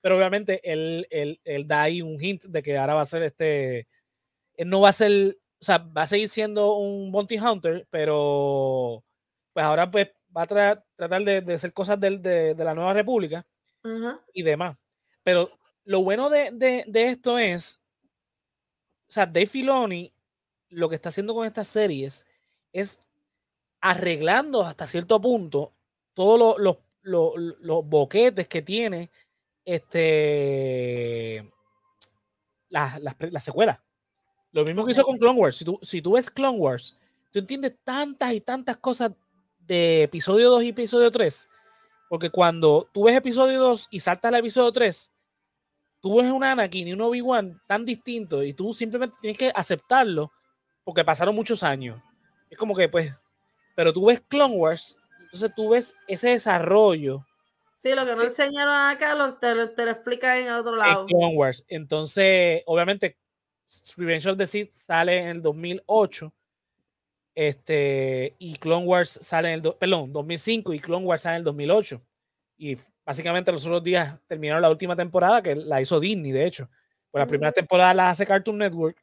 Pero 0.01 0.17
obviamente 0.17 0.59
él, 0.69 1.07
él, 1.09 1.39
él 1.45 1.67
da 1.67 1.83
ahí 1.83 2.01
un 2.01 2.21
hint 2.21 2.43
de 2.43 2.61
que 2.61 2.77
ahora 2.77 2.95
va 2.95 3.01
a 3.01 3.05
ser 3.05 3.23
este 3.23 3.87
no 4.65 4.81
va 4.81 4.89
a 4.89 4.93
ser, 4.93 5.37
o 5.61 5.63
sea, 5.63 5.77
va 5.77 6.03
a 6.03 6.07
seguir 6.07 6.29
siendo 6.29 6.75
un 6.75 7.11
Bounty 7.11 7.37
Hunter, 7.39 7.87
pero 7.89 9.03
pues 9.53 9.65
ahora 9.65 9.89
pues 9.89 10.11
va 10.35 10.43
a 10.43 10.47
tratar 10.47 11.23
de, 11.23 11.41
de, 11.41 11.53
hacer 11.53 11.73
cosas 11.73 11.99
de, 11.99 12.17
de, 12.17 12.63
la 12.63 12.75
Nueva 12.75 12.93
República 12.93 13.45
y 14.33 14.43
demás. 14.43 14.77
Pero 15.23 15.49
lo 15.85 16.03
bueno 16.03 16.29
de, 16.29 16.85
esto 16.93 17.37
es, 17.37 17.81
o 19.07 19.11
sea, 19.11 19.25
Dave 19.25 19.47
Filoni 19.47 20.13
lo 20.69 20.87
que 20.87 20.95
está 20.95 21.09
haciendo 21.09 21.33
con 21.33 21.47
estas 21.47 21.67
series 21.67 22.27
es 22.73 23.07
arreglando 23.81 24.63
hasta 24.63 24.85
cierto 24.85 25.19
punto 25.19 25.73
todos 26.13 26.59
los, 26.59 26.77
los, 27.01 27.33
los 27.59 27.85
boquetes 27.87 28.47
que 28.47 28.61
tiene 28.61 29.09
este 29.65 31.51
las 32.69 33.01
la, 33.01 33.15
la 33.19 33.39
secuelas. 33.39 33.79
Lo 34.51 34.63
mismo 34.63 34.85
que 34.85 34.91
hizo 34.91 35.03
con 35.03 35.17
Clone 35.17 35.39
Wars. 35.39 35.57
Si 35.57 35.65
tú, 35.65 35.79
si 35.81 36.01
tú 36.01 36.13
ves 36.13 36.29
Clone 36.29 36.57
Wars, 36.57 36.97
tú 37.31 37.39
entiendes 37.39 37.75
tantas 37.83 38.33
y 38.33 38.41
tantas 38.41 38.77
cosas 38.77 39.11
de 39.59 40.03
episodio 40.03 40.49
2 40.49 40.63
y 40.63 40.69
episodio 40.69 41.11
3. 41.11 41.49
Porque 42.09 42.29
cuando 42.31 42.89
tú 42.91 43.03
ves 43.03 43.15
episodio 43.15 43.59
2 43.59 43.87
y 43.91 43.99
saltas 44.01 44.33
al 44.33 44.39
episodio 44.39 44.71
3, 44.71 45.13
tú 46.01 46.17
ves 46.17 46.31
un 46.31 46.43
Anakin 46.43 46.87
y 46.87 46.93
un 46.93 47.01
Obi-Wan 47.01 47.61
tan 47.67 47.85
distintos 47.85 48.43
y 48.43 48.53
tú 48.53 48.73
simplemente 48.73 49.15
tienes 49.21 49.37
que 49.37 49.51
aceptarlo 49.55 50.31
porque 50.83 51.05
pasaron 51.05 51.35
muchos 51.35 51.61
años. 51.63 52.01
Es 52.49 52.57
como 52.57 52.75
que, 52.75 52.89
pues, 52.89 53.13
pero 53.75 53.93
tú 53.93 54.07
ves 54.07 54.21
Clone 54.27 54.55
Wars, 54.55 54.97
entonces 55.21 55.51
tú 55.55 55.69
ves 55.69 55.95
ese 56.07 56.29
desarrollo. 56.29 57.25
Sí, 57.75 57.93
lo 57.93 58.05
que 58.05 58.15
no 58.15 58.23
enseñaron 58.23 58.73
acá 58.73 59.13
lo, 59.13 59.35
te, 59.35 59.55
lo, 59.55 59.69
te, 59.69 59.85
lo 59.85 59.91
explican 59.91 60.37
en 60.37 60.47
el 60.47 60.53
otro 60.53 60.75
lado. 60.75 61.01
En 61.01 61.07
Clone 61.07 61.35
Wars. 61.37 61.63
Entonces, 61.69 62.63
obviamente, 62.65 63.17
Revenge 63.95 64.27
of 64.27 64.37
the 64.37 64.47
Sith 64.47 64.71
sale 64.71 65.19
en 65.19 65.27
el 65.27 65.41
2008. 65.41 66.33
Este, 67.39 68.35
y 68.37 68.57
Clone 68.57 68.85
Wars 68.85 69.17
sale 69.21 69.53
en 69.53 69.65
el, 69.65 69.73
perdón, 69.75 70.11
2005 70.11 70.73
y 70.73 70.79
Clone 70.81 71.05
Wars 71.05 71.21
sale 71.21 71.35
en 71.35 71.39
el 71.39 71.45
2008. 71.45 72.01
Y 72.57 72.77
básicamente 73.05 73.49
los 73.49 73.65
otros 73.65 73.81
días 73.81 74.19
terminaron 74.27 74.61
la 74.61 74.69
última 74.69 74.93
temporada 74.93 75.41
que 75.41 75.55
la 75.55 75.79
hizo 75.79 76.01
Disney, 76.01 76.33
de 76.33 76.45
hecho. 76.45 76.69
Pues 77.09 77.21
la 77.21 77.27
primera 77.27 77.53
temporada 77.53 77.93
la 77.93 78.09
hace 78.09 78.25
Cartoon 78.25 78.57
Network. 78.57 79.01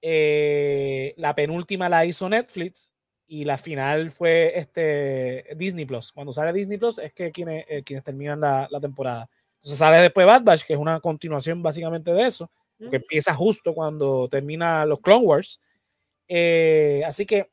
Eh, 0.00 1.12
la 1.18 1.34
penúltima 1.34 1.90
la 1.90 2.06
hizo 2.06 2.26
Netflix 2.26 2.94
y 3.26 3.44
la 3.44 3.58
final 3.58 4.10
fue 4.10 4.58
este 4.58 5.54
Disney 5.54 5.84
Plus. 5.84 6.10
Cuando 6.10 6.32
sale 6.32 6.54
Disney 6.54 6.78
Plus 6.78 6.96
es 6.96 7.12
que 7.12 7.30
quienes, 7.32 7.66
eh, 7.68 7.82
quienes 7.82 8.02
terminan 8.02 8.40
la, 8.40 8.66
la, 8.70 8.80
temporada. 8.80 9.28
Entonces 9.56 9.78
sale 9.78 9.98
después 9.98 10.26
Bad 10.26 10.42
Batch, 10.42 10.64
que 10.64 10.72
es 10.72 10.78
una 10.78 11.00
continuación 11.00 11.62
básicamente 11.62 12.14
de 12.14 12.22
eso 12.22 12.50
que 12.90 12.96
empieza 12.96 13.34
justo 13.34 13.74
cuando 13.74 14.26
termina 14.28 14.86
los 14.86 15.00
Clone 15.00 15.26
Wars. 15.26 15.60
Eh, 16.28 17.02
así 17.06 17.26
que 17.26 17.50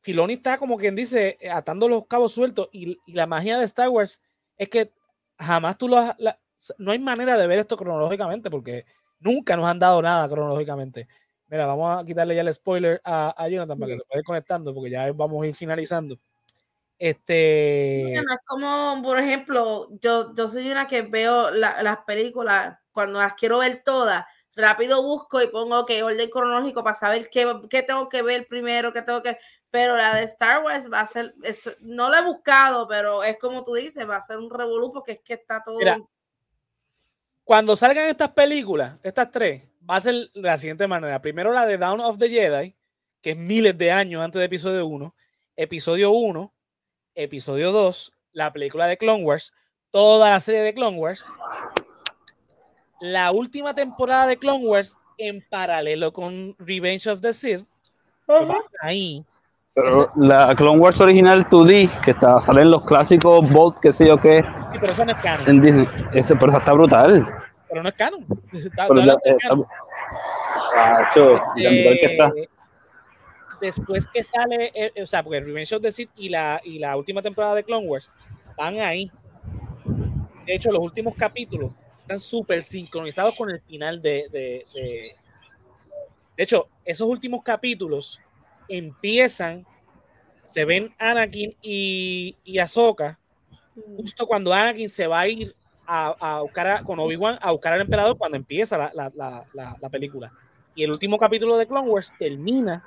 Filoni 0.00 0.34
está 0.34 0.58
como 0.58 0.76
quien 0.76 0.94
dice, 0.94 1.38
atando 1.52 1.88
los 1.88 2.06
cabos 2.06 2.32
sueltos 2.32 2.68
y, 2.72 2.98
la 3.06 3.26
magia 3.26 3.58
de 3.58 3.64
Star 3.66 3.88
Wars 3.88 4.22
es 4.56 4.68
que 4.68 4.92
jamás 5.38 5.78
tú 5.78 5.88
lo 5.88 6.14
no 6.78 6.92
hay 6.92 6.98
manera 6.98 7.38
de 7.38 7.46
ver 7.46 7.58
esto 7.58 7.76
cronológicamente 7.76 8.50
porque 8.50 8.84
nunca 9.18 9.56
nos 9.56 9.66
han 9.66 9.78
dado 9.78 10.02
nada 10.02 10.28
cronológicamente. 10.28 11.08
Mira, 11.48 11.66
vamos 11.66 12.00
a 12.00 12.04
quitarle 12.04 12.34
ya 12.34 12.42
el 12.42 12.52
spoiler 12.52 13.00
a, 13.04 13.34
a 13.36 13.48
Jonathan 13.48 13.78
para 13.78 13.90
que 13.90 13.96
se 13.96 14.02
vaya 14.10 14.22
conectando 14.22 14.74
porque 14.74 14.90
ya 14.90 15.10
vamos 15.12 15.42
a 15.42 15.46
ir 15.46 15.54
finalizando. 15.54 16.18
Este. 17.00 18.14
es 18.14 18.22
como, 18.46 19.00
por 19.02 19.18
ejemplo, 19.18 19.88
yo, 20.02 20.34
yo 20.34 20.48
soy 20.48 20.70
una 20.70 20.86
que 20.86 21.00
veo 21.00 21.50
las 21.50 21.98
películas 22.06 22.78
cuando 22.92 23.20
las 23.20 23.32
quiero 23.34 23.58
ver 23.58 23.82
todas 23.82 24.26
rápido 24.54 25.02
busco 25.02 25.40
y 25.42 25.48
pongo 25.48 25.86
que 25.86 26.02
orden 26.02 26.30
cronológico 26.30 26.82
para 26.82 26.98
saber 26.98 27.28
qué, 27.30 27.60
qué, 27.68 27.82
tengo 27.82 28.08
que 28.08 28.22
ver 28.22 28.46
primero, 28.46 28.92
qué 28.92 29.02
tengo 29.02 29.22
que. 29.22 29.38
Pero 29.70 29.96
la 29.96 30.16
de 30.16 30.24
Star 30.24 30.64
Wars 30.64 30.90
va 30.92 31.00
a 31.00 31.06
ser, 31.06 31.32
no 31.80 32.10
la 32.10 32.20
he 32.20 32.24
buscado, 32.24 32.88
pero 32.88 33.22
es 33.22 33.38
como 33.38 33.64
tú 33.64 33.74
dices, 33.74 34.08
va 34.08 34.16
a 34.16 34.20
ser 34.20 34.38
un 34.38 34.50
revolú 34.50 34.92
porque 34.92 35.12
es 35.12 35.20
que 35.20 35.34
está 35.34 35.62
todo. 35.62 35.78
cuando 37.44 37.76
salgan 37.76 38.06
estas 38.06 38.30
películas, 38.30 38.96
estas 39.02 39.30
tres, 39.30 39.62
va 39.88 39.96
a 39.96 40.00
ser 40.00 40.14
de 40.14 40.40
la 40.40 40.56
siguiente 40.56 40.88
manera. 40.88 41.22
Primero 41.22 41.52
la 41.52 41.66
de 41.66 41.78
Down 41.78 42.00
of 42.00 42.18
the 42.18 42.28
Jedi, 42.28 42.74
que 43.22 43.30
es 43.30 43.36
miles 43.36 43.78
de 43.78 43.92
años 43.92 44.22
antes 44.22 44.40
de 44.40 44.46
episodio 44.46 44.86
1. 44.86 45.14
Episodio 45.56 46.10
1, 46.10 46.52
episodio 47.14 47.70
2, 47.70 48.12
la 48.32 48.52
película 48.52 48.86
de 48.86 48.96
Clone 48.96 49.24
Wars, 49.24 49.52
toda 49.90 50.30
la 50.30 50.40
serie 50.40 50.62
de 50.62 50.74
Clone 50.74 50.96
Wars 50.96 51.36
la 53.00 53.32
última 53.32 53.74
temporada 53.74 54.26
de 54.26 54.36
Clone 54.36 54.64
Wars 54.66 54.96
en 55.18 55.44
paralelo 55.48 56.12
con 56.12 56.54
Revenge 56.58 57.06
of 57.08 57.20
the 57.20 57.32
Sith. 57.32 57.64
Ahí. 58.82 59.24
Pero 59.74 60.08
la 60.16 60.54
Clone 60.56 60.78
Wars 60.80 61.00
original 61.00 61.48
2D, 61.48 62.00
que 62.00 62.10
está, 62.12 62.40
salen 62.40 62.70
los 62.70 62.84
clásicos 62.84 63.48
Bolt, 63.52 63.78
qué 63.80 63.92
sé 63.92 64.06
yo 64.08 64.20
qué, 64.20 64.42
Sí, 64.72 64.78
pero 64.80 64.92
eso 64.92 65.04
no 65.04 65.12
es 65.12 65.18
canon. 65.18 65.48
en 65.48 65.62
Disney, 65.62 65.88
ese, 66.12 66.34
pero 66.36 66.50
esa 66.50 66.58
está 66.58 66.72
brutal. 66.72 67.24
Pero 67.68 67.82
no 67.82 67.88
es 67.88 67.94
canon. 67.94 68.26
Está- 68.52 68.88
Pero 68.88 69.00
hablando 69.00 69.20
de 69.24 69.30
está- 69.30 69.48
canon. 69.48 69.66
Macho, 70.76 71.34
la 71.56 71.70
brutal 71.70 71.98
que 72.00 72.06
está. 72.06 72.32
Eh, 72.36 72.48
después 73.60 74.08
que 74.08 74.22
sale, 74.24 74.72
eh, 74.74 75.02
o 75.02 75.06
sea, 75.06 75.22
porque 75.22 75.40
Revenge 75.40 75.72
of 75.74 75.82
the 75.82 75.92
Sith 75.92 76.10
y 76.16 76.28
la, 76.30 76.60
y 76.64 76.78
la 76.78 76.96
última 76.96 77.22
temporada 77.22 77.54
de 77.54 77.62
Clone 77.64 77.86
Wars 77.86 78.10
van 78.56 78.78
ahí. 78.80 79.10
De 80.46 80.54
hecho, 80.54 80.72
los 80.72 80.80
últimos 80.80 81.14
capítulos 81.14 81.70
están 82.10 82.18
súper 82.18 82.60
sincronizados 82.64 83.36
con 83.36 83.50
el 83.50 83.60
final 83.60 84.02
de, 84.02 84.28
de, 84.32 84.66
de- 84.74 85.16
de 86.36 86.42
hecho, 86.44 86.66
esos 86.84 87.06
últimos 87.06 87.42
capítulos 87.44 88.18
empiezan, 88.68 89.64
se 90.42 90.64
ven 90.64 90.92
Anakin 90.98 91.54
y, 91.62 92.36
y 92.44 92.58
Ahsoka 92.58 93.18
justo 93.96 94.26
cuando 94.26 94.52
Anakin 94.52 94.88
se 94.88 95.06
va 95.06 95.20
a 95.20 95.28
ir 95.28 95.54
a, 95.86 96.16
a 96.18 96.40
buscar 96.42 96.66
a- 96.66 96.82
con 96.82 96.98
Obi-Wan 96.98 97.38
a 97.40 97.52
buscar 97.52 97.74
al 97.74 97.82
emperador 97.82 98.16
cuando 98.18 98.36
empieza 98.36 98.76
la, 98.76 98.90
la- 98.94 99.12
la- 99.14 99.44
la- 99.52 99.76
la 99.80 99.88
película. 99.88 100.32
Y 100.74 100.82
el 100.82 100.90
último 100.90 101.16
capítulo 101.18 101.56
de 101.58 101.66
Clone 101.68 101.88
Wars 101.88 102.12
termina 102.18 102.82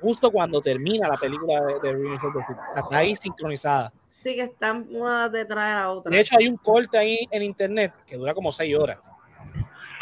justo 0.00 0.30
cuando 0.32 0.60
termina 0.60 1.06
la 1.06 1.18
película 1.18 1.60
de, 1.60 1.74
de 1.80 1.92
Revenge 1.92 2.26
of 2.26 2.34
the. 2.34 2.80
Está 2.80 2.98
ahí 2.98 3.14
sincronizada. 3.14 3.92
Sí, 4.22 4.34
que 4.34 4.42
están 4.42 4.86
una 4.90 5.28
detrás 5.30 5.66
de 5.68 5.74
la 5.74 5.90
otra. 5.90 6.10
De 6.10 6.20
hecho, 6.20 6.36
hay 6.38 6.46
un 6.46 6.58
corte 6.58 6.98
ahí 6.98 7.26
en 7.30 7.42
internet 7.42 7.92
que 8.06 8.16
dura 8.16 8.34
como 8.34 8.52
seis 8.52 8.76
horas. 8.76 8.98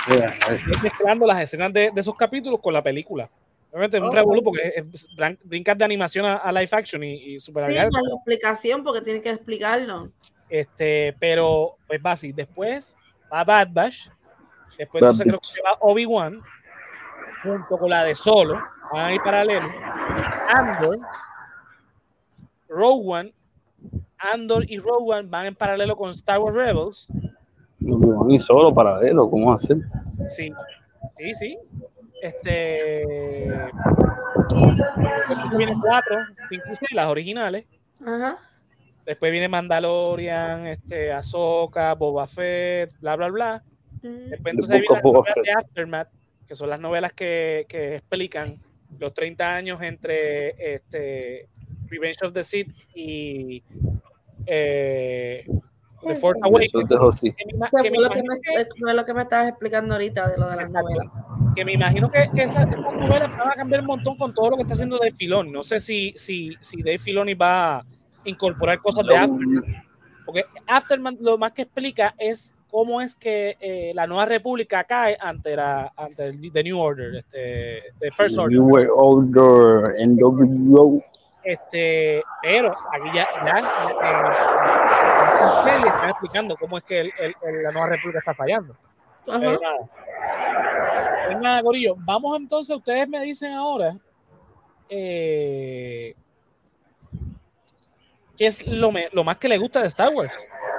Es 0.09 0.83
mezclando 0.83 1.25
las 1.27 1.41
escenas 1.41 1.73
de, 1.73 1.91
de 1.93 2.01
esos 2.01 2.15
capítulos 2.15 2.59
con 2.61 2.73
la 2.73 2.83
película. 2.83 3.31
Obviamente 3.71 3.99
es 3.99 4.03
un 4.03 4.13
revolú 4.13 4.43
porque 4.43 4.73
es- 4.75 5.07
brincas 5.45 5.77
de 5.79 5.85
animación 5.85 6.25
a, 6.25 6.37
a 6.37 6.51
live 6.51 6.69
action 6.73 7.05
y, 7.05 7.15
y 7.35 7.39
super 7.41 7.67
Sí, 7.67 7.75
la 7.75 7.85
explicación, 7.85 8.83
porque 8.83 9.03
tiene 9.03 9.21
que 9.21 9.31
explicarlo. 9.31 10.11
Este, 10.49 11.15
pero 11.21 11.77
pues 11.87 12.01
va 12.05 12.13
así. 12.13 12.33
Después 12.33 12.97
va 13.33 13.45
Bad 13.45 13.69
Batch. 13.71 14.09
Después 14.79 15.01
Bad 15.03 15.11
entonces 15.11 15.27
creo 15.27 15.41
que 15.41 15.61
va 15.63 15.77
Obi-Wan 15.81 16.43
junto 17.43 17.77
con 17.77 17.91
la 17.91 18.03
de 18.05 18.15
Solo. 18.15 18.55
Van 18.93 19.05
ahí 19.05 19.19
paralelo. 19.21 19.69
Andor, 20.49 20.99
Rogue 22.69 23.03
One. 23.07 23.35
Andor 24.19 24.65
y 24.69 24.79
Rogue 24.79 25.19
One 25.19 25.29
van 25.29 25.47
en 25.47 25.55
paralelo 25.55 25.97
con 25.97 26.11
Star 26.11 26.39
Wars 26.41 26.55
Rebels. 26.57 27.09
Y 28.29 28.39
solo 28.39 28.75
paralelo, 28.75 29.31
¿cómo 29.31 29.53
hacer? 29.53 29.79
Sí, 30.29 30.53
sí, 31.17 31.35
sí. 31.35 31.59
Este. 32.21 33.05
Después 35.29 35.57
vienen 35.57 35.81
cuatro, 35.81 36.17
cinco 36.51 36.67
y 36.73 36.75
seis, 36.75 36.93
las 36.93 37.09
originales. 37.09 37.67
Ajá. 38.05 38.39
Después 39.07 39.33
viene 39.33 39.49
Mandalorian, 39.49 40.67
este, 40.67 41.13
Ahsoka, 41.13 41.95
Boba 41.95 42.27
Fett, 42.27 42.91
bla, 43.01 43.17
bla, 43.17 43.29
bla. 43.29 43.65
Mm. 44.03 44.31
Después 44.31 44.55
entonces 44.55 44.83
of 44.89 44.97
las 44.97 45.03
novelas 45.05 45.35
Fett. 45.35 45.45
de 45.45 45.53
Aftermath, 45.53 46.09
que 46.47 46.55
son 46.55 46.71
las 46.71 46.81
novelas 46.81 47.13
que, 47.13 47.65
que 47.69 47.97
explican 47.97 48.59
los 48.99 49.15
30 49.15 49.55
años 49.55 49.83
entre 49.83 50.75
este, 50.75 51.49
Revenge 51.89 52.23
of 52.23 52.33
the 52.33 52.43
Sith 52.43 52.73
y 52.95 53.63
eh, 54.47 55.45
The 56.07 56.15
Force 56.17 56.39
Eso 56.41 56.49
Awakens. 56.49 56.91
así. 57.17 57.33
Que 57.33 57.45
me, 57.47 57.53
que 57.83 57.91
me 57.91 57.97
fue 57.97 58.05
lo 58.05 58.11
que, 58.11 58.23
me, 58.23 58.41
que- 58.41 58.95
lo 58.95 59.05
que 59.05 59.15
me 59.15 59.23
estabas 59.23 59.49
explicando 59.49 59.95
ahorita 59.95 60.29
de 60.29 60.39
lo 60.39 60.49
de 60.49 60.57
las 60.57 60.69
Exacto. 60.69 60.89
novelas. 60.91 61.13
que 61.57 61.65
me 61.65 61.73
imagino 61.73 62.11
que, 62.11 62.29
que 62.35 62.43
esas, 62.43 62.67
estas 62.67 62.95
novelas 62.95 63.31
van 63.37 63.51
a 63.51 63.55
cambiar 63.55 63.81
un 63.81 63.87
montón 63.89 64.17
con 64.17 64.33
todo 64.33 64.51
lo 64.51 64.57
que 64.57 64.63
está 64.63 64.75
haciendo 64.75 64.97
Dave 64.99 65.15
Filoni. 65.17 65.51
No 65.51 65.63
sé 65.63 65.81
si, 65.81 66.13
si, 66.17 66.57
si 66.61 66.83
Dave 66.83 66.99
Filoni 66.99 67.35
va 67.35 67.79
a 67.79 67.85
incorporar 68.25 68.79
cosas 68.81 69.05
de 69.07 69.17
Aftermath. 69.17 69.65
Porque 70.25 70.45
Aftermath 70.67 71.19
lo 71.21 71.37
más 71.39 71.53
que 71.53 71.63
explica 71.63 72.15
es 72.19 72.55
cómo 72.71 73.01
es 73.01 73.17
que 73.17 73.57
eh, 73.61 73.93
la 73.95 74.07
nueva 74.07 74.27
república 74.27 74.85
cae 74.85 75.17
ante, 75.19 75.57
la, 75.57 75.93
ante 75.97 76.27
el 76.27 76.53
The 76.53 76.63
New 76.63 76.79
Order, 76.79 77.17
este, 77.17 77.83
the 77.99 78.11
First 78.13 78.39
Order. 78.39 78.55
You 78.55 78.65
were 78.65 78.89
older, 78.95 79.97
NWO. 80.07 81.01
Este, 81.43 82.23
pero 82.43 82.77
aquí 82.93 83.09
ya, 83.15 83.27
ya 83.45 83.59
eh, 83.59 83.65
en 85.23 85.35
esta 85.35 85.65
serie 85.65 85.87
están 85.87 86.11
explicando 86.11 86.57
cómo 86.57 86.79
es 86.79 86.85
que 86.85 87.01
el- 87.01 87.13
el- 87.19 87.35
el- 87.43 87.63
la 87.63 87.73
nueva 87.73 87.89
república 87.89 88.19
está 88.19 88.35
fallando. 88.35 88.75
Ajá. 89.27 89.39
Pero 89.41 89.61
nada. 89.61 91.39
Nada, 91.41 91.63
Corillo. 91.63 91.95
Vamos 91.99 92.37
entonces, 92.39 92.75
ustedes 92.77 93.09
me 93.09 93.21
dicen 93.21 93.53
ahora 93.53 93.95
eh, 94.91 96.15
qué 98.37 98.47
es 98.47 98.67
lo, 98.67 98.91
me- 98.91 99.09
lo 99.13 99.23
más 99.25 99.37
que 99.37 99.49
les 99.49 99.61
gusta 99.61 99.81
de 99.83 99.89
Star 99.89 100.13
Wars. 100.15 100.37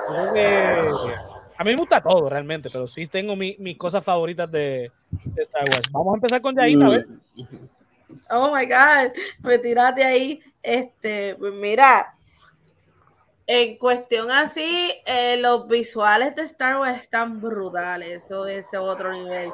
Yo 0.09 0.31
creo 0.31 0.33
que- 0.33 1.13
a 1.57 1.63
mí 1.63 1.71
me 1.71 1.75
gusta 1.77 2.01
todo 2.01 2.29
realmente, 2.29 2.69
pero 2.71 2.87
sí 2.87 3.05
tengo 3.07 3.35
mi- 3.35 3.55
mis 3.59 3.77
cosas 3.77 4.03
favoritas 4.03 4.49
de, 4.51 4.91
de 5.11 5.41
Star 5.41 5.63
Wars. 5.69 5.91
Vamos 5.91 6.13
a 6.13 6.17
empezar 6.17 6.41
con 6.41 6.55
Yaita, 6.55 6.85
a 6.85 6.89
ver. 6.89 7.05
Oh 8.29 8.55
my 8.55 8.65
God, 8.65 9.13
me 9.43 9.57
tiraste 9.59 10.03
ahí. 10.03 10.41
Este, 10.61 11.35
pues 11.35 11.53
mira, 11.53 12.15
en 13.47 13.77
cuestión 13.77 14.29
así, 14.31 14.93
eh, 15.05 15.37
los 15.37 15.67
visuales 15.67 16.35
de 16.35 16.43
Star 16.43 16.79
Wars 16.79 17.01
están 17.01 17.41
brutales. 17.41 18.23
Eso 18.23 18.45
es 18.45 18.67
otro 18.73 19.11
nivel. 19.13 19.51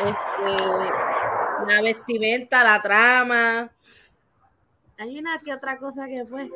Este, 0.00 0.64
la 1.68 1.82
vestimenta, 1.82 2.64
la 2.64 2.80
trama. 2.80 3.70
Hay 4.98 5.18
una 5.18 5.36
que 5.38 5.52
otra 5.52 5.78
cosa 5.78 6.06
que 6.06 6.24
fue. 6.26 6.48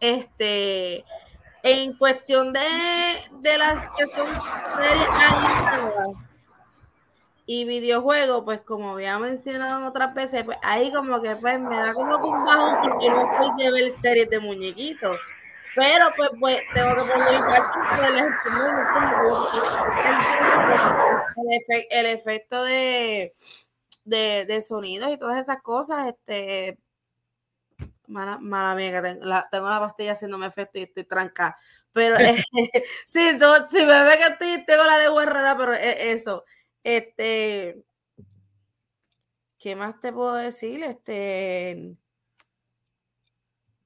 Este, 0.00 1.04
en 1.62 1.96
cuestión 1.96 2.52
de, 2.52 2.60
de 3.40 3.58
las 3.58 3.88
que 3.96 4.06
son 4.06 4.28
series 4.34 5.08
animadas 5.08 6.27
y 7.50 7.64
videojuegos, 7.64 8.44
pues 8.44 8.60
como 8.60 8.90
había 8.90 9.18
mencionado 9.18 9.86
otras 9.86 10.12
veces, 10.12 10.44
pues 10.44 10.58
ahí 10.60 10.92
como 10.92 11.22
que 11.22 11.34
pues 11.36 11.58
me 11.58 11.78
da 11.78 11.94
como 11.94 12.20
que 12.20 12.28
un 12.28 12.44
bajón 12.44 12.76
porque 12.82 13.08
no 13.08 13.26
soy 13.26 13.64
de 13.64 13.72
ver 13.72 13.90
series 13.92 14.28
de 14.28 14.38
muñequitos. 14.38 15.18
Pero 15.74 16.12
pues, 16.14 16.28
pues 16.38 16.58
tengo 16.74 16.94
que 16.94 17.10
poner 17.10 17.28
el 17.28 18.34
el, 21.68 21.86
el 21.88 22.06
efecto 22.18 22.62
de, 22.64 23.32
de, 24.04 24.60
sonidos 24.60 25.10
y 25.10 25.16
todas 25.16 25.40
esas 25.40 25.62
cosas, 25.62 26.08
este 26.08 26.76
mala, 28.08 28.36
mala 28.38 28.74
mía 28.74 28.92
que 28.92 29.00
tengo 29.00 29.24
la, 29.24 29.48
tengo 29.50 29.70
la 29.70 29.80
pastilla 29.80 30.12
haciéndome 30.12 30.46
efecto 30.46 30.80
y 30.80 30.82
estoy 30.82 31.04
trancada. 31.04 31.56
Pero 31.94 32.16
eh, 32.18 32.44
sí, 33.06 33.38
si 33.70 33.86
me 33.86 34.02
ve 34.04 34.18
que 34.18 34.26
estoy, 34.26 34.66
tengo 34.66 34.84
la 34.84 34.98
lengua 34.98 35.22
enredada, 35.22 35.56
pero 35.56 35.72
es 35.72 36.20
eso. 36.20 36.44
Este, 36.88 37.84
¿qué 39.58 39.76
más 39.76 40.00
te 40.00 40.12
puedo 40.12 40.34
decir? 40.34 40.82
Este, 40.82 41.96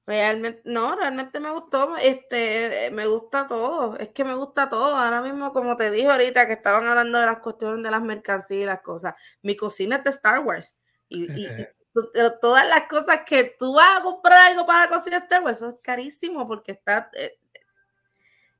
realmente, 0.05 0.61
no, 0.65 0.95
realmente 0.95 1.39
me 1.39 1.51
gustó, 1.51 1.95
este, 1.97 2.89
me 2.91 3.07
gusta 3.07 3.47
todo, 3.47 3.97
es 3.97 4.09
que 4.09 4.23
me 4.25 4.35
gusta 4.35 4.69
todo. 4.69 4.95
Ahora 4.97 5.21
mismo, 5.21 5.53
como 5.53 5.77
te 5.77 5.91
dije 5.91 6.09
ahorita, 6.09 6.47
que 6.47 6.53
estaban 6.53 6.85
hablando 6.87 7.19
de 7.19 7.25
las 7.25 7.39
cuestiones 7.39 7.83
de 7.83 7.91
las 7.91 8.01
mercancías 8.01 8.61
y 8.61 8.65
las 8.65 8.81
cosas, 8.81 9.15
mi 9.41 9.55
cocina 9.55 9.97
es 9.97 10.03
de 10.03 10.09
Star 10.11 10.39
Wars. 10.39 10.77
Y, 11.09 11.23
y- 11.23 11.45
y 11.61 11.65
to- 11.93 12.11
to- 12.11 12.39
todas 12.39 12.67
las 12.67 12.87
cosas 12.87 13.21
que 13.25 13.55
tú 13.57 13.73
vas 13.75 13.99
a 13.99 14.03
comprar 14.03 14.51
algo 14.51 14.65
para 14.65 14.85
la 14.85 14.89
cocina 14.97 15.19
de 15.19 15.23
Star 15.25 15.43
Wars, 15.43 15.57
eso 15.57 15.69
es 15.69 15.75
carísimo 15.81 16.47
porque 16.47 16.73
está... 16.73 17.09
eh, 17.13 17.37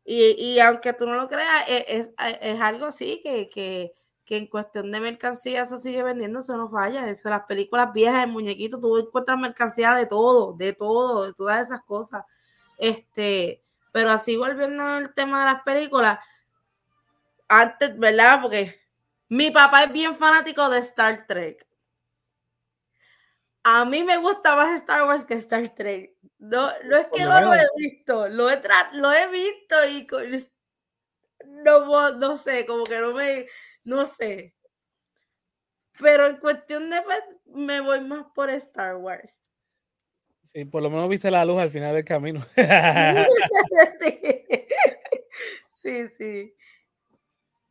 y, 0.05 0.35
y 0.37 0.59
aunque 0.59 0.93
tú 0.93 1.05
no 1.07 1.15
lo 1.15 1.27
creas, 1.29 1.67
e- 1.67 1.85
es, 1.87 2.11
es 2.41 2.59
algo 2.61 2.87
así 2.87 3.21
que, 3.23 3.49
que, 3.49 3.93
que 4.25 4.37
en 4.37 4.47
cuestión 4.47 4.91
de 4.91 4.99
mercancía 4.99 5.63
eso 5.63 5.77
sigue 5.77 6.03
vendiendo, 6.03 6.39
eso 6.39 6.55
no 6.57 6.69
falla. 6.69 7.09
Eso, 7.09 7.29
las 7.29 7.45
películas 7.45 7.91
viejas 7.93 8.21
de 8.21 8.31
muñequitos, 8.31 8.79
tú 8.79 8.97
encuentras 8.97 9.39
mercancía 9.39 9.93
de 9.95 10.05
todo, 10.05 10.53
de 10.53 10.73
todo, 10.73 11.25
de 11.25 11.33
todas 11.33 11.67
esas 11.67 11.81
cosas. 11.83 12.23
Este, 12.77 13.63
pero 13.91 14.09
así 14.09 14.37
volviendo 14.37 14.83
al 14.83 15.13
tema 15.13 15.39
de 15.45 15.53
las 15.53 15.63
películas, 15.63 16.19
antes, 17.47 17.97
¿verdad? 17.97 18.41
Porque 18.41 18.81
mi 19.29 19.51
papá 19.51 19.83
es 19.83 19.93
bien 19.93 20.15
fanático 20.15 20.69
de 20.69 20.79
Star 20.79 21.25
Trek. 21.27 21.67
A 23.63 23.85
mí 23.85 24.03
me 24.03 24.17
gusta 24.17 24.55
más 24.55 24.73
Star 24.81 25.03
Wars 25.03 25.25
que 25.25 25.35
Star 25.35 25.69
Trek. 25.75 26.15
No, 26.39 26.69
no 26.85 26.97
es 26.97 27.07
que 27.13 27.23
no 27.23 27.39
lo 27.39 27.53
he 27.53 27.65
visto, 27.77 28.27
lo 28.27 28.49
he, 28.49 28.61
lo 28.93 29.13
he 29.13 29.27
visto 29.27 29.75
y 29.89 30.05
no, 31.47 32.11
no 32.11 32.37
sé, 32.37 32.65
como 32.65 32.83
que 32.83 32.99
no 32.99 33.13
me, 33.13 33.47
no 33.83 34.05
sé. 34.05 34.55
Pero 35.99 36.27
en 36.27 36.37
cuestión 36.37 36.89
de, 36.89 37.01
me 37.45 37.81
voy 37.81 38.01
más 38.01 38.25
por 38.33 38.49
Star 38.49 38.95
Wars. 38.95 39.41
Sí, 40.41 40.65
por 40.65 40.83
lo 40.83 40.89
menos 40.89 41.07
viste 41.09 41.31
la 41.31 41.45
luz 41.45 41.59
al 41.59 41.71
final 41.71 41.93
del 41.93 42.03
camino. 42.03 42.41
sí. 43.99 44.19
sí, 45.81 46.07
sí. 46.17 46.55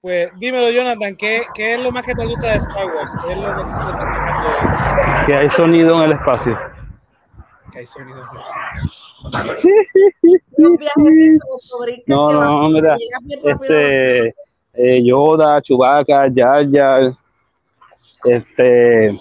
Pues 0.00 0.30
dímelo, 0.36 0.70
Jonathan, 0.70 1.14
¿qué, 1.14 1.42
¿qué, 1.54 1.74
es 1.74 1.80
lo 1.80 1.92
más 1.92 2.04
que 2.04 2.14
te 2.14 2.26
gusta 2.26 2.50
de 2.50 2.56
Star 2.56 2.86
Wars? 2.86 3.16
¿Qué 3.22 3.32
es 3.32 3.38
lo 3.38 3.54
que 3.54 3.62
te 3.62 3.68
está 3.70 5.22
Que 5.26 5.34
hay 5.36 5.48
sonido 5.48 5.96
en 5.98 6.10
el 6.10 6.12
espacio. 6.12 6.58
Que 7.70 7.78
hay 7.78 7.86
sonido 7.86 8.18
en 8.18 8.24
el 9.32 9.50
espacio. 9.50 9.70
no, 12.08 12.32
no, 12.32 12.68
mira. 12.70 12.96
Este, 13.44 14.34
eh, 14.74 15.02
Yoda, 15.02 15.60
Chewbacca, 15.60 16.30
Jar 16.34 16.70
Jar, 16.70 17.12
este, 18.24 19.18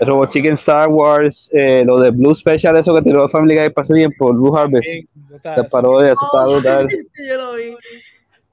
Robo 0.00 0.26
Chicken 0.26 0.54
Star 0.54 0.88
Wars, 0.88 1.50
eh, 1.52 1.84
lo 1.84 1.98
de 2.00 2.10
Blue 2.10 2.34
Special, 2.34 2.76
eso 2.76 2.94
que 2.94 3.02
tiró 3.02 3.28
Family 3.28 3.56
Guy 3.56 3.70
para 3.70 3.84
ese 3.84 3.94
tiempo, 3.94 4.32
Blue 4.32 4.56
Harvest. 4.56 4.88
Se 5.24 5.64
paró 5.70 5.98
de 5.98 6.12
eso, 6.12 6.26
oh, 6.32 6.60
sí, 6.60 7.28
yo 7.28 7.36
lo 7.36 7.54
vi. 7.54 7.74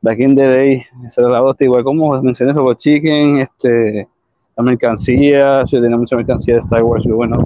Back 0.02 0.20
in 0.20 0.36
the 0.36 0.48
day, 0.48 0.86
se 1.10 1.22
lo 1.22 1.56
igual 1.60 1.84
como 1.84 2.22
mencioné 2.22 2.54
Robo 2.54 2.74
Chicken, 2.74 3.40
este, 3.40 4.08
la 4.56 4.64
mercancía, 4.64 5.66
sí, 5.66 5.80
tenía 5.82 5.98
mucha 5.98 6.16
mercancía 6.16 6.56
de 6.56 6.60
Star 6.62 6.84
Wars, 6.84 7.06
y 7.06 7.12
bueno. 7.12 7.38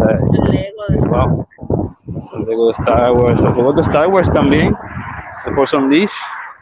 el 0.00 0.50
Lego 0.50 0.86
de 0.88 0.96
Star 0.96 1.30
Wars. 1.30 1.48
El 2.34 2.44
Lego 2.46 2.66
de 2.66 2.72
Star 2.72 3.12
Wars, 3.12 3.40
los 3.40 3.76
de 3.76 3.82
Star 3.82 4.08
Wars 4.08 4.32
también, 4.32 4.74
The 5.44 5.52
Force 5.52 5.76
Unleashed, 5.76 6.10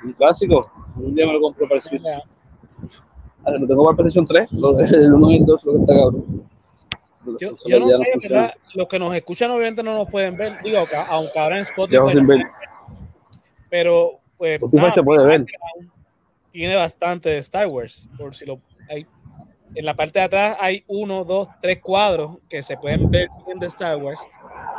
un 0.05 0.13
clásico. 0.13 0.71
Un 0.97 1.15
día 1.15 1.27
me 1.27 1.35
lo 1.35 1.41
compro 1.41 1.69
para 1.69 1.77
el 1.77 1.83
Switch. 1.83 2.07
Ahora, 3.45 3.59
lo 3.59 3.67
tengo 3.67 3.85
para 3.85 3.97
PlayStation 3.97 4.25
3, 4.25 4.53
lo, 4.53 4.79
el 4.81 5.13
1 5.13 5.31
y 5.31 5.37
el 5.37 5.47
2, 5.47 5.65
lo 5.65 5.73
que 5.73 5.79
está 5.79 5.95
cabrón. 5.95 6.47
Yo, 7.41 7.51
yo 7.67 7.81
no 7.81 7.91
sé, 7.91 8.05
¿verdad? 8.23 8.55
Los 8.75 8.87
que 8.89 8.99
nos 8.99 9.15
escuchan 9.15 9.51
obviamente 9.51 9.83
no 9.83 9.95
nos 9.97 10.09
pueden 10.09 10.37
ver, 10.37 10.63
digo, 10.63 10.79
aunque 11.09 11.39
ahora 11.39 11.57
en 11.57 11.63
Spotify. 11.63 11.99
Pero, 13.69 14.21
pues. 14.37 14.63
Spotify 14.63 14.93
se 14.93 15.03
puede 15.03 15.25
ver. 15.25 15.47
Tiene 16.51 16.77
bastante 16.77 17.31
de 17.31 17.39
Star 17.39 17.67
Wars, 17.67 18.09
por 18.17 18.35
si 18.35 18.47
lo 18.47 18.61
hay. 18.89 19.07
En 19.75 19.85
la 19.85 19.95
parte 19.95 20.21
de 20.21 20.25
atrás 20.25 20.57
hay 20.61 20.85
uno, 20.87 21.25
dos, 21.25 21.49
tres 21.61 21.81
cuadros 21.81 22.39
que 22.49 22.63
se 22.63 22.77
pueden 22.79 23.11
ver 23.11 23.29
bien 23.45 23.59
de 23.59 23.67
Star 23.67 23.97
Wars. 23.97 24.21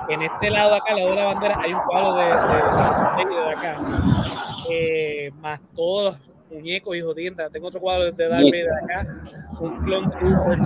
En 0.10 0.22
este 0.22 0.50
lado 0.50 0.76
acá, 0.76 0.94
al 0.94 1.00
lado 1.00 1.10
de 1.12 1.16
la 1.16 1.26
bandera, 1.26 1.60
hay 1.60 1.74
un 1.74 1.82
cuadro 1.82 2.16
de, 2.16 2.26
de, 2.26 3.30
de, 3.30 3.42
de 3.42 3.50
acá. 3.52 4.27
Eh, 4.70 5.32
más 5.40 5.62
todos 5.74 6.18
los 6.18 6.38
muñecos 6.52 6.96
y 6.96 7.02
jodiendas. 7.02 7.52
Tengo 7.52 7.68
otro 7.68 7.80
cuadro 7.80 8.12
de 8.12 8.28
Darth 8.28 8.46
Vader 8.46 8.74
acá, 8.84 9.24
un 9.60 9.84
clone 9.84 10.10
trooper. 10.12 10.60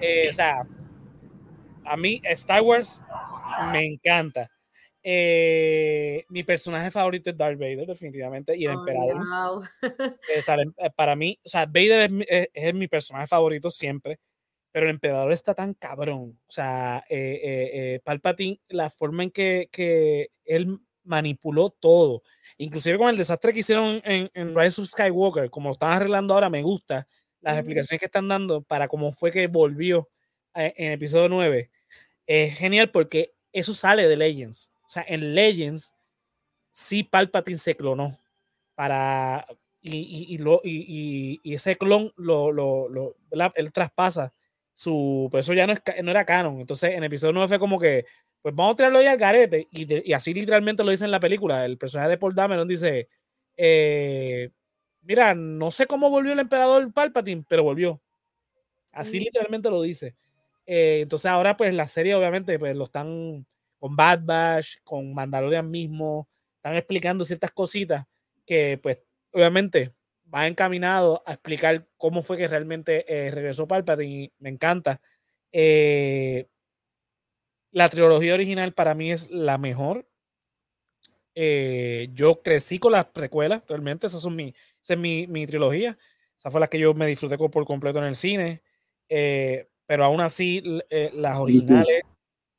Eh, 0.00 0.28
o 0.30 0.32
sea, 0.32 0.62
a 1.84 1.96
mí 1.96 2.20
Star 2.24 2.62
Wars 2.62 3.02
me 3.72 3.84
encanta. 3.84 4.50
Eh, 5.08 6.24
mi 6.30 6.42
personaje 6.42 6.90
favorito 6.90 7.30
es 7.30 7.36
Darth 7.36 7.58
Vader, 7.58 7.86
definitivamente, 7.86 8.56
y 8.56 8.64
el 8.64 8.72
emperador. 8.72 9.22
para 10.96 11.14
mí, 11.14 11.38
o 11.44 11.48
sea, 11.48 11.64
Vader 11.64 12.10
es, 12.28 12.48
es, 12.52 12.74
mi 12.74 12.88
personaje 12.88 13.28
favorito 13.28 13.70
siempre 13.70 14.18
pero 14.76 14.88
el 14.88 14.90
emperador 14.90 15.32
está 15.32 15.54
tan 15.54 15.72
cabrón. 15.72 16.38
O 16.46 16.52
sea, 16.52 17.02
eh, 17.08 17.40
eh, 17.42 17.70
eh, 17.72 18.00
Palpatine, 18.04 18.60
la 18.68 18.90
forma 18.90 19.22
en 19.22 19.30
que, 19.30 19.70
que, 19.72 20.28
él 20.44 20.78
manipuló 21.02 21.70
todo, 21.70 22.22
inclusive 22.58 22.98
con 22.98 23.08
el 23.08 23.16
desastre 23.16 23.54
que 23.54 23.60
hicieron 23.60 24.02
en, 24.04 24.30
en 24.34 24.54
Rise 24.54 24.82
of 24.82 24.88
Skywalker, 24.88 25.48
como 25.48 25.70
lo 25.70 25.72
están 25.72 25.92
arreglando 25.92 26.34
ahora, 26.34 26.50
me 26.50 26.62
gusta 26.62 27.08
las 27.40 27.56
explicaciones 27.56 28.00
que 28.00 28.04
están 28.04 28.28
dando 28.28 28.60
para 28.60 28.86
cómo 28.86 29.12
fue 29.12 29.32
que 29.32 29.46
volvió 29.46 30.10
en 30.52 30.92
episodio 30.92 31.30
9. 31.30 31.70
Es 32.26 32.58
genial 32.58 32.90
porque 32.90 33.32
eso 33.54 33.74
sale 33.74 34.06
de 34.06 34.16
Legends. 34.18 34.72
O 34.84 34.90
sea, 34.90 35.06
en 35.08 35.34
Legends 35.34 35.94
sí 36.70 37.02
Palpatine 37.02 37.56
se 37.56 37.76
clonó 37.76 38.18
para 38.74 39.46
y, 39.80 40.34
y, 40.34 40.36
lo, 40.36 40.60
y, 40.62 41.40
y 41.42 41.54
ese 41.54 41.76
clon 41.76 42.12
lo, 42.16 42.52
lo, 42.52 42.90
lo 42.90 43.16
él 43.54 43.72
traspasa 43.72 44.34
su, 44.76 45.28
pues 45.32 45.46
eso 45.46 45.54
ya 45.54 45.66
no, 45.66 45.72
es, 45.72 45.80
no 46.04 46.10
era 46.12 46.24
canon. 46.24 46.60
Entonces, 46.60 46.94
en 46.94 47.02
episodio 47.02 47.32
9 47.32 47.48
fue 47.48 47.58
como 47.58 47.80
que, 47.80 48.06
pues 48.42 48.54
vamos 48.54 48.74
a 48.74 48.76
tirarlo 48.76 48.98
ahí 49.00 49.06
al 49.06 49.18
garete. 49.18 49.68
Y, 49.72 50.10
y, 50.10 50.12
así 50.12 50.34
literalmente 50.34 50.84
lo 50.84 50.90
dice 50.90 51.04
en 51.06 51.10
la 51.10 51.20
película. 51.20 51.64
El 51.64 51.78
personaje 51.78 52.10
de 52.10 52.18
Paul 52.18 52.34
Dameron 52.34 52.68
dice, 52.68 53.08
eh, 53.56 54.50
mira, 55.02 55.34
no 55.34 55.70
sé 55.70 55.86
cómo 55.86 56.10
volvió 56.10 56.32
el 56.32 56.38
emperador 56.40 56.92
Palpatine, 56.92 57.44
pero 57.48 57.64
volvió. 57.64 58.00
Así 58.92 59.20
literalmente 59.20 59.70
lo 59.70 59.82
dice. 59.82 60.14
Eh, 60.66 61.00
entonces 61.02 61.30
ahora 61.30 61.56
pues 61.56 61.72
la 61.74 61.86
serie 61.86 62.14
obviamente 62.14 62.58
pues 62.58 62.76
lo 62.76 62.84
están 62.84 63.46
con 63.78 63.94
Bad 63.96 64.22
Batch, 64.24 64.78
con 64.84 65.14
Mandalorian 65.14 65.70
mismo, 65.70 66.28
están 66.56 66.74
explicando 66.74 67.24
ciertas 67.24 67.52
cositas 67.52 68.04
que 68.44 68.78
pues 68.82 69.02
obviamente 69.32 69.94
va 70.32 70.46
encaminado 70.46 71.22
a 71.26 71.32
explicar 71.32 71.86
cómo 71.96 72.22
fue 72.22 72.36
que 72.36 72.48
realmente 72.48 73.04
eh, 73.08 73.30
regresó 73.30 73.66
Palpatine 73.66 74.24
y 74.24 74.32
me 74.38 74.50
encanta. 74.50 75.00
Eh, 75.52 76.48
la 77.70 77.88
trilogía 77.88 78.34
original 78.34 78.72
para 78.72 78.94
mí 78.94 79.12
es 79.12 79.30
la 79.30 79.58
mejor. 79.58 80.08
Eh, 81.34 82.08
yo 82.12 82.42
crecí 82.42 82.78
con 82.78 82.92
las 82.92 83.06
precuelas, 83.06 83.62
realmente, 83.68 84.06
esa, 84.06 84.18
son 84.18 84.34
mi, 84.34 84.54
esa 84.82 84.94
es 84.94 84.98
mi, 84.98 85.26
mi, 85.26 85.46
trilogía. 85.46 85.98
Esa 86.36 86.50
fue 86.50 86.60
la 86.60 86.68
que 86.68 86.78
yo 86.78 86.94
me 86.94 87.06
disfruté 87.06 87.36
por 87.36 87.66
completo 87.66 87.98
en 87.98 88.06
el 88.06 88.16
cine. 88.16 88.62
pero 89.08 90.04
aún 90.04 90.20
así, 90.20 90.62
las 91.12 91.36
originales, 91.36 92.02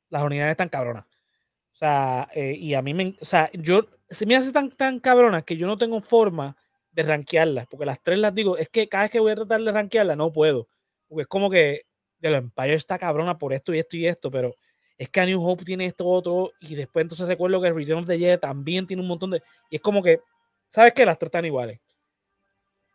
las 0.08 0.22
originales 0.22 0.52
están 0.52 0.68
cabronas. 0.68 1.04
O 1.04 1.76
sea, 1.78 2.28
y 2.34 2.74
a 2.74 2.82
mí 2.82 2.94
me, 2.94 3.16
o 3.20 3.24
sea, 3.24 3.50
yo, 3.52 3.86
se 4.08 4.26
me 4.26 4.36
hace 4.36 4.52
tan, 4.52 4.70
tan 4.70 5.00
cabrona 5.00 5.42
que 5.42 5.56
yo 5.56 5.66
no 5.66 5.78
tengo 5.78 6.00
forma 6.00 6.56
de 6.98 7.04
rankearlas, 7.04 7.68
porque 7.68 7.86
las 7.86 8.02
tres 8.02 8.18
las 8.18 8.34
digo, 8.34 8.56
es 8.56 8.68
que 8.70 8.88
cada 8.88 9.04
vez 9.04 9.12
que 9.12 9.20
voy 9.20 9.30
a 9.30 9.36
tratar 9.36 9.60
de 9.60 9.70
rankearlas 9.70 10.16
no 10.16 10.32
puedo, 10.32 10.66
porque 11.06 11.22
es 11.22 11.28
como 11.28 11.48
que 11.48 11.82
de 12.18 12.28
lo 12.28 12.38
Empire 12.38 12.74
está 12.74 12.98
cabrona 12.98 13.38
por 13.38 13.52
esto 13.52 13.72
y 13.72 13.78
esto 13.78 13.96
y 13.96 14.06
esto, 14.06 14.32
pero 14.32 14.52
es 14.96 15.08
que 15.08 15.20
a 15.20 15.24
New 15.24 15.40
Hope 15.40 15.64
tiene 15.64 15.86
esto 15.86 16.04
otro, 16.04 16.50
y 16.60 16.74
después 16.74 17.04
entonces 17.04 17.28
recuerdo 17.28 17.60
que 17.60 17.70
Return 17.70 18.00
of 18.00 18.06
the 18.08 18.18
Jedi 18.18 18.36
también 18.38 18.84
tiene 18.84 19.00
un 19.00 19.06
montón 19.06 19.30
de, 19.30 19.40
y 19.70 19.76
es 19.76 19.80
como 19.80 20.02
que, 20.02 20.18
¿sabes 20.66 20.92
qué? 20.92 21.06
Las 21.06 21.16
tres 21.18 21.28
están 21.28 21.44
iguales. 21.44 21.78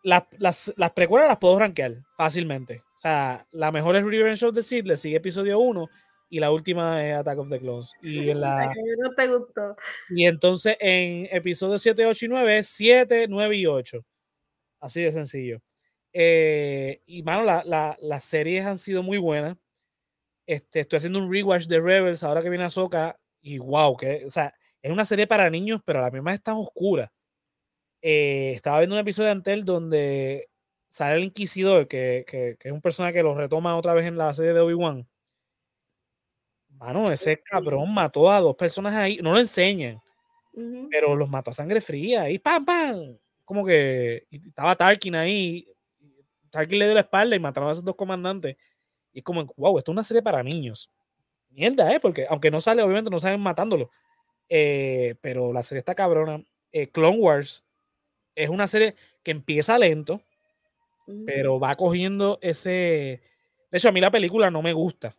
Las, 0.03 0.23
las, 0.37 0.73
las 0.75 0.91
precuelas 0.91 1.29
las 1.29 1.37
puedo 1.37 1.57
rankear 1.57 1.93
fácilmente. 2.17 2.83
O 2.97 2.99
sea, 2.99 3.47
la 3.51 3.71
mejor 3.71 3.95
es 3.95 4.03
Revenge 4.03 4.43
of 4.43 4.53
the 4.53 4.61
Sith, 4.61 4.85
le 4.85 4.97
sigue 4.97 5.15
episodio 5.15 5.59
1 5.59 5.89
y 6.33 6.39
la 6.39 6.49
última 6.49 7.05
es 7.05 7.13
Attack 7.13 7.37
of 7.37 7.49
the 7.51 7.59
Clones. 7.59 7.93
Y 8.01 8.29
en 8.31 8.41
la... 8.41 8.73
no 8.97 9.11
te 9.15 9.27
gustó. 9.27 9.75
Y 10.09 10.25
entonces 10.25 10.75
en 10.79 11.27
episodios 11.29 11.83
7, 11.83 12.07
8 12.07 12.25
y 12.25 12.27
9 12.27 12.57
es 12.57 12.67
7, 12.69 13.27
9 13.29 13.55
y 13.55 13.67
8. 13.67 14.03
Así 14.79 15.03
de 15.03 15.11
sencillo. 15.11 15.61
Eh, 16.11 17.03
y 17.05 17.21
mano, 17.21 17.43
la, 17.43 17.63
la, 17.65 17.95
las 18.01 18.23
series 18.23 18.65
han 18.65 18.79
sido 18.79 19.03
muy 19.03 19.19
buenas. 19.19 19.57
Este, 20.47 20.79
estoy 20.79 20.97
haciendo 20.97 21.19
un 21.19 21.31
rewatch 21.31 21.67
de 21.67 21.79
Rebels 21.79 22.23
ahora 22.23 22.41
que 22.41 22.49
viene 22.49 22.65
Ahsoka 22.65 23.19
y 23.39 23.59
wow, 23.59 23.95
que, 23.95 24.23
o 24.25 24.29
sea, 24.31 24.55
es 24.81 24.91
una 24.91 25.05
serie 25.05 25.27
para 25.27 25.51
niños, 25.51 25.81
pero 25.85 25.99
a 25.99 26.01
la 26.01 26.09
misma 26.09 26.33
es 26.33 26.41
tan 26.41 26.55
oscura. 26.55 27.13
Eh, 28.01 28.53
estaba 28.55 28.79
viendo 28.79 28.95
un 28.95 29.01
episodio 29.01 29.27
de 29.27 29.33
Antel 29.33 29.65
donde 29.65 30.49
sale 30.89 31.17
el 31.17 31.25
Inquisidor, 31.25 31.87
que, 31.87 32.25
que, 32.27 32.57
que, 32.59 32.69
es 32.69 32.73
un 32.73 32.81
personaje 32.81 33.13
que 33.13 33.23
lo 33.23 33.35
retoma 33.35 33.77
otra 33.77 33.93
vez 33.93 34.07
en 34.07 34.17
la 34.17 34.33
serie 34.33 34.53
de 34.53 34.61
Obi-Wan. 34.61 35.07
Mano, 36.79 37.05
ese 37.11 37.35
cabrón 37.49 37.93
mató 37.93 38.31
a 38.31 38.39
dos 38.41 38.55
personas 38.55 38.93
ahí, 38.95 39.17
no 39.21 39.31
lo 39.31 39.39
enseñan, 39.39 40.01
pero 40.89 41.15
los 41.15 41.29
mató 41.29 41.51
a 41.51 41.53
sangre 41.53 41.81
fría 41.81 42.29
y 42.29 42.39
¡pam, 42.39 42.65
pam! 42.65 43.17
Como 43.45 43.65
que 43.65 44.25
estaba 44.31 44.75
Tarkin 44.75 45.15
ahí, 45.15 45.67
Tarkin 46.51 46.79
le 46.79 46.85
dio 46.85 46.93
la 46.93 47.01
espalda 47.01 47.35
y 47.35 47.39
mataron 47.39 47.69
a 47.69 47.73
esos 47.73 47.83
dos 47.85 47.95
comandantes. 47.95 48.57
Y 49.13 49.19
es 49.19 49.23
como, 49.23 49.45
wow, 49.57 49.77
esto 49.77 49.91
es 49.91 49.93
una 49.93 50.03
serie 50.03 50.23
para 50.23 50.43
niños. 50.43 50.91
Mierda, 51.49 51.93
¿eh? 51.93 51.99
Porque 51.99 52.25
aunque 52.29 52.51
no 52.51 52.59
sale, 52.59 52.83
obviamente 52.83 53.09
no 53.11 53.19
salen 53.19 53.41
matándolo. 53.41 53.91
Eh, 54.49 55.15
pero 55.21 55.53
la 55.53 55.63
serie 55.63 55.79
está 55.79 55.95
cabrona. 55.95 56.43
Eh, 56.71 56.89
Clone 56.89 57.19
Wars 57.19 57.63
es 58.35 58.49
una 58.49 58.67
serie 58.67 58.95
que 59.23 59.31
empieza 59.31 59.77
lento, 59.79 60.21
pero 61.25 61.59
va 61.59 61.75
cogiendo 61.75 62.39
ese... 62.41 63.21
De 63.71 63.77
hecho, 63.77 63.89
a 63.89 63.91
mí 63.91 64.01
la 64.01 64.11
película 64.11 64.51
no 64.51 64.61
me 64.61 64.73
gusta. 64.73 65.15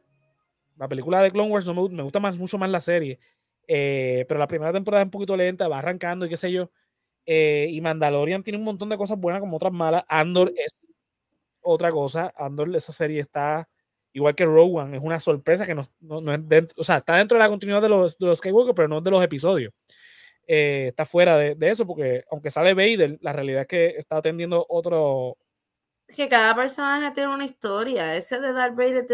La 0.76 0.88
película 0.88 1.22
de 1.22 1.30
Clone 1.30 1.50
Wars 1.50 1.66
no 1.66 1.74
me, 1.74 1.88
me 1.88 2.02
gusta 2.02 2.20
más, 2.20 2.36
mucho 2.36 2.58
más 2.58 2.70
la 2.70 2.80
serie. 2.80 3.18
Eh, 3.66 4.24
pero 4.28 4.38
la 4.38 4.46
primera 4.46 4.72
temporada 4.72 5.02
es 5.02 5.06
un 5.06 5.10
poquito 5.10 5.36
lenta, 5.36 5.68
va 5.68 5.78
arrancando 5.78 6.26
y 6.26 6.28
qué 6.28 6.36
sé 6.36 6.52
yo. 6.52 6.70
Eh, 7.26 7.68
y 7.70 7.80
Mandalorian 7.80 8.42
tiene 8.42 8.58
un 8.58 8.64
montón 8.64 8.88
de 8.88 8.96
cosas 8.98 9.18
buenas 9.18 9.40
como 9.40 9.56
otras 9.56 9.72
malas. 9.72 10.04
Andor 10.08 10.52
es 10.56 10.88
otra 11.62 11.90
cosa. 11.90 12.32
Andor, 12.36 12.74
esa 12.74 12.92
serie 12.92 13.20
está 13.20 13.68
igual 14.14 14.34
que 14.34 14.44
Rowan, 14.44 14.94
es 14.94 15.02
una 15.02 15.18
sorpresa 15.20 15.66
que 15.66 15.74
no, 15.74 15.86
no, 16.00 16.32
es 16.32 16.48
dentro, 16.48 16.76
o 16.78 16.84
sea, 16.84 16.98
está 16.98 17.16
dentro 17.16 17.36
de 17.36 17.42
la 17.42 17.48
continuidad 17.48 17.82
de 17.82 17.88
los, 17.88 18.16
de 18.16 18.26
los 18.26 18.38
Skywalker, 18.38 18.74
pero 18.74 18.88
no 18.88 19.00
de 19.00 19.10
los 19.10 19.22
episodios. 19.22 19.72
Eh, 20.46 20.86
está 20.88 21.04
fuera 21.04 21.36
de, 21.36 21.54
de, 21.56 21.70
eso, 21.70 21.86
porque 21.86 22.22
aunque 22.30 22.50
sale 22.50 22.74
Vader, 22.74 23.18
la 23.20 23.32
realidad 23.32 23.62
es 23.62 23.66
que 23.66 23.86
está 23.98 24.18
atendiendo 24.18 24.64
otro. 24.68 25.36
Que 26.06 26.28
cada 26.28 26.54
personaje 26.54 27.12
tiene 27.12 27.34
una 27.34 27.44
historia. 27.44 28.14
Ese 28.16 28.38
de 28.38 28.52
Darth 28.52 28.76
Vader 28.76 29.06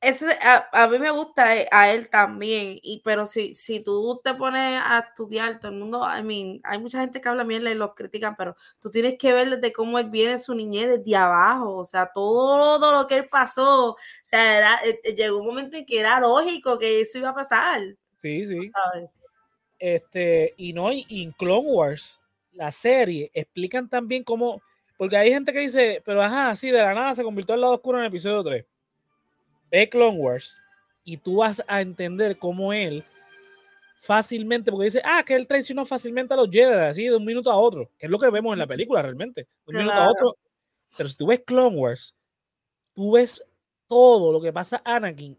ese, 0.00 0.26
a, 0.40 0.68
a, 0.72 0.88
mí 0.88 0.98
me 0.98 1.10
gusta 1.10 1.54
e, 1.56 1.68
a 1.70 1.92
él 1.92 2.08
también, 2.08 2.78
y, 2.82 3.02
pero 3.04 3.26
si, 3.26 3.54
si 3.54 3.80
tú 3.80 4.18
te 4.24 4.32
pones 4.34 4.80
a 4.82 5.00
estudiar, 5.00 5.60
todo 5.60 5.72
el 5.72 5.78
mundo, 5.78 6.02
I 6.02 6.22
mean, 6.22 6.60
hay 6.64 6.78
mucha 6.78 7.00
gente 7.00 7.20
que 7.20 7.28
habla 7.28 7.44
mierda 7.44 7.70
y 7.70 7.74
los 7.74 7.94
critican, 7.94 8.34
pero 8.34 8.56
tú 8.78 8.90
tienes 8.90 9.16
que 9.18 9.34
ver 9.34 9.50
desde 9.50 9.74
cómo 9.74 9.98
él 9.98 10.08
viene 10.08 10.38
su 10.38 10.54
niñez 10.54 10.88
desde 10.88 11.16
abajo, 11.16 11.76
o 11.76 11.84
sea, 11.84 12.10
todo 12.12 12.92
lo 12.92 13.06
que 13.06 13.16
él 13.16 13.28
pasó, 13.28 13.90
o 13.90 13.96
sea, 14.22 14.58
era, 14.58 14.80
eh, 14.86 15.00
eh, 15.04 15.14
llegó 15.14 15.38
un 15.38 15.46
momento 15.46 15.76
en 15.76 15.84
que 15.84 16.00
era 16.00 16.18
lógico 16.18 16.78
que 16.78 17.02
eso 17.02 17.18
iba 17.18 17.30
a 17.30 17.34
pasar. 17.34 17.82
Sí, 18.16 18.46
sí. 18.46 18.70
Este, 19.78 20.54
y 20.56 20.72
no, 20.72 20.90
y 20.92 21.22
en 21.22 21.32
Clone 21.32 21.68
Wars, 21.68 22.20
la 22.52 22.70
serie, 22.70 23.30
explican 23.34 23.88
también 23.88 24.24
cómo, 24.24 24.62
porque 24.96 25.18
hay 25.18 25.30
gente 25.30 25.52
que 25.52 25.60
dice, 25.60 26.02
pero 26.06 26.22
ajá, 26.22 26.54
sí, 26.54 26.70
de 26.70 26.78
la 26.78 26.94
nada 26.94 27.14
se 27.14 27.22
convirtió 27.22 27.54
al 27.54 27.60
lado 27.60 27.74
oscuro 27.74 27.98
en 27.98 28.04
el 28.04 28.08
episodio 28.08 28.42
3 28.42 28.69
ve 29.70 29.88
Clone 29.88 30.18
Wars 30.18 30.60
y 31.04 31.16
tú 31.16 31.36
vas 31.36 31.62
a 31.66 31.80
entender 31.80 32.38
cómo 32.38 32.72
él 32.72 33.04
fácilmente, 34.00 34.70
porque 34.70 34.86
dice, 34.86 35.02
ah, 35.04 35.22
que 35.24 35.34
él 35.34 35.46
traicionó 35.46 35.84
fácilmente 35.84 36.32
a 36.32 36.36
los 36.36 36.48
Jedi, 36.50 36.72
así 36.72 37.04
de 37.04 37.16
un 37.16 37.24
minuto 37.24 37.50
a 37.50 37.56
otro, 37.56 37.90
que 37.98 38.06
es 38.06 38.10
lo 38.10 38.18
que 38.18 38.30
vemos 38.30 38.52
en 38.52 38.58
la 38.58 38.66
película 38.66 39.02
realmente, 39.02 39.42
de 39.42 39.48
un 39.66 39.76
minuto 39.76 39.94
a 39.94 40.10
otro. 40.10 40.36
Pero 40.96 41.08
si 41.08 41.16
tú 41.16 41.26
ves 41.26 41.42
Clone 41.44 41.76
Wars, 41.76 42.14
tú 42.94 43.12
ves 43.12 43.44
todo 43.86 44.32
lo 44.32 44.40
que 44.40 44.52
pasa 44.52 44.80
a 44.84 44.96
Anakin 44.96 45.38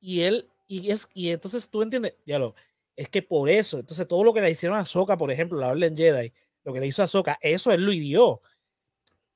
y 0.00 0.22
él, 0.22 0.48
y, 0.68 0.90
es, 0.90 1.08
y 1.14 1.30
entonces 1.30 1.68
tú 1.70 1.82
entiendes, 1.82 2.16
lo 2.26 2.54
es 2.94 3.08
que 3.08 3.22
por 3.22 3.48
eso, 3.48 3.78
entonces 3.78 4.06
todo 4.06 4.22
lo 4.22 4.34
que 4.34 4.42
le 4.42 4.50
hicieron 4.50 4.78
a 4.78 4.84
Soka, 4.84 5.16
por 5.16 5.30
ejemplo, 5.30 5.58
la 5.58 5.68
Orden 5.68 5.96
Jedi, 5.96 6.32
lo 6.64 6.72
que 6.72 6.80
le 6.80 6.86
hizo 6.86 7.02
a 7.02 7.06
Soka, 7.06 7.38
eso 7.40 7.72
él 7.72 7.84
lo 7.84 7.92
hirió 7.92 8.40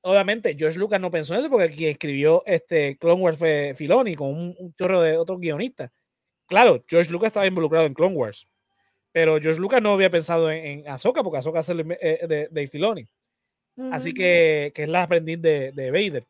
obviamente 0.01 0.55
George 0.57 0.79
Lucas 0.79 0.99
no 0.99 1.11
pensó 1.11 1.33
en 1.33 1.41
eso 1.41 1.49
porque 1.49 1.69
quien 1.69 1.91
escribió 1.91 2.43
este 2.45 2.97
Clone 2.97 3.21
Wars 3.21 3.37
fue 3.37 3.73
Filoni 3.75 4.15
con 4.15 4.29
un, 4.29 4.73
chorro 4.75 5.01
de 5.01 5.17
otros 5.17 5.39
guionistas. 5.39 5.91
Claro, 6.47 6.83
George 6.87 7.11
Lucas 7.11 7.27
estaba 7.27 7.47
involucrado 7.47 7.85
en 7.85 7.93
Clone 7.93 8.15
Wars, 8.15 8.47
pero 9.11 9.39
George 9.41 9.59
Lucas 9.59 9.81
no 9.81 9.93
había 9.93 10.09
pensado 10.09 10.49
en, 10.49 10.65
en 10.65 10.87
Ahsoka 10.87 11.23
porque 11.23 11.39
Ahsoka 11.39 11.59
es 11.59 11.69
eh, 11.69 12.19
de, 12.27 12.47
de, 12.49 12.67
Filoni. 12.67 13.07
Así 13.91 14.13
que, 14.13 14.71
que, 14.73 14.83
es 14.83 14.89
la 14.89 15.03
aprendiz 15.03 15.39
de, 15.39 15.71
de 15.71 15.91
Vader, 15.91 16.25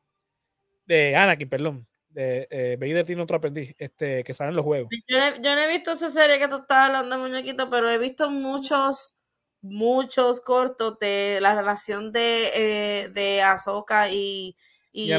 de 0.86 1.16
Anakin, 1.16 1.50
perdón. 1.50 1.88
De, 2.10 2.48
eh, 2.50 2.78
Vader 2.80 3.06
tiene 3.06 3.22
otro 3.22 3.38
aprendiz 3.38 3.74
este, 3.78 4.24
que 4.24 4.34
sale 4.34 4.50
en 4.50 4.56
los 4.56 4.66
juegos. 4.66 4.90
Yo 5.08 5.20
no, 5.20 5.36
yo 5.36 5.56
no 5.56 5.62
he 5.62 5.68
visto 5.70 5.92
esa 5.92 6.10
serie 6.10 6.40
que 6.40 6.48
tú 6.48 6.58
estás 6.58 6.90
hablando, 6.90 7.20
muñequito, 7.20 7.70
pero 7.70 7.90
he 7.90 7.98
visto 7.98 8.30
muchos 8.30 9.17
muchos 9.70 10.42
cortos 10.42 11.00
de 11.00 11.40
la 11.42 11.56
relación 11.56 12.12
de, 12.12 12.52
eh, 12.54 13.10
de 13.10 13.42
Ahsoka 13.42 14.12
y, 14.12 14.56
y, 14.92 15.12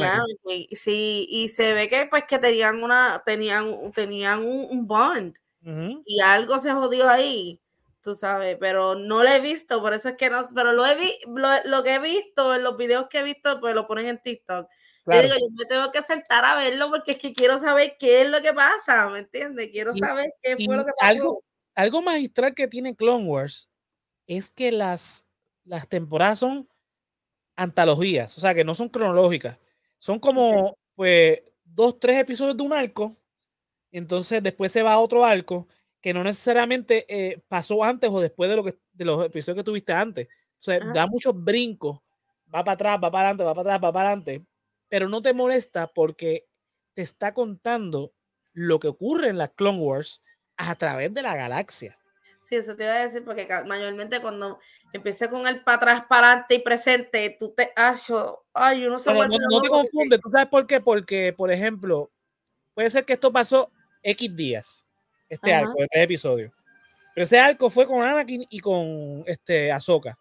sí, 0.75 1.25
y 1.29 1.47
se 1.49 1.73
ve 1.73 1.87
que 1.87 2.07
pues 2.09 2.25
que 2.27 2.37
tenían 2.37 2.83
una, 2.83 3.23
tenían, 3.25 3.91
tenían 3.93 4.45
un, 4.45 4.87
bond 4.87 5.35
y 6.05 6.21
algo 6.21 6.59
se 6.59 6.71
jodió 6.71 7.09
ahí, 7.09 7.61
tú 8.01 8.15
sabes, 8.15 8.57
pero 8.59 8.95
no 8.95 9.23
lo 9.23 9.29
he 9.29 9.39
visto, 9.39 9.81
por 9.81 9.93
eso 9.93 10.09
es 10.09 10.15
que 10.17 10.29
no, 10.29 10.41
pero 10.53 10.73
lo 10.73 10.85
he 10.85 10.95
vi, 10.95 11.13
lo, 11.65 11.83
que 11.83 11.95
he 11.95 11.99
visto 11.99 12.55
en 12.55 12.63
los 12.63 12.75
videos 12.75 13.07
que 13.09 13.19
he 13.19 13.23
visto, 13.23 13.59
pues 13.59 13.73
lo 13.73 13.87
ponen 13.87 14.07
en 14.07 14.21
TikTok. 14.21 14.67
Yo 15.05 15.21
digo, 15.21 15.35
yo 15.39 15.47
me 15.55 15.65
tengo 15.65 15.91
que 15.91 16.03
sentar 16.03 16.45
a 16.45 16.55
verlo 16.55 16.89
porque 16.89 17.13
es 17.13 17.17
que 17.17 17.33
quiero 17.33 17.57
saber 17.57 17.95
qué 17.97 18.21
es 18.21 18.29
lo 18.29 18.41
que 18.41 18.53
pasa, 18.53 19.07
¿me 19.09 19.19
entiendes? 19.19 19.69
Quiero 19.71 19.93
saber 19.93 20.33
qué 20.41 20.55
fue 20.63 20.75
lo 20.75 20.85
que 20.85 20.91
pasó. 20.99 21.11
Algo, 21.11 21.43
algo 21.73 22.01
magistral 22.01 22.53
que 22.53 22.67
tiene 22.67 22.95
Clone 22.95 23.25
Wars 23.25 23.68
es 24.29 24.51
que 24.51 24.71
las, 24.71 25.27
las 25.65 25.89
temporadas 25.89 26.39
son 26.39 26.69
antologías, 27.55 28.37
o 28.37 28.41
sea, 28.41 28.53
que 28.53 28.63
no 28.63 28.75
son 28.75 28.87
cronológicas. 28.89 29.57
Son 29.97 30.19
como, 30.19 30.77
pues, 30.93 31.41
dos, 31.65 31.99
tres 31.99 32.17
episodios 32.17 32.55
de 32.55 32.63
un 32.63 32.71
arco, 32.71 33.17
entonces 33.91 34.43
después 34.43 34.71
se 34.71 34.83
va 34.83 34.93
a 34.93 34.99
otro 34.99 35.25
arco 35.25 35.67
que 35.99 36.13
no 36.13 36.23
necesariamente 36.23 37.05
eh, 37.09 37.41
pasó 37.47 37.83
antes 37.83 38.09
o 38.11 38.21
después 38.21 38.49
de, 38.51 38.55
lo 38.55 38.63
que, 38.63 38.77
de 38.93 39.05
los 39.05 39.25
episodios 39.25 39.57
que 39.57 39.65
tuviste 39.65 39.93
antes. 39.93 40.27
O 40.59 40.61
sea, 40.61 40.79
da 40.93 41.07
muchos 41.07 41.33
brincos, 41.35 41.99
va 42.53 42.63
para 42.63 42.73
atrás, 42.73 42.99
va 43.03 43.11
para 43.11 43.29
adelante, 43.29 43.43
va 43.43 43.55
para 43.55 43.61
atrás, 43.61 43.83
va 43.83 43.93
para 43.93 44.09
adelante, 44.09 44.45
pero 44.87 45.09
no 45.09 45.23
te 45.23 45.33
molesta 45.33 45.87
porque 45.87 46.47
te 46.93 47.01
está 47.01 47.33
contando 47.33 48.13
lo 48.53 48.79
que 48.79 48.89
ocurre 48.89 49.29
en 49.29 49.39
las 49.39 49.49
Clone 49.51 49.79
Wars 49.79 50.21
a 50.55 50.75
través 50.75 51.13
de 51.13 51.23
la 51.23 51.35
galaxia. 51.35 51.98
Sí, 52.49 52.55
eso 52.55 52.75
te 52.75 52.83
iba 52.83 52.93
a 52.93 53.03
decir, 53.03 53.23
porque 53.23 53.47
mayormente 53.67 54.19
cuando 54.21 54.57
empecé 54.91 55.29
con 55.29 55.45
el 55.45 55.63
para 55.63 55.77
atrás, 55.77 56.03
para 56.09 56.31
adelante 56.31 56.55
y 56.55 56.59
presente, 56.59 57.35
tú 57.37 57.53
te. 57.55 57.71
Ay, 57.75 58.81
yo 58.81 58.89
no 58.89 58.97
sé. 58.97 59.13
No, 59.13 59.27
no, 59.27 59.61
te 59.61 59.69
confundes, 59.69 60.19
¿tú 60.19 60.31
sabes 60.31 60.47
por 60.47 60.65
qué? 60.65 60.81
Porque, 60.81 61.31
por 61.31 61.51
ejemplo, 61.51 62.09
puede 62.73 62.89
ser 62.89 63.05
que 63.05 63.13
esto 63.13 63.31
pasó 63.31 63.71
X 64.01 64.35
días, 64.35 64.87
este 65.29 65.53
arco, 65.53 65.75
este 65.77 66.01
episodio. 66.01 66.51
Pero 67.13 67.23
ese 67.23 67.39
arco 67.39 67.69
fue 67.69 67.85
con 67.85 68.01
Anakin 68.01 68.43
y 68.49 68.59
con 68.61 69.23
este 69.27 69.71
Ahsoka. 69.71 70.17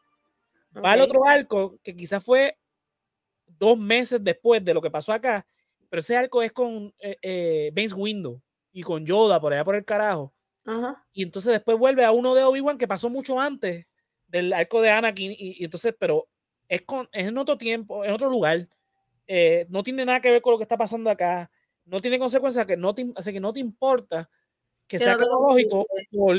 Va 0.85 0.93
al 0.93 1.01
otro 1.01 1.27
arco, 1.27 1.79
que 1.83 1.97
quizás 1.97 2.23
fue 2.23 2.59
dos 3.47 3.79
meses 3.79 4.23
después 4.23 4.63
de 4.63 4.75
lo 4.75 4.83
que 4.83 4.91
pasó 4.91 5.15
acá, 5.15 5.47
pero 5.89 6.01
ese 6.01 6.15
arco 6.15 6.43
es 6.43 6.53
con 6.53 6.93
eh, 6.99 7.17
eh 7.23 7.87
Window 7.97 8.39
y 8.71 8.83
con 8.83 9.07
Yoda 9.07 9.41
por 9.41 9.55
allá 9.55 9.65
por 9.65 9.77
el 9.77 9.87
carajo 9.87 10.35
y 11.13 11.23
entonces 11.23 11.53
después 11.53 11.79
vuelve 11.79 12.05
a 12.05 12.13
uno 12.13 12.35
de 12.35 12.45
Obi-Wan 12.45 12.79
que 12.79 12.89
pasó 12.89 13.09
mucho 13.09 13.41
antes 13.41 13.87
del 14.27 14.53
arco 14.53 14.81
de 14.83 14.91
Anakin. 14.91 15.35
Y, 15.37 15.65
entonces, 15.65 15.95
pero 15.99 16.29
es, 16.69 16.83
con, 16.83 17.09
es 17.13 17.27
en 17.27 17.39
otro 17.39 17.57
tiempo, 17.57 18.05
en 18.05 18.13
otro 18.13 18.31
lugar. 18.31 18.69
Eh, 19.27 19.67
no 19.69 19.83
tiene 19.83 20.05
nada 20.05 20.21
que 20.21 20.31
ver 20.31 20.43
con 20.43 20.53
lo 20.53 20.59
que 20.59 20.65
está 20.65 20.77
pasando 20.77 21.11
acá. 21.11 21.51
No 21.85 22.01
tiene 22.01 22.19
consecuencias 22.19 22.67
que 22.67 22.77
no 22.77 22.95
te, 22.95 23.13
así 23.17 23.33
que 23.33 23.41
no 23.41 23.53
te 23.53 23.61
importa 23.61 24.29
que 24.87 24.99
sea 24.99 25.17
cronológico 25.17 25.87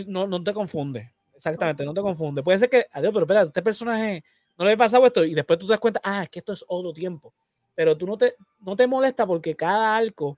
no, 0.08 0.28
no 0.28 0.44
te 0.44 0.54
confunde. 0.54 1.14
Exactamente, 1.36 1.86
no 1.86 1.94
te 1.94 2.02
confunde. 2.02 2.44
Puede 2.44 2.60
ser 2.60 2.70
que, 2.70 2.86
adiós, 2.92 3.14
pero 3.14 3.26
espera, 3.26 3.44
este 3.44 3.62
personaje 3.62 4.24
no 4.58 4.66
le 4.66 4.74
ha 4.74 4.78
pasado 4.78 5.06
esto 5.06 5.24
y 5.24 5.34
después 5.34 5.58
tú 5.58 5.68
te 5.68 5.74
das 5.74 5.80
cuenta, 5.80 6.02
ah, 6.04 6.24
es 6.24 6.30
que 6.30 6.40
esto 6.40 6.52
es 6.52 6.66
otro 6.68 6.92
tiempo. 6.92 7.34
Pero 7.76 7.96
tú 7.96 8.06
no 8.06 8.18
te, 8.18 8.36
no 8.60 8.76
te 8.76 8.88
molesta 8.88 9.26
porque 9.26 9.56
cada 9.56 9.96
arco 9.96 10.38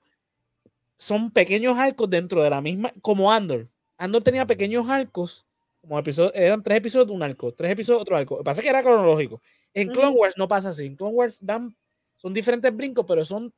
son 0.96 1.32
pequeños 1.32 1.76
arcos 1.76 2.08
dentro 2.08 2.42
de 2.42 2.50
la 2.50 2.60
misma, 2.60 2.92
como 3.02 3.32
Andor. 3.32 3.68
Andor 4.02 4.24
tenía 4.24 4.44
pequeños 4.44 4.90
arcos, 4.90 5.46
como 5.80 5.96
episodios, 5.96 6.32
eran 6.34 6.60
tres 6.60 6.78
episodios 6.78 7.06
de 7.06 7.14
un 7.14 7.22
arco, 7.22 7.52
tres 7.52 7.70
episodios 7.70 8.02
otro 8.02 8.16
arco. 8.16 8.34
Lo 8.34 8.40
que 8.40 8.44
pasa 8.44 8.60
es 8.60 8.64
que 8.64 8.70
era 8.70 8.82
cronológico. 8.82 9.40
En 9.72 9.90
Clone 9.90 10.16
Wars 10.16 10.34
no 10.36 10.48
pasa 10.48 10.70
así. 10.70 10.86
En 10.86 10.96
Clone 10.96 11.14
Wars 11.14 11.38
dan, 11.40 11.76
son 12.16 12.34
diferentes 12.34 12.74
brincos, 12.76 13.04
pero 13.06 13.24
son 13.24 13.54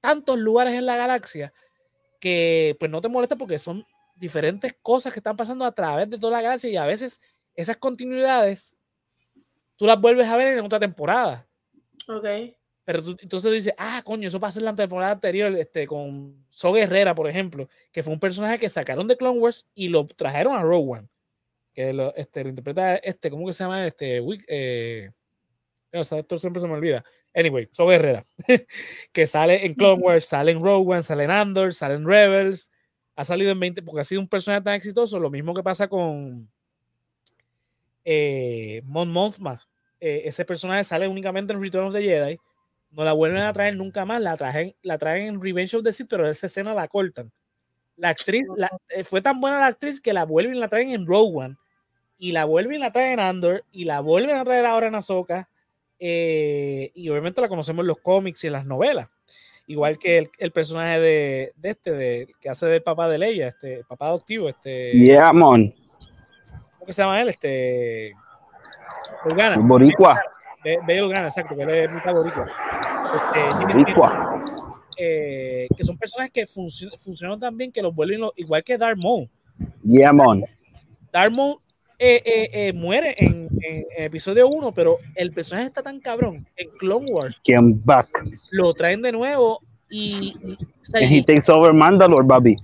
tantos 0.00 0.38
lugares 0.38 0.72
en 0.72 0.86
la 0.86 0.96
galaxia 0.96 1.52
que 2.18 2.74
pues 2.78 2.90
no 2.90 3.02
te 3.02 3.10
molesta 3.10 3.36
porque 3.36 3.58
son 3.58 3.86
diferentes 4.16 4.74
cosas 4.80 5.12
que 5.12 5.18
están 5.18 5.36
pasando 5.36 5.66
a 5.66 5.72
través 5.72 6.08
de 6.08 6.18
toda 6.18 6.32
la 6.32 6.42
galaxia 6.42 6.70
y 6.70 6.78
a 6.78 6.86
veces 6.86 7.20
esas 7.54 7.76
continuidades 7.76 8.78
tú 9.76 9.84
las 9.84 10.00
vuelves 10.00 10.26
a 10.26 10.36
ver 10.38 10.56
en 10.56 10.64
otra 10.64 10.80
temporada. 10.80 11.46
Ok. 12.08 12.56
Pero 12.90 13.04
tú, 13.04 13.10
entonces 13.20 13.48
tú 13.48 13.54
dices, 13.54 13.72
ah, 13.78 14.02
coño, 14.04 14.26
eso 14.26 14.40
pasó 14.40 14.58
en 14.58 14.64
la 14.64 14.74
temporada 14.74 15.12
anterior 15.12 15.56
este, 15.56 15.86
con 15.86 16.44
So 16.50 16.72
Guerrera, 16.72 17.14
por 17.14 17.28
ejemplo, 17.28 17.68
que 17.92 18.02
fue 18.02 18.12
un 18.12 18.18
personaje 18.18 18.58
que 18.58 18.68
sacaron 18.68 19.06
de 19.06 19.16
Clone 19.16 19.38
Wars 19.38 19.64
y 19.76 19.86
lo 19.86 20.04
trajeron 20.08 20.56
a 20.56 20.62
Rogue 20.62 20.98
One. 20.98 21.08
Que 21.72 21.92
lo, 21.92 22.12
este, 22.16 22.42
lo 22.42 22.50
interpreta, 22.50 22.96
este, 22.96 23.30
¿cómo 23.30 23.46
que 23.46 23.52
se 23.52 23.62
llama? 23.62 23.86
Este, 23.86 24.20
eh, 24.48 25.08
no, 25.92 26.00
esto 26.00 26.36
siempre 26.40 26.60
se 26.60 26.66
me 26.66 26.74
olvida. 26.74 27.04
Anyway, 27.32 27.68
So 27.70 27.86
Guerrera, 27.86 28.24
que 29.12 29.26
sale 29.28 29.64
en 29.64 29.74
Clone 29.74 30.02
Wars, 30.02 30.24
sale 30.24 30.50
en 30.50 30.60
Rogue 30.60 30.94
One, 30.94 31.02
sale 31.02 31.22
en 31.22 31.30
Andor, 31.30 31.72
sale 31.72 31.94
en 31.94 32.04
Rebels, 32.04 32.72
ha 33.14 33.22
salido 33.22 33.52
en 33.52 33.60
20, 33.60 33.82
porque 33.82 34.00
ha 34.00 34.04
sido 34.04 34.20
un 34.20 34.26
personaje 34.26 34.64
tan 34.64 34.74
exitoso, 34.74 35.20
lo 35.20 35.30
mismo 35.30 35.54
que 35.54 35.62
pasa 35.62 35.86
con 35.86 36.50
eh, 38.04 38.82
Mon 38.84 39.12
Mothma. 39.12 39.64
Eh, 40.00 40.22
ese 40.24 40.44
personaje 40.44 40.82
sale 40.82 41.06
únicamente 41.06 41.52
en 41.52 41.62
Return 41.62 41.86
of 41.86 41.94
the 41.94 42.02
Jedi 42.02 42.40
no 42.90 43.04
la 43.04 43.12
vuelven 43.12 43.42
a 43.42 43.52
traer 43.52 43.76
nunca 43.76 44.04
más, 44.04 44.20
la 44.20 44.36
traen, 44.36 44.74
la 44.82 44.98
traen 44.98 45.26
en 45.26 45.42
Revenge 45.42 45.76
of 45.76 45.84
the 45.84 45.92
Sith, 45.92 46.08
pero 46.08 46.28
esa 46.28 46.46
escena 46.46 46.74
la 46.74 46.88
cortan. 46.88 47.30
La 47.96 48.08
actriz, 48.10 48.44
eh, 48.88 49.04
fue 49.04 49.20
tan 49.20 49.40
buena 49.40 49.58
la 49.58 49.66
actriz 49.66 50.00
que 50.00 50.12
la 50.12 50.24
vuelven 50.24 50.56
y 50.56 50.58
la 50.58 50.68
traen 50.68 50.90
en 50.90 51.06
Rogue 51.06 51.44
One, 51.44 51.56
y 52.18 52.32
la 52.32 52.44
vuelven 52.44 52.76
y 52.76 52.78
la 52.78 52.92
traen 52.92 53.14
en 53.14 53.20
Andor, 53.20 53.64
y 53.70 53.84
la 53.84 54.00
vuelven 54.00 54.36
a 54.36 54.44
traer 54.44 54.66
ahora 54.66 54.88
en 54.88 54.94
Ahsoka, 54.94 55.48
eh, 55.98 56.90
y 56.94 57.08
obviamente 57.10 57.40
la 57.40 57.48
conocemos 57.48 57.82
en 57.82 57.88
los 57.88 57.98
cómics 57.98 58.42
y 58.42 58.46
en 58.48 58.54
las 58.54 58.66
novelas. 58.66 59.08
Igual 59.66 59.98
que 59.98 60.28
el, 60.38 60.50
personaje 60.50 60.98
de, 60.98 61.52
este, 61.62 61.92
de, 61.92 62.34
que 62.40 62.48
hace 62.48 62.66
del 62.66 62.82
papá 62.82 63.08
de 63.08 63.18
Leia, 63.18 63.48
este, 63.48 63.84
papá 63.84 64.06
adoptivo, 64.06 64.48
este. 64.48 64.92
Yeah, 64.92 65.32
mon. 65.32 65.72
¿Cómo 66.78 66.90
se 66.90 67.02
llama 67.02 67.20
él? 67.20 67.28
Este. 67.28 68.14
Boricua. 69.58 70.20
Bello 70.86 71.08
Gana, 71.08 71.26
exacto, 71.26 71.56
que 71.56 71.62
él 71.62 71.70
es 71.70 71.90
mitad 71.90 72.12
boricua. 72.12 72.46
Este, 73.14 73.86
eh, 75.02 75.68
que 75.74 75.82
son 75.82 75.96
personas 75.96 76.30
que 76.30 76.46
funcionan 76.46 77.40
tan 77.40 77.56
bien 77.56 77.72
que 77.72 77.80
los 77.80 77.94
vuelven 77.94 78.28
igual 78.36 78.62
que 78.62 78.76
Maul. 78.96 79.28
Yeah, 79.82 80.12
man. 80.12 80.44
Darth 81.12 81.32
Maul 81.32 81.56
eh, 81.98 82.22
eh, 82.52 82.72
muere 82.72 83.14
en, 83.18 83.48
episodio 83.96 84.48
1, 84.48 84.72
pero 84.72 84.98
el 85.14 85.32
personaje 85.32 85.66
está 85.66 85.82
tan 85.82 86.00
cabrón 86.00 86.46
en 86.56 86.70
Clone 86.78 87.10
Wars. 87.10 87.40
Back. 87.84 88.24
Lo 88.50 88.72
traen 88.74 89.02
de 89.02 89.12
nuevo 89.12 89.60
Y, 89.90 90.36
o 90.80 90.84
sea, 90.84 91.00
he 91.00 91.16
y 91.16 91.22
takes 91.22 91.50
over 91.50 91.72
Mandalore, 91.72 92.24
Bobby. 92.24 92.56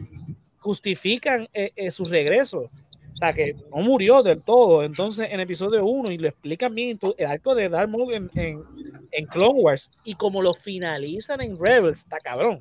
justifican 0.59 1.49
eh, 1.53 1.71
eh, 1.77 1.91
su 1.91 2.05
regreso. 2.05 2.71
O 3.17 3.19
sea, 3.19 3.33
que 3.33 3.57
no 3.75 3.83
murió 3.83 4.23
del 4.23 4.43
todo. 4.43 4.83
Entonces, 4.83 5.29
en 5.31 5.41
episodio 5.41 5.87
1, 5.87 6.11
y 6.11 6.19
lo 6.19 6.29
explican 6.29 6.75
bien, 6.75 6.99
el 7.17 7.27
arco 7.27 7.55
de 7.55 7.71
Darth 7.71 7.89
Maul 7.89 8.13
en, 8.13 8.31
en, 8.35 8.63
en 9.11 9.27
Clone 9.27 9.59
Wars, 9.61 9.91
y 10.05 10.15
como 10.15 10.43
lo 10.43 10.53
finalizan 10.53 11.41
en 11.41 11.59
Rebels, 11.59 12.01
está 12.01 12.19
cabrón. 12.21 12.61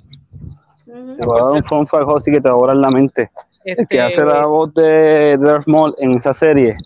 Te 0.86 1.26
voy 1.26 1.42
a 1.42 1.44
dar 1.44 1.52
un 1.54 1.64
fun 1.64 1.86
fact, 1.86 2.06
José, 2.06 2.32
que 2.32 2.40
te 2.40 2.48
va 2.48 2.56
a 2.56 2.58
volar 2.58 2.78
la 2.78 2.90
mente. 2.90 3.30
El 3.66 3.76
que 3.76 3.82
Este, 3.82 4.02
hace 4.02 4.24
la 4.24 4.46
voz 4.46 4.74
de 4.76 5.38
Darth 5.42 5.68
Maul 5.68 5.94
en 5.98 6.14
esa 6.14 6.32
serie 6.32 6.78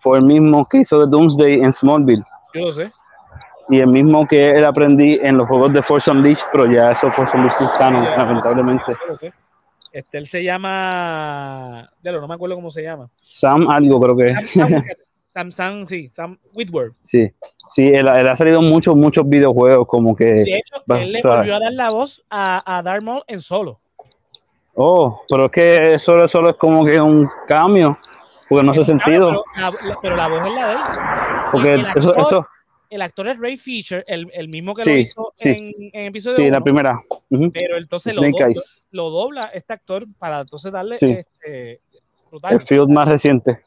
fue 0.00 0.18
el 0.18 0.24
mismo 0.24 0.66
que 0.66 0.78
hizo 0.78 0.98
de 1.00 1.06
Doomsday 1.06 1.60
en 1.60 1.72
Smallville. 1.72 2.24
Yo 2.54 2.60
lo 2.62 2.72
sé. 2.72 2.90
Y 3.68 3.78
el 3.78 3.86
mismo 3.86 4.26
que 4.26 4.50
él 4.50 4.64
aprendí 4.64 5.18
en 5.22 5.38
los 5.38 5.46
juegos 5.46 5.72
de 5.72 5.82
Force 5.82 6.10
Unleashed, 6.10 6.44
pero 6.52 6.66
ya 6.70 6.92
eso 6.92 7.10
Force 7.12 7.36
Unleashed 7.36 7.60
no 7.60 7.72
es 7.72 7.78
canon, 7.78 8.04
lamentablemente. 8.04 8.84
yo 8.88 9.06
lo 9.08 9.16
sé. 9.16 9.32
Este, 9.94 10.18
él 10.18 10.26
se 10.26 10.42
llama. 10.42 11.88
Ya 12.02 12.10
no 12.10 12.26
me 12.26 12.34
acuerdo 12.34 12.56
cómo 12.56 12.68
se 12.68 12.82
llama. 12.82 13.08
Sam 13.22 13.70
algo 13.70 14.00
creo 14.00 14.16
que 14.16 14.34
Sam, 14.46 14.82
Sam, 15.34 15.52
Sam, 15.52 15.86
sí, 15.86 16.08
Sam 16.08 16.36
Whitworth. 16.52 16.94
sí. 17.04 17.30
Sí, 17.70 17.86
él, 17.86 18.06
él 18.08 18.28
ha 18.28 18.36
salido 18.36 18.60
muchos, 18.62 18.94
muchos 18.94 19.28
videojuegos 19.28 19.88
como 19.88 20.14
que... 20.14 20.26
De 20.26 20.58
hecho, 20.58 20.76
va, 20.88 21.00
él 21.02 21.10
le 21.12 21.22
volvió 21.22 21.56
a 21.56 21.58
dar 21.60 21.72
la 21.72 21.90
voz 21.90 22.24
a, 22.30 22.62
a 22.78 22.82
Darth 22.82 23.02
Maul 23.02 23.22
en 23.26 23.40
solo. 23.40 23.80
Oh, 24.74 25.22
pero 25.28 25.46
es 25.46 25.50
que 25.50 25.98
solo, 25.98 26.28
solo 26.28 26.50
es 26.50 26.56
como 26.56 26.84
que 26.84 27.00
un 27.00 27.28
cambio, 27.48 27.98
porque 28.48 28.64
no 28.66 28.72
hace 28.72 28.84
sentido. 28.84 29.42
Pero 29.54 29.72
la, 29.72 29.98
pero 30.02 30.16
la 30.16 30.28
voz 30.28 30.46
es 30.46 30.52
la 30.54 30.66
de 30.68 30.72
él. 30.74 30.78
Porque 31.52 31.72
el 31.74 31.80
eso, 31.80 32.14
actor- 32.14 32.20
eso, 32.20 32.48
El 32.90 33.02
actor 33.02 33.28
es 33.28 33.38
Ray 33.40 33.56
Fisher, 33.56 34.04
el, 34.06 34.28
el 34.32 34.48
mismo 34.48 34.74
que 34.74 34.82
Sí, 34.84 34.90
lo 34.92 34.96
hizo 34.98 35.32
sí. 35.34 35.48
en, 35.48 35.72
en 35.92 36.06
episodio 36.06 36.36
sí, 36.36 36.42
la 36.50 36.58
uno, 36.58 36.64
Ujú. 37.30 37.50
pero 37.52 37.76
entonces 37.78 38.14
lo 38.14 38.22
dobla, 38.22 38.48
lo 38.90 39.10
dobla 39.10 39.44
este 39.54 39.72
actor 39.72 40.04
para 40.18 40.40
entonces 40.40 40.70
darle 40.72 40.98
Sí. 40.98 41.10
este, 41.12 41.80
el 42.50 42.60
field 42.60 42.88
más 42.90 43.08
reciente. 43.08 43.60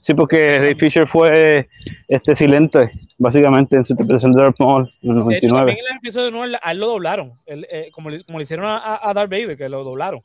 Sí, 0.00 0.14
porque 0.14 0.58
Ray 0.58 0.74
Fisher 0.74 1.06
fue 1.06 1.68
este 2.08 2.34
silente, 2.34 2.90
básicamente, 3.18 3.76
en 3.76 3.84
su 3.84 3.92
interpretación 3.92 4.32
de 4.32 4.42
Darth 4.42 4.56
Maul 4.58 4.92
en 5.02 5.10
el 5.10 5.24
De 5.28 5.36
hecho, 5.36 5.48
99. 5.48 5.58
también 5.60 5.78
en 5.78 5.92
el 5.92 5.98
episodio 5.98 6.30
9 6.32 6.58
a 6.60 6.72
él 6.72 6.78
lo 6.80 6.86
doblaron, 6.88 7.32
Él, 7.46 7.66
eh, 7.70 7.88
como, 7.92 8.10
le, 8.10 8.24
como 8.24 8.38
le 8.38 8.42
hicieron 8.42 8.66
a, 8.66 8.98
a- 9.00 9.14
Darth 9.14 9.30
Vader, 9.30 9.56
que 9.56 9.68
lo 9.68 9.84
doblaron. 9.84 10.20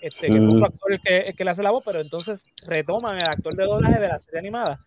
Este, 0.00 0.28
que 0.28 0.32
Mm. 0.32 0.50
otro 0.52 0.66
actor 0.66 0.92
el 0.92 1.00
que, 1.00 1.16
el 1.18 1.34
que 1.34 1.44
le 1.44 1.50
hace 1.50 1.62
la 1.64 1.72
voz, 1.72 1.82
pero 1.84 2.00
entonces 2.00 2.46
retoman 2.66 3.16
el 3.16 3.28
actor 3.28 3.54
de 3.56 3.64
doblaje 3.64 3.98
de 3.98 4.08
la 4.08 4.18
serie 4.20 4.38
animada, 4.38 4.78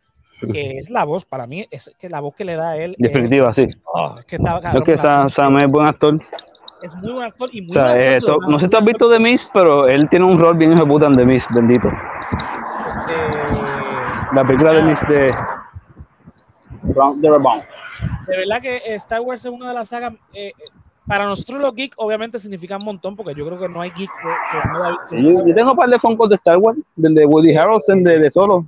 que 0.54 0.78
es 0.78 0.90
la 0.90 1.04
voz, 1.04 1.26
para 1.26 1.46
mí, 1.46 1.68
es 1.70 1.92
que 2.00 2.08
la 2.08 2.22
voz 2.22 2.34
que 2.34 2.46
le 2.46 2.56
da 2.56 2.70
a 2.72 2.78
él. 2.78 2.96
es- 2.98 3.12
Definitiva, 3.12 3.52
sí. 3.52 3.68
oh, 3.94 4.16
es 4.20 4.26
que 4.26 4.38
está, 4.38 4.52
Creo 4.52 4.62
cabrón, 4.62 4.84
que 4.86 4.96
Sam, 4.98 5.30
Sam 5.30 5.58
es 5.58 5.68
buen 5.68 5.86
actor. 5.86 6.18
Es 6.82 6.96
muy 6.96 7.12
buen 7.14 7.26
actor 7.26 7.50
y 7.54 7.62
muy 7.62 7.72
O 7.72 7.74
sea, 7.74 7.94
buen 7.94 7.98
actor 8.08 8.14
eh, 8.14 8.22
to- 8.26 8.40
no 8.52 8.60
sé 8.60 8.66
si 8.66 8.70
tú 8.70 8.78
has 8.78 8.86
visto 8.86 9.10
The 9.10 9.20
Mist, 9.20 9.50
pero 9.54 9.88
él 9.88 10.08
tiene 10.10 10.26
un 10.26 10.40
rol 10.40 10.58
bien 10.58 10.76
puta 10.88 11.08
en 11.08 11.16
The 11.16 11.26
Mist, 11.26 11.50
bendito. 11.52 11.88
Este, 11.90 13.14
La 14.34 14.44
película 14.46 14.74
de 14.74 14.84
Mist 14.84 15.04
de 15.04 15.34
de 17.18 17.30
Rebound. 17.30 17.64
de 18.28 18.38
verdad 18.38 18.62
que 18.62 18.78
eh, 18.78 18.96
Star 18.96 19.22
Wars 19.22 19.44
es 19.44 19.52
una 19.52 19.70
de 19.70 19.74
las 19.74 19.90
sagas. 19.90 20.14
eh, 20.34 20.48
eh, 20.48 20.54
para 21.08 21.26
nosotros 21.26 21.60
los 21.60 21.74
geeks, 21.74 21.96
obviamente 21.98 22.38
significa 22.38 22.78
un 22.78 22.86
montón, 22.86 23.16
porque 23.16 23.34
yo 23.34 23.44
creo 23.48 23.60
que 23.60 23.68
no 23.68 23.82
hay 23.82 23.90
geek 23.90 24.12
que, 24.12 24.62
que 24.62 24.68
no 24.70 24.84
haya 24.86 24.96
visto 25.10 25.16
Yo, 25.18 25.48
yo 25.48 25.56
tengo 25.56 25.72
un 25.72 25.78
par 25.78 25.90
de 25.90 25.98
Funkos 25.98 26.30
de 26.30 26.36
Star 26.36 26.58
Wars, 26.58 26.78
del 26.96 27.16
de 27.16 27.26
Woody 27.26 27.56
Harrelson, 27.58 28.04
de, 28.04 28.20
de 28.20 28.30
Solo. 28.30 28.68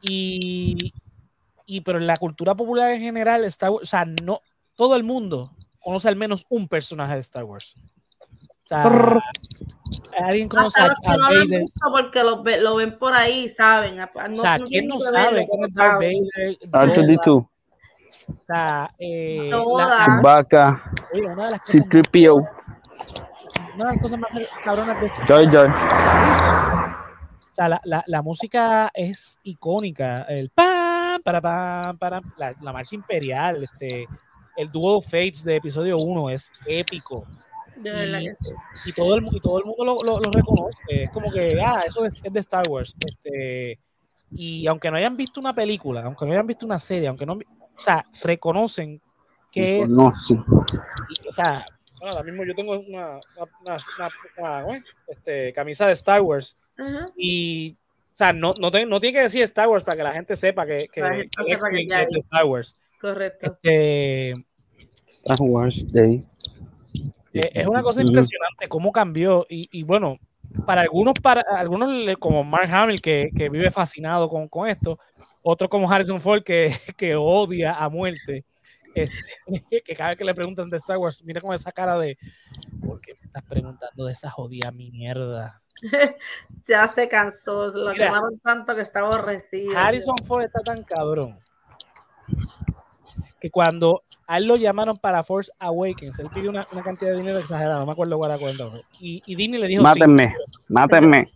Y, 0.00 0.92
y 1.66 1.80
pero 1.80 1.98
en 1.98 2.06
la 2.06 2.18
cultura 2.18 2.54
popular 2.54 2.92
en 2.92 3.00
general, 3.00 3.42
Star 3.46 3.70
Wars, 3.70 3.82
o 3.82 3.86
sea, 3.86 4.04
no 4.22 4.38
todo 4.76 4.94
el 4.94 5.02
mundo 5.02 5.50
conoce 5.86 6.08
al 6.08 6.16
menos 6.16 6.44
un 6.48 6.66
personaje 6.66 7.14
de 7.14 7.20
Star 7.20 7.44
Wars. 7.44 7.74
O 8.18 8.68
sea, 8.68 8.82
alguien 10.26 10.48
conoce 10.48 10.80
Hasta 10.80 10.84
a, 10.84 10.88
los 10.88 10.96
que 11.00 11.06
a 11.08 11.12
no 11.12 11.18
lo 11.18 11.24
han 11.26 11.32
Vader. 11.48 11.60
visto 11.60 11.80
porque 11.92 12.22
lo, 12.24 12.42
ve- 12.42 12.60
lo 12.60 12.74
ven 12.74 12.98
por 12.98 13.12
ahí, 13.14 13.48
saben. 13.48 13.96
No, 13.96 14.04
O 14.34 14.36
sea, 14.42 14.58
¿quién 14.58 14.88
no 14.88 14.98
sabe 14.98 15.46
quién 15.48 15.64
es 15.64 15.74
Darth. 15.74 16.00
Vader? 16.00 16.58
Yoda, 16.60 16.86
R2D2, 16.96 17.28
o 17.38 17.50
sea, 18.44 18.90
eh, 18.98 19.48
Chewbacca, 19.50 20.82
oye, 21.12 21.26
una 21.26 21.44
de 21.44 21.50
las 21.52 21.60
cosas 21.60 21.76
más- 21.76 21.88
C-3PO, 21.90 22.48
una 23.76 23.84
de 23.84 23.92
las 23.92 23.98
cosas 24.02 24.18
más 24.18 24.30
cabronas 24.64 25.00
de 25.00 25.08
Jar 25.10 25.52
Jar. 25.52 26.96
O 27.48 27.54
sea, 27.56 27.68
la, 27.68 27.80
la, 27.84 28.02
la 28.08 28.22
música 28.22 28.90
es 28.92 29.38
icónica. 29.44 30.22
El 30.22 30.50
pam, 30.50 31.22
para, 31.22 31.40
pam, 31.40 31.96
para, 31.98 32.20
la, 32.36 32.52
la 32.60 32.72
marcha 32.72 32.96
imperial, 32.96 33.62
este, 33.62 34.08
el 34.56 34.70
dúo 34.70 35.00
Fates 35.00 35.44
de 35.44 35.56
episodio 35.56 35.98
1 35.98 36.30
es 36.30 36.50
épico. 36.66 37.26
De 37.76 37.90
verdad 37.90 38.20
Y, 38.20 38.24
que 38.28 38.34
sí. 38.36 38.50
y 38.86 38.92
todo, 38.92 39.16
el, 39.16 39.26
y 39.30 39.40
todo 39.40 39.58
el 39.58 39.64
mundo 39.66 39.84
lo, 39.84 39.96
lo- 40.02 40.18
lo 40.20 40.30
reconoce. 40.32 40.78
Es 40.88 41.10
como 41.10 41.30
que, 41.30 41.60
ah, 41.62 41.82
eso 41.86 42.04
es, 42.04 42.18
es 42.22 42.32
de 42.32 42.40
Star 42.40 42.66
Wars. 42.68 42.96
Este, 43.06 43.78
y 44.30 44.66
aunque 44.66 44.90
no 44.90 44.96
hayan 44.96 45.16
visto 45.16 45.40
una 45.40 45.54
película, 45.54 46.02
aunque 46.04 46.24
no 46.24 46.32
hayan 46.32 46.46
visto 46.46 46.64
una 46.66 46.78
serie, 46.78 47.06
aunque 47.08 47.26
no, 47.26 47.34
o 47.34 47.80
sea, 47.80 48.04
reconocen 48.22 49.00
que 49.52 49.80
es, 49.82 49.90
y, 49.98 51.28
o 51.28 51.32
sea, 51.32 51.66
bueno, 52.00 52.12
ahora 52.16 52.22
mismo 52.24 52.44
yo 52.44 52.54
tengo 52.54 52.78
una, 52.78 53.20
una, 53.36 53.76
una- 54.38 54.64
una- 54.66 54.84
este, 55.08 55.52
camisa 55.52 55.86
de 55.86 55.92
Star 55.92 56.20
Wars 56.22 56.56
Ajá. 56.78 57.06
y, 57.16 57.72
o 58.12 58.16
sea, 58.16 58.32
no, 58.32 58.54
no, 58.58 58.70
te- 58.70 58.86
no 58.86 59.00
tiene 59.00 59.18
que 59.18 59.22
decir 59.24 59.42
Star 59.42 59.68
Wars 59.68 59.84
para 59.84 59.96
que 59.98 60.02
la 60.02 60.12
gente 60.12 60.34
sepa 60.34 60.64
que, 60.66 60.88
que, 60.92 61.00
que 61.02 61.44
sepa 61.46 61.68
que 61.70 61.82
es 61.82 62.08
de 62.08 62.18
Star 62.18 62.44
Wars. 62.46 62.74
Correcto. 63.00 63.46
Este, 63.46 64.32
Star 65.06 65.38
Wars 65.40 65.90
Day. 65.92 66.26
eh, 67.32 67.50
es 67.54 67.66
una 67.66 67.82
cosa 67.82 68.00
impresionante 68.02 68.68
cómo 68.68 68.92
cambió. 68.92 69.46
Y, 69.48 69.68
y 69.72 69.82
bueno, 69.82 70.18
para 70.64 70.82
algunos, 70.82 71.14
para 71.22 71.42
algunos 71.56 72.16
como 72.18 72.44
Mark 72.44 72.70
Hamill, 72.72 73.00
que, 73.02 73.30
que 73.36 73.48
vive 73.48 73.70
fascinado 73.70 74.28
con, 74.28 74.48
con 74.48 74.68
esto, 74.68 74.98
otros 75.42 75.68
como 75.68 75.90
Harrison 75.90 76.20
Ford, 76.20 76.42
que, 76.42 76.72
que 76.96 77.16
odia 77.16 77.74
a 77.74 77.88
muerte. 77.88 78.44
este, 78.94 79.14
que 79.84 79.94
cada 79.94 80.10
vez 80.10 80.18
que 80.18 80.24
le 80.24 80.34
preguntan 80.34 80.70
de 80.70 80.76
Star 80.76 80.98
Wars, 80.98 81.22
mira 81.24 81.40
con 81.40 81.54
esa 81.54 81.72
cara 81.72 81.98
de 81.98 82.16
¿por 82.84 83.00
qué 83.00 83.14
me 83.14 83.26
estás 83.26 83.42
preguntando 83.44 84.04
de 84.06 84.12
esa 84.12 84.30
jodida 84.30 84.70
mierda? 84.70 85.62
Ya 86.66 86.88
se 86.88 87.06
cansó, 87.06 87.68
lo 87.68 87.92
Mira. 87.92 88.06
quemaron 88.06 88.40
tanto 88.40 88.74
que 88.74 88.80
está 88.80 89.00
aborrecido. 89.00 89.78
Harrison 89.78 90.16
Ford 90.24 90.42
está 90.44 90.60
tan 90.60 90.82
cabrón 90.82 91.38
que 93.40 93.50
cuando 93.50 94.02
a 94.26 94.38
él 94.38 94.46
lo 94.46 94.56
llamaron 94.56 94.96
para 94.98 95.22
Force 95.22 95.52
Awakens, 95.58 96.18
él 96.18 96.28
pidió 96.32 96.50
una, 96.50 96.66
una 96.72 96.82
cantidad 96.82 97.10
de 97.12 97.18
dinero 97.18 97.38
exagerada, 97.38 97.78
no 97.78 97.86
me 97.86 97.92
acuerdo 97.92 98.18
cuál 98.18 98.32
era. 98.32 98.70
Y, 99.00 99.22
y 99.26 99.34
Disney 99.36 99.60
le 99.60 99.68
dijo 99.68 99.80
sí. 99.82 99.84
Mátenme, 99.84 100.34
mátenme. 100.68 101.28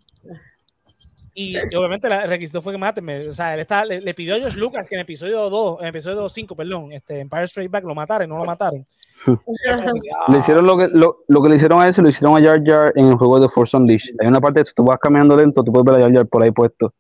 Y, 1.33 1.57
y 1.57 1.77
obviamente 1.77 2.09
la- 2.09 2.25
el 2.25 2.29
requisito 2.29 2.61
fue 2.61 2.73
que 2.73 2.79
mátenme. 2.79 3.29
O 3.29 3.33
sea, 3.33 3.55
él 3.55 3.61
está, 3.61 3.85
le, 3.85 4.01
le 4.01 4.15
pidió 4.15 4.35
a 4.35 4.39
George 4.39 4.59
Lucas 4.59 4.89
que 4.89 4.97
en 4.97 5.03
episodio 5.03 5.49
2, 5.49 5.81
en 5.81 5.87
episodio 5.87 6.29
5, 6.29 6.57
perdón, 6.57 6.93
este, 6.93 7.21
Empire 7.21 7.45
Straight 7.45 7.71
Back 7.71 7.85
lo 7.85 7.95
mataron, 7.95 8.29
no 8.29 8.39
lo 8.39 8.45
mataron. 8.45 8.85
Le 10.29 10.39
hicieron 10.39 10.67
lo 10.67 10.79
que, 10.79 10.89
lo, 10.89 11.19
lo 11.29 11.43
que 11.43 11.51
le 11.51 11.57
hicieron 11.57 11.79
a 11.81 11.93
se 11.93 12.01
lo 12.01 12.09
hicieron 12.09 12.39
a 12.39 12.43
Jar 12.43 12.63
Jar 12.65 12.93
en 12.97 13.07
el 13.07 13.15
juego 13.17 13.39
de 13.39 13.51
Force 13.51 13.77
Unleashed. 13.77 14.15
Hay 14.19 14.27
una 14.27 14.41
parte 14.41 14.65
que 14.65 14.71
tú 14.75 14.83
vas 14.83 14.99
caminando 14.99 15.37
lento, 15.37 15.63
tú 15.63 15.71
puedes 15.71 15.85
ver 15.85 15.97
a 15.97 16.05
Jar 16.07 16.13
Jar 16.15 16.27
por 16.27 16.43
ahí 16.43 16.51
puesto. 16.51 16.95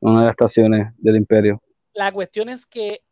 En 0.00 0.08
una 0.10 0.20
de 0.20 0.24
las 0.26 0.32
estaciones 0.32 0.94
del 0.96 1.16
Imperio. 1.16 1.60
La 1.96 2.12
cuestión 2.12 2.48
es 2.48 2.66
que 2.66 3.02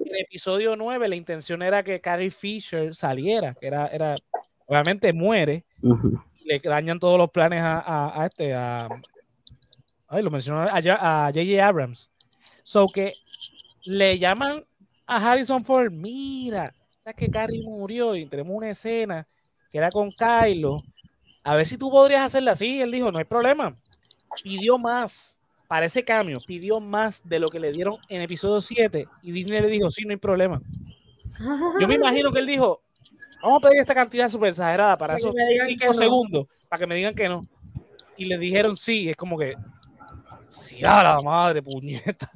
en 0.00 0.14
el 0.14 0.20
episodio 0.20 0.74
9 0.76 1.08
la 1.08 1.16
intención 1.16 1.62
era 1.62 1.82
que 1.82 2.00
Carrie 2.00 2.30
Fisher 2.30 2.94
saliera, 2.94 3.54
que 3.54 3.68
era, 3.68 3.86
era 3.86 4.16
obviamente 4.66 5.12
muere, 5.12 5.64
le 6.44 6.58
dañan 6.58 6.98
todos 6.98 7.16
los 7.18 7.30
planes 7.30 7.62
a, 7.62 7.78
a- 7.78 8.22
a 8.22 8.26
este, 8.26 8.52
a, 8.54 8.88
ay, 10.08 10.22
lo 10.22 10.30
mencionó 10.30 10.62
a 10.62 10.70
J.J. 10.82 11.64
Abrams. 11.66 12.10
So 12.62 12.88
que 12.88 13.14
le 13.84 14.18
llaman 14.18 14.64
a 15.06 15.16
Harrison 15.32 15.64
Ford, 15.64 15.90
mira, 15.92 16.74
sabes 16.98 17.16
que 17.16 17.30
Carrie 17.30 17.62
murió 17.62 18.14
y 18.16 18.26
tenemos 18.26 18.54
una 18.56 18.70
escena 18.70 19.26
que 19.70 19.78
era 19.78 19.90
con 19.90 20.10
Kylo, 20.10 20.82
a 21.44 21.54
ver 21.56 21.66
si 21.66 21.78
tú 21.78 21.90
podrías 21.90 22.22
hacerla 22.22 22.52
así. 22.52 22.80
Él 22.80 22.90
dijo, 22.92 23.10
no 23.12 23.18
hay 23.18 23.24
problema. 23.24 23.76
Pidió 24.42 24.78
más 24.78 25.37
para 25.68 25.86
ese 25.86 26.02
cambio, 26.02 26.40
pidió 26.44 26.80
más 26.80 27.28
de 27.28 27.38
lo 27.38 27.50
que 27.50 27.60
le 27.60 27.70
dieron 27.70 27.98
en 28.08 28.22
episodio 28.22 28.60
7 28.60 29.06
y 29.22 29.32
Disney 29.32 29.60
le 29.60 29.68
dijo, 29.68 29.90
sí, 29.90 30.02
no 30.04 30.10
hay 30.10 30.16
problema. 30.16 30.60
Yo 31.78 31.86
me 31.86 31.94
imagino 31.94 32.32
que 32.32 32.40
él 32.40 32.46
dijo, 32.46 32.80
vamos 33.42 33.58
a 33.58 33.68
pedir 33.68 33.80
esta 33.80 33.94
cantidad 33.94 34.30
súper 34.30 34.48
exagerada 34.48 34.96
para 34.96 35.16
esos 35.16 35.32
me 35.34 35.46
digan 35.46 35.68
que 35.68 35.74
5 35.74 35.86
no. 35.86 35.92
segundos, 35.92 36.46
para 36.68 36.80
que 36.80 36.86
me 36.86 36.94
digan 36.96 37.14
que 37.14 37.28
no. 37.28 37.42
Y 38.16 38.24
le 38.24 38.38
dijeron 38.38 38.76
sí, 38.76 39.10
es 39.10 39.16
como 39.16 39.38
que, 39.38 39.54
sí, 40.48 40.82
a 40.82 41.02
la 41.02 41.20
madre, 41.20 41.62
puñeta. 41.62 42.32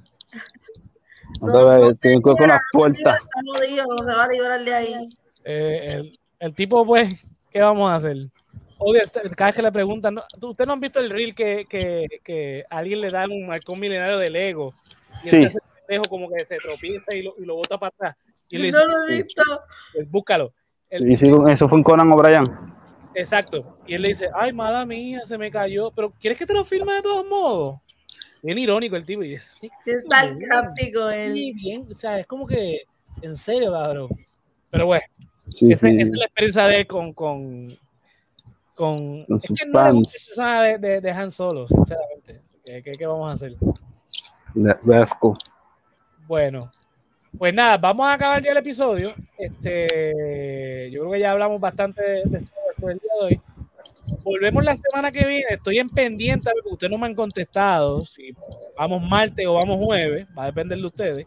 No 1.40 1.50
te 1.50 1.64
vayas, 1.64 1.98
tengo 1.98 2.34
que 2.34 2.38
con 2.38 2.48
las 2.48 2.60
puertas. 2.70 3.18
Está 3.18 3.40
jodido, 3.46 3.84
no 3.86 4.04
se 4.04 4.12
va 4.12 4.24
a 4.24 4.28
librar 4.28 4.62
de 4.62 4.74
ahí. 4.74 5.08
Eh, 5.44 5.94
el, 5.94 6.20
el 6.38 6.54
tipo, 6.54 6.84
pues, 6.84 7.24
¿qué 7.50 7.62
vamos 7.62 7.90
a 7.90 7.96
hacer? 7.96 8.28
Obvio, 8.84 9.02
este- 9.02 9.20
cada 9.30 9.48
vez 9.48 9.56
que 9.56 9.62
le 9.62 9.72
preguntan, 9.72 10.14
¿no? 10.14 10.22
¿tú- 10.40 10.50
¿ustedes 10.50 10.66
no 10.66 10.72
han 10.74 10.80
visto 10.80 10.98
el 11.00 11.10
reel 11.10 11.34
que, 11.34 11.64
que, 11.68 12.64
alguien 12.70 13.00
le 13.00 13.10
dan 13.10 13.30
un 13.30 13.46
marcón 13.46 13.78
milenario 13.80 14.18
de 14.18 14.30
Lego? 14.30 14.74
Y 15.24 15.28
Sí. 15.28 15.36
él 15.36 15.42
se 15.42 15.46
hace 15.46 15.58
pendejo 15.86 16.04
como 16.08 16.28
que 16.30 16.44
se 16.44 16.58
tropieza 16.58 17.14
y 17.14 17.22
lo, 17.22 17.34
y 17.38 17.44
lo 17.44 17.56
bota 17.56 17.78
para 17.78 17.88
atrás. 17.88 18.16
Y 18.48 18.56
él 18.56 18.62
le 18.62 18.66
dice, 18.68 18.78
No 18.78 18.86
lo 18.86 19.08
he 19.08 19.22
visto. 19.22 19.42
pues 19.94 20.10
búscalo. 20.10 20.52
el- 20.90 21.16
sí, 21.16 21.30
eso 21.50 21.68
fue 21.68 21.78
en 21.78 21.84
Conan 21.84 22.12
O'Brien. 22.12 22.44
Exacto. 23.14 23.78
Y 23.86 23.94
él 23.94 24.02
le 24.02 24.08
dice, 24.08 24.28
ay, 24.34 24.52
mala 24.52 24.84
mía, 24.84 25.22
se 25.26 25.38
me 25.38 25.50
cayó. 25.50 25.90
Pero, 25.90 26.12
¿quieres 26.20 26.38
que 26.38 26.44
te 26.46 26.52
lo 26.54 26.64
filme 26.64 26.92
de 26.94 27.02
todos 27.02 27.26
modos? 27.26 27.78
Bien 28.42 28.58
irónico 28.58 28.96
el 28.96 29.04
tipo. 29.04 29.22
Y 29.22 29.34
es, 29.34 29.56
Es 29.86 30.04
sarcástico 30.08 31.08
él. 31.10 31.32
Sí, 31.34 31.52
bien, 31.52 31.86
o 31.90 31.94
sea, 31.94 32.18
es 32.18 32.26
como 32.26 32.46
que, 32.46 32.82
en 33.22 33.36
serio, 33.36 33.72
cabrón. 33.72 34.08
Pero 34.70 34.86
bueno, 34.86 35.04
Sí, 35.48 35.70
esa, 35.72 35.86
sí. 35.88 35.94
esa 35.98 36.10
es 36.12 36.18
la 36.18 36.24
experiencia 36.26 36.66
de 36.66 36.76
él 36.78 36.86
con. 36.86 37.12
con, 37.12 37.78
con, 38.82 39.24
Con 39.26 39.36
es 39.36 39.46
que 39.46 39.66
no 39.66 39.72
fans. 39.72 40.32
de, 40.36 40.78
de, 40.78 41.00
de 41.00 41.10
Han 41.12 41.30
Solo, 41.30 41.68
sinceramente. 41.68 42.42
¿Qué, 42.64 42.82
qué, 42.82 42.92
qué 42.92 43.06
vamos 43.06 43.30
a 43.30 43.32
hacer? 43.32 43.56
Asco. 44.94 45.38
Bueno, 46.26 46.70
pues 47.38 47.54
nada, 47.54 47.78
vamos 47.78 48.06
a 48.06 48.14
acabar 48.14 48.42
ya 48.42 48.50
el 48.50 48.56
episodio. 48.58 49.14
Este, 49.38 50.90
yo 50.90 51.00
creo 51.00 51.12
que 51.12 51.20
ya 51.20 51.30
hablamos 51.30 51.60
bastante 51.60 52.02
de 52.02 52.38
Star 52.38 52.58
Wars 52.66 52.80
por 52.80 52.90
el 52.90 52.98
día 52.98 53.12
de 53.20 53.26
hoy. 53.26 53.40
Volvemos 54.24 54.64
la 54.64 54.74
semana 54.74 55.12
que 55.12 55.24
viene. 55.26 55.46
Estoy 55.50 55.78
en 55.78 55.88
pendiente 55.88 56.50
porque 56.54 56.74
ustedes 56.74 56.90
no 56.90 56.98
me 56.98 57.06
han 57.06 57.14
contestado. 57.14 58.04
Si 58.04 58.34
vamos 58.76 59.02
martes 59.02 59.46
o 59.46 59.54
vamos 59.54 59.78
jueves, 59.78 60.26
va 60.36 60.44
a 60.44 60.46
depender 60.46 60.78
de 60.78 60.86
ustedes. 60.86 61.26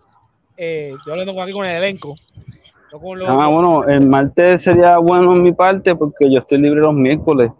Eh, 0.58 0.94
estoy 0.96 1.12
hablando 1.12 1.34
con 1.34 1.44
aquí 1.44 1.52
con 1.54 1.66
el 1.66 1.78
elenco. 1.78 2.16
Ah, 3.28 3.48
bueno, 3.48 3.84
el 3.88 4.08
martes 4.08 4.62
sería 4.64 4.98
bueno 4.98 5.34
en 5.34 5.44
mi 5.44 5.52
parte 5.52 5.96
porque 5.96 6.32
yo 6.32 6.40
estoy 6.40 6.60
libre 6.60 6.82
los 6.82 6.94
miércoles. 6.94 7.52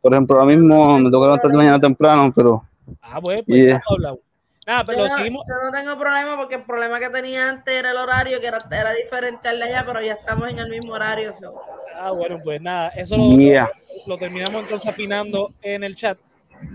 Por 0.00 0.12
ejemplo, 0.12 0.36
ahora 0.36 0.54
mismo 0.56 0.98
me 0.98 1.10
toca 1.10 1.26
levantar 1.26 1.52
mañana 1.52 1.80
temprano, 1.80 2.32
pero 2.34 2.62
Ah, 3.00 3.20
pues, 3.20 3.42
pues 3.46 3.66
Yeah. 3.66 3.82
hablado. 3.88 4.20
Nada, 4.66 4.84
pero 4.84 4.98
Yo 5.00 5.08
no, 5.08 5.16
seguimos. 5.16 5.44
yo 5.46 5.54
no 5.64 5.76
tengo 5.76 5.98
problema 5.98 6.36
porque 6.36 6.54
el 6.56 6.62
problema 6.62 7.00
que 7.00 7.10
tenía 7.10 7.50
antes 7.50 7.74
era 7.74 7.90
el 7.90 7.96
horario, 7.96 8.40
que 8.40 8.46
era, 8.46 8.64
era 8.70 8.92
diferente 8.92 9.48
al 9.48 9.58
de 9.58 9.64
allá, 9.64 9.84
pero 9.84 10.00
ya 10.00 10.12
estamos 10.12 10.48
en 10.50 10.58
el 10.58 10.68
mismo 10.68 10.92
horario. 10.92 11.32
so. 11.32 11.52
Ah, 11.96 12.12
bueno, 12.12 12.38
pues 12.42 12.60
nada, 12.60 12.88
eso 12.90 13.16
lo, 13.16 13.36
yeah. 13.36 13.68
lo 14.06 14.16
terminamos 14.18 14.62
entonces 14.62 14.88
afinando 14.88 15.52
en 15.62 15.82
el 15.82 15.96
chat. 15.96 16.16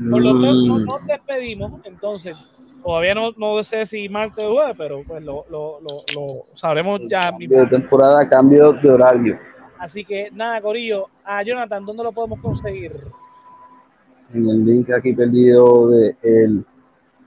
Por 0.10 0.22
lo 0.22 0.32
pronto 0.32 0.80
Mm, 0.80 0.86
nos 0.86 1.08
despedimos, 1.08 1.74
entonces 1.86 2.36
todavía 2.84 3.16
no, 3.16 3.32
no 3.38 3.64
sé 3.64 3.86
si 3.86 4.08
martes 4.10 4.44
o 4.44 4.54
jueves, 4.54 4.76
pero 4.78 5.04
pues 5.08 5.24
lo, 5.24 5.46
lo, 5.50 5.80
lo, 5.82 6.04
lo 6.16 6.46
sabremos 6.54 7.02
ya 7.08 7.32
mismo. 7.32 7.60
de 7.60 7.68
temporada, 7.68 8.28
cambio 8.28 8.74
de 8.74 8.90
horario. 8.90 9.40
Así 9.80 10.04
que 10.04 10.30
nada, 10.32 10.60
Corillo, 10.62 11.08
a 11.24 11.44
Jonathan, 11.44 11.86
¿dónde 11.86 12.04
lo 12.04 12.12
podemos 12.12 12.40
conseguir? 12.40 12.94
En 14.34 14.50
el 14.50 14.66
link 14.66 14.90
aquí 14.92 15.14
perdido 15.14 15.90
de 15.90 16.16
el 16.22 16.66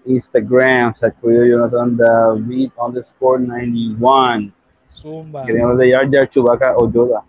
Instagram, 0.04 0.94
se 0.96 1.08
escribió 1.08 1.44
Jonathan 1.44 1.96
David 1.96 2.70
underscore 2.76 3.42
91. 3.42 4.52
Zumba. 4.92 5.44
Queríamos 5.46 5.78
de 5.78 5.92
Jar 5.92 6.10
Jar, 6.10 6.28
Chewbacca 6.28 6.76
o 6.76 6.90
Yoda. 6.90 7.22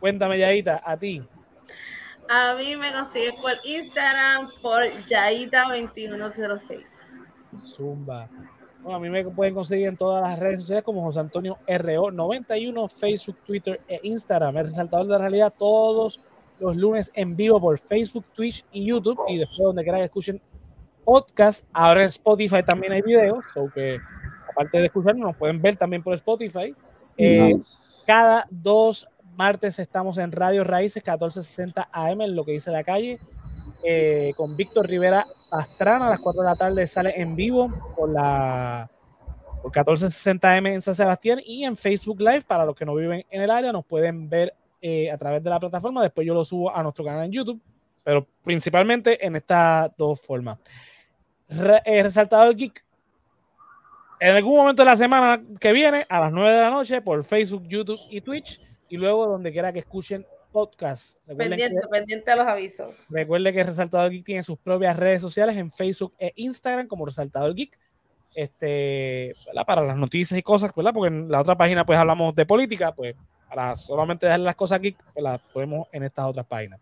Cuéntame, 0.00 0.38
Yaita, 0.38 0.82
a 0.84 0.96
ti. 0.96 1.22
A 2.28 2.54
mí 2.56 2.76
me 2.76 2.92
consigues 2.92 3.34
por 3.36 3.52
Instagram 3.64 4.48
por 4.60 4.82
Yaita2106. 5.08 6.80
Zumba. 7.56 8.28
Bueno, 8.82 8.96
a 8.96 9.00
mí 9.00 9.10
me 9.10 9.24
pueden 9.24 9.54
conseguir 9.54 9.88
en 9.88 9.96
todas 9.96 10.22
las 10.22 10.38
redes 10.38 10.60
sociales 10.60 10.84
como 10.84 11.02
José 11.02 11.20
Antonio 11.20 11.58
RO91, 11.66 12.88
Facebook, 12.90 13.36
Twitter 13.44 13.80
e 13.88 14.00
Instagram. 14.02 14.56
El 14.56 14.66
resaltador 14.66 15.06
de 15.06 15.12
la 15.12 15.18
realidad 15.18 15.52
todos 15.56 16.20
los 16.60 16.76
lunes 16.76 17.10
en 17.14 17.36
vivo 17.36 17.60
por 17.60 17.78
Facebook, 17.78 18.24
Twitch 18.34 18.64
y 18.72 18.86
YouTube. 18.86 19.18
Y 19.28 19.38
después, 19.38 19.58
donde 19.58 19.82
quiera 19.82 19.98
que 19.98 20.04
escuchen 20.04 20.40
podcast, 21.04 21.66
ahora 21.72 22.02
en 22.02 22.06
Spotify 22.06 22.62
también 22.62 22.92
hay 22.92 23.02
videos. 23.02 23.44
So 23.52 23.70
que 23.74 23.98
aparte 24.48 24.78
de 24.78 24.86
escucharnos, 24.86 25.26
nos 25.26 25.36
pueden 25.36 25.60
ver 25.60 25.76
también 25.76 26.02
por 26.02 26.14
Spotify. 26.14 26.74
Eh, 27.16 27.54
Nice. 27.54 28.02
cada 28.06 28.46
dos 28.50 29.08
martes 29.36 29.78
estamos 29.78 30.18
en 30.18 30.32
Radio 30.32 30.64
Raíces 30.64 31.02
1460 31.02 31.88
AM, 31.92 32.20
en 32.22 32.34
lo 32.36 32.44
que 32.44 32.52
dice 32.52 32.70
la 32.70 32.84
calle, 32.84 33.18
eh, 33.82 34.32
con 34.36 34.56
Víctor 34.56 34.86
Rivera 34.86 35.26
Pastrana. 35.50 36.06
A 36.06 36.10
las 36.10 36.20
4 36.20 36.42
de 36.42 36.48
la 36.48 36.56
tarde 36.56 36.86
sale 36.86 37.12
en 37.20 37.34
vivo 37.36 37.72
por 37.96 38.10
la 38.10 38.90
por 39.62 39.72
1460 39.72 40.54
AM 40.56 40.66
en 40.66 40.82
San 40.82 40.94
Sebastián 40.94 41.40
y 41.44 41.64
en 41.64 41.76
Facebook 41.76 42.20
Live. 42.20 42.42
Para 42.42 42.64
los 42.64 42.74
que 42.76 42.84
no 42.84 42.94
viven 42.94 43.24
en 43.30 43.42
el 43.42 43.50
área, 43.50 43.72
nos 43.72 43.84
pueden 43.84 44.28
ver 44.28 44.54
eh, 44.80 45.10
a 45.10 45.18
través 45.18 45.42
de 45.42 45.50
la 45.50 45.58
plataforma. 45.58 46.02
Después 46.02 46.26
yo 46.26 46.34
lo 46.34 46.44
subo 46.44 46.74
a 46.74 46.82
nuestro 46.82 47.04
canal 47.04 47.24
en 47.24 47.32
YouTube, 47.32 47.60
pero 48.04 48.26
principalmente 48.44 49.24
en 49.26 49.36
estas 49.36 49.90
dos 49.96 50.20
formas. 50.20 50.58
Re- 51.48 51.82
eh, 51.84 52.02
Resaltador 52.02 52.54
Geek 52.54 52.84
en 54.20 54.34
algún 54.34 54.56
momento 54.56 54.82
de 54.82 54.86
la 54.86 54.96
semana 54.96 55.40
que 55.60 55.72
viene, 55.72 56.04
a 56.08 56.18
las 56.20 56.32
9 56.32 56.50
de 56.50 56.62
la 56.62 56.70
noche, 56.70 57.00
por 57.02 57.22
Facebook, 57.22 57.62
YouTube 57.68 58.00
y 58.10 58.20
Twitch, 58.20 58.60
y 58.88 58.96
luego 58.96 59.26
donde 59.28 59.52
quiera 59.52 59.72
que 59.72 59.78
escuchen 59.78 60.26
podcast. 60.58 61.18
Recuerden 61.26 61.56
que, 61.56 61.64
Pendiente, 61.64 61.88
pendiente 61.88 62.30
a 62.30 62.36
los 62.36 62.46
avisos. 62.46 62.94
recuerden 63.08 63.54
que 63.54 63.64
Resaltador 63.64 64.10
Geek 64.10 64.24
tiene 64.24 64.42
sus 64.42 64.58
propias 64.58 64.96
redes 64.96 65.22
sociales 65.22 65.56
en 65.56 65.70
Facebook 65.70 66.14
e 66.18 66.32
Instagram 66.36 66.86
como 66.86 67.06
Resaltador 67.06 67.54
Geek. 67.54 67.78
Este, 68.34 69.34
¿verdad? 69.46 69.66
Para 69.66 69.82
las 69.82 69.96
noticias 69.96 70.38
y 70.38 70.42
cosas, 70.42 70.72
¿verdad? 70.74 70.92
Porque 70.92 71.14
en 71.14 71.30
la 71.30 71.40
otra 71.40 71.56
página 71.56 71.84
pues 71.84 71.98
hablamos 71.98 72.34
de 72.34 72.46
política, 72.46 72.92
pues 72.92 73.14
para 73.48 73.74
solamente 73.76 74.26
darle 74.26 74.44
las 74.44 74.56
cosas 74.56 74.80
geek, 74.80 74.96
pues 75.12 75.22
las 75.22 75.40
ponemos 75.52 75.86
en 75.92 76.02
estas 76.02 76.26
otras 76.26 76.46
páginas. 76.46 76.80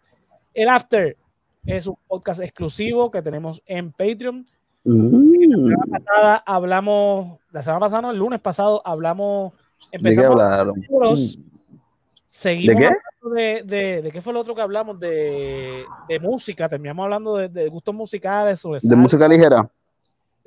El 0.53 0.69
After 0.69 1.17
es 1.65 1.87
un 1.87 1.97
podcast 2.07 2.41
exclusivo 2.41 3.11
que 3.11 3.23
tenemos 3.23 3.63
en 3.67 3.93
Patreon 3.93 4.47
Mm, 4.89 5.75
pasada 5.91 6.45
hablamos, 6.47 7.41
la 7.51 7.61
semana 7.61 7.81
pasada, 7.81 8.03
no, 8.03 8.11
el 8.13 8.19
lunes 8.19 8.41
pasado 8.41 8.81
hablamos, 8.85 9.53
¿De 9.53 9.59
qué 9.91 9.97
empezamos 9.97 10.77
libros, 10.77 11.39
seguimos 12.37 12.77
¿De 12.77 12.81
qué? 12.81 12.87
hablando 12.87 13.35
de, 13.35 13.63
de, 13.65 14.03
de 14.03 14.11
qué 14.11 14.21
fue 14.21 14.33
lo 14.33 14.41
otro 14.41 14.55
que 14.55 14.61
hablamos, 14.61 15.01
de, 15.01 15.85
de 16.09 16.21
música, 16.21 16.69
terminamos 16.69 17.05
hablando 17.05 17.37
de, 17.37 17.49
de 17.49 17.69
gustos 17.69 17.95
musicales, 17.95 18.61
sobre 18.61 18.81
De 18.83 18.97
música 18.97 19.27
ligera. 19.27 19.69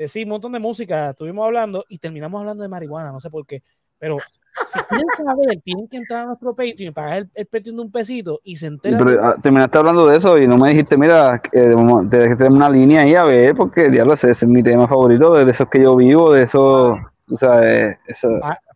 sí, 0.08 0.24
un 0.24 0.30
montón 0.30 0.52
de 0.52 0.60
música, 0.60 1.10
estuvimos 1.10 1.46
hablando 1.46 1.84
y 1.90 1.98
terminamos 1.98 2.40
hablando 2.40 2.64
de 2.64 2.70
marihuana, 2.70 3.12
no 3.12 3.20
sé 3.20 3.30
por 3.30 3.46
qué, 3.46 3.64
pero 3.98 4.18
si 4.66 4.80
quieren 4.82 5.08
saber, 5.18 5.62
tienen 5.64 5.88
que 5.88 5.98
entrar 5.98 6.24
a 6.24 6.26
nuestro 6.28 6.52
Patreon 6.52 6.90
y 6.90 6.92
pagar 6.92 7.18
el, 7.18 7.30
el 7.34 7.46
Patreon 7.48 7.76
de 7.76 7.82
un 7.82 7.92
pesito 7.92 8.40
y 8.44 8.56
se 8.56 8.68
enteran 8.68 9.04
Pero 9.04 9.26
ah, 9.26 9.36
terminaste 9.42 9.78
hablando 9.78 10.08
de 10.08 10.18
eso 10.18 10.38
y 10.38 10.48
no 10.48 10.58
me 10.58 10.70
dijiste, 10.70 10.96
mira, 10.96 11.42
eh, 11.52 11.76
te 12.10 12.18
dejé 12.18 12.36
tener 12.36 12.52
una 12.52 12.70
línea 12.70 13.02
ahí 13.02 13.16
a 13.16 13.24
ver, 13.24 13.56
porque 13.56 13.90
diablo, 13.90 14.14
ese, 14.14 14.30
ese 14.30 14.46
es 14.46 14.52
mi 14.52 14.62
tema 14.62 14.88
favorito, 14.88 15.34
de 15.34 15.50
esos 15.50 15.68
que 15.70 15.82
yo 15.82 15.96
vivo, 15.96 16.34
de 16.34 16.44
eso, 16.44 16.92
o 17.32 17.38
sea, 17.38 17.62
eh, 17.64 17.98
eso, 18.08 18.30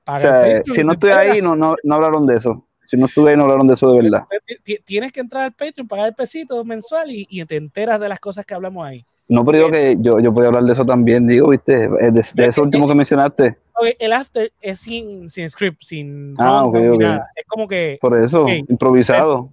o 0.05 0.16
sea, 0.18 0.49
eh, 0.49 0.64
si 0.74 0.84
no 0.84 0.93
estoy 0.93 1.11
ahí, 1.11 1.41
no, 1.41 1.55
no, 1.55 1.76
no 1.84 1.95
hablaron 1.95 2.26
de 2.26 2.36
eso. 2.36 2.66
Si 2.86 2.98
no 2.98 3.06
estuve 3.06 3.32
ahí, 3.32 3.38
no 3.38 3.44
hablaron 3.44 3.68
de 3.68 3.74
eso 3.76 3.92
de 3.92 4.02
verdad. 4.02 4.26
Ti- 4.64 4.80
Tienes 4.86 5.12
que 5.12 5.22
entrar 5.22 5.44
al 5.44 5.54
Patreon, 5.54 5.88
pagar 5.88 6.08
el 6.10 6.16
pesito 6.16 6.64
mensual 6.66 7.12
y, 7.12 7.26
y 7.30 7.44
te 7.46 7.56
enteras 7.56 8.00
de 8.00 8.10
las 8.10 8.20
cosas 8.20 8.46
que 8.46 8.54
hablamos 8.54 8.86
ahí. 8.86 9.06
No, 9.28 9.44
pero 9.46 9.58
digo 9.58 9.72
que 9.72 9.98
yo, 10.00 10.20
yo 10.20 10.34
podía 10.34 10.50
hablar 10.50 10.64
de 10.64 10.74
eso 10.74 10.86
también, 10.86 11.26
digo, 11.28 11.50
viste, 11.50 11.86
eh, 11.86 12.12
de, 12.12 12.26
de 12.34 12.46
eso 12.46 12.62
último 12.62 12.88
que 12.88 12.96
mencionaste, 12.96 13.58
Ok, 13.76 13.88
el 14.00 14.14
after 14.14 14.52
es 14.62 14.80
sin, 14.82 15.30
sin 15.30 15.50
script, 15.50 15.82
sin 15.82 16.36
Ah, 16.38 16.64
ronda 16.64 16.80
ok, 16.80 16.90
ni 16.90 16.96
ok. 16.98 17.02
nada. 17.02 17.28
Es 17.36 17.46
como 17.48 17.68
que 17.68 17.98
por 18.02 18.22
eso, 18.24 18.46
improvisado, 18.70 19.50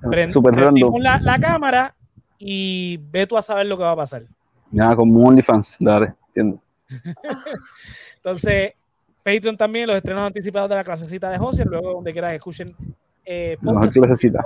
prend- 0.00 0.32
super 0.32 0.54
random, 0.54 0.94
la, 1.00 1.20
la 1.22 1.38
cámara 1.38 1.94
y 2.38 2.98
ve 3.10 3.26
tú 3.26 3.36
a 3.36 3.42
saber 3.42 3.66
lo 3.66 3.76
que 3.76 3.84
va 3.84 3.92
a 3.92 3.96
pasar. 3.96 4.22
nada, 4.72 4.96
como 4.96 5.24
OnlyFans, 5.28 5.76
dale, 5.78 6.14
entiendo. 6.28 6.60
Entonces, 8.16 8.72
Patreon 9.22 9.56
también, 9.56 9.86
los 9.86 9.96
estrenos 9.96 10.26
anticipados 10.26 10.68
de 10.68 10.76
la 10.76 10.84
clasecita 10.84 11.30
de 11.30 11.38
José, 11.38 11.64
luego 11.64 11.92
donde 11.92 12.12
quieras 12.12 12.34
escuchen 12.34 12.74
eh, 13.24 13.56
podcast, 13.62 13.92
clasecita. 13.92 14.42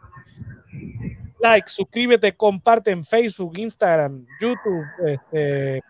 Like, 1.41 1.69
suscríbete, 1.69 2.35
comparte 2.35 2.91
en 2.91 3.05
Facebook, 3.05 3.59
Instagram, 3.59 4.27
YouTube, 4.41 4.87
este, 5.07 5.83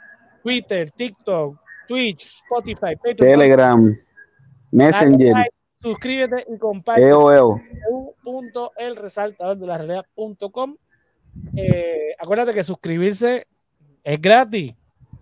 Twitter, 0.43 0.91
TikTok, 0.91 1.59
Twitch, 1.87 2.43
Spotify. 2.43 2.97
Telegram, 3.17 3.97
Messenger, 4.71 5.33
like, 5.33 5.51
suscríbete 5.79 6.45
y 6.49 6.59
comparte 6.59 7.03
EOL. 7.03 7.61
www.elresaltador 8.25 9.57
de 9.57 9.67
la 9.67 9.79
realidad.com 9.79 10.77
Eh, 11.55 12.15
acuérdate 12.19 12.55
que 12.55 12.65
suscribirse 12.65 13.47
es 14.03 14.21
gratis. 14.21 14.75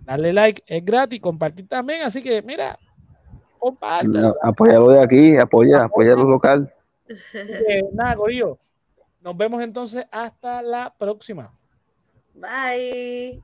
Darle 0.04 0.32
like 0.32 0.62
es 0.66 0.84
gratis, 0.84 1.20
compartir 1.20 1.66
también. 1.66 2.02
Así 2.02 2.22
que, 2.22 2.40
mira, 2.42 2.78
comparte. 3.58 4.18
Apóyalo 4.42 4.90
de 4.90 5.02
aquí, 5.02 5.36
apoya, 5.36 5.84
apoya 5.84 6.14
lo 6.14 6.28
local. 6.28 6.72
Eh, 7.34 7.82
nada, 7.92 8.16
Corillo. 8.16 8.58
Nos 9.22 9.36
vemos 9.36 9.62
entonces 9.62 10.06
hasta 10.10 10.62
la 10.62 10.94
próxima. 10.96 11.52
Bye. 12.34 13.42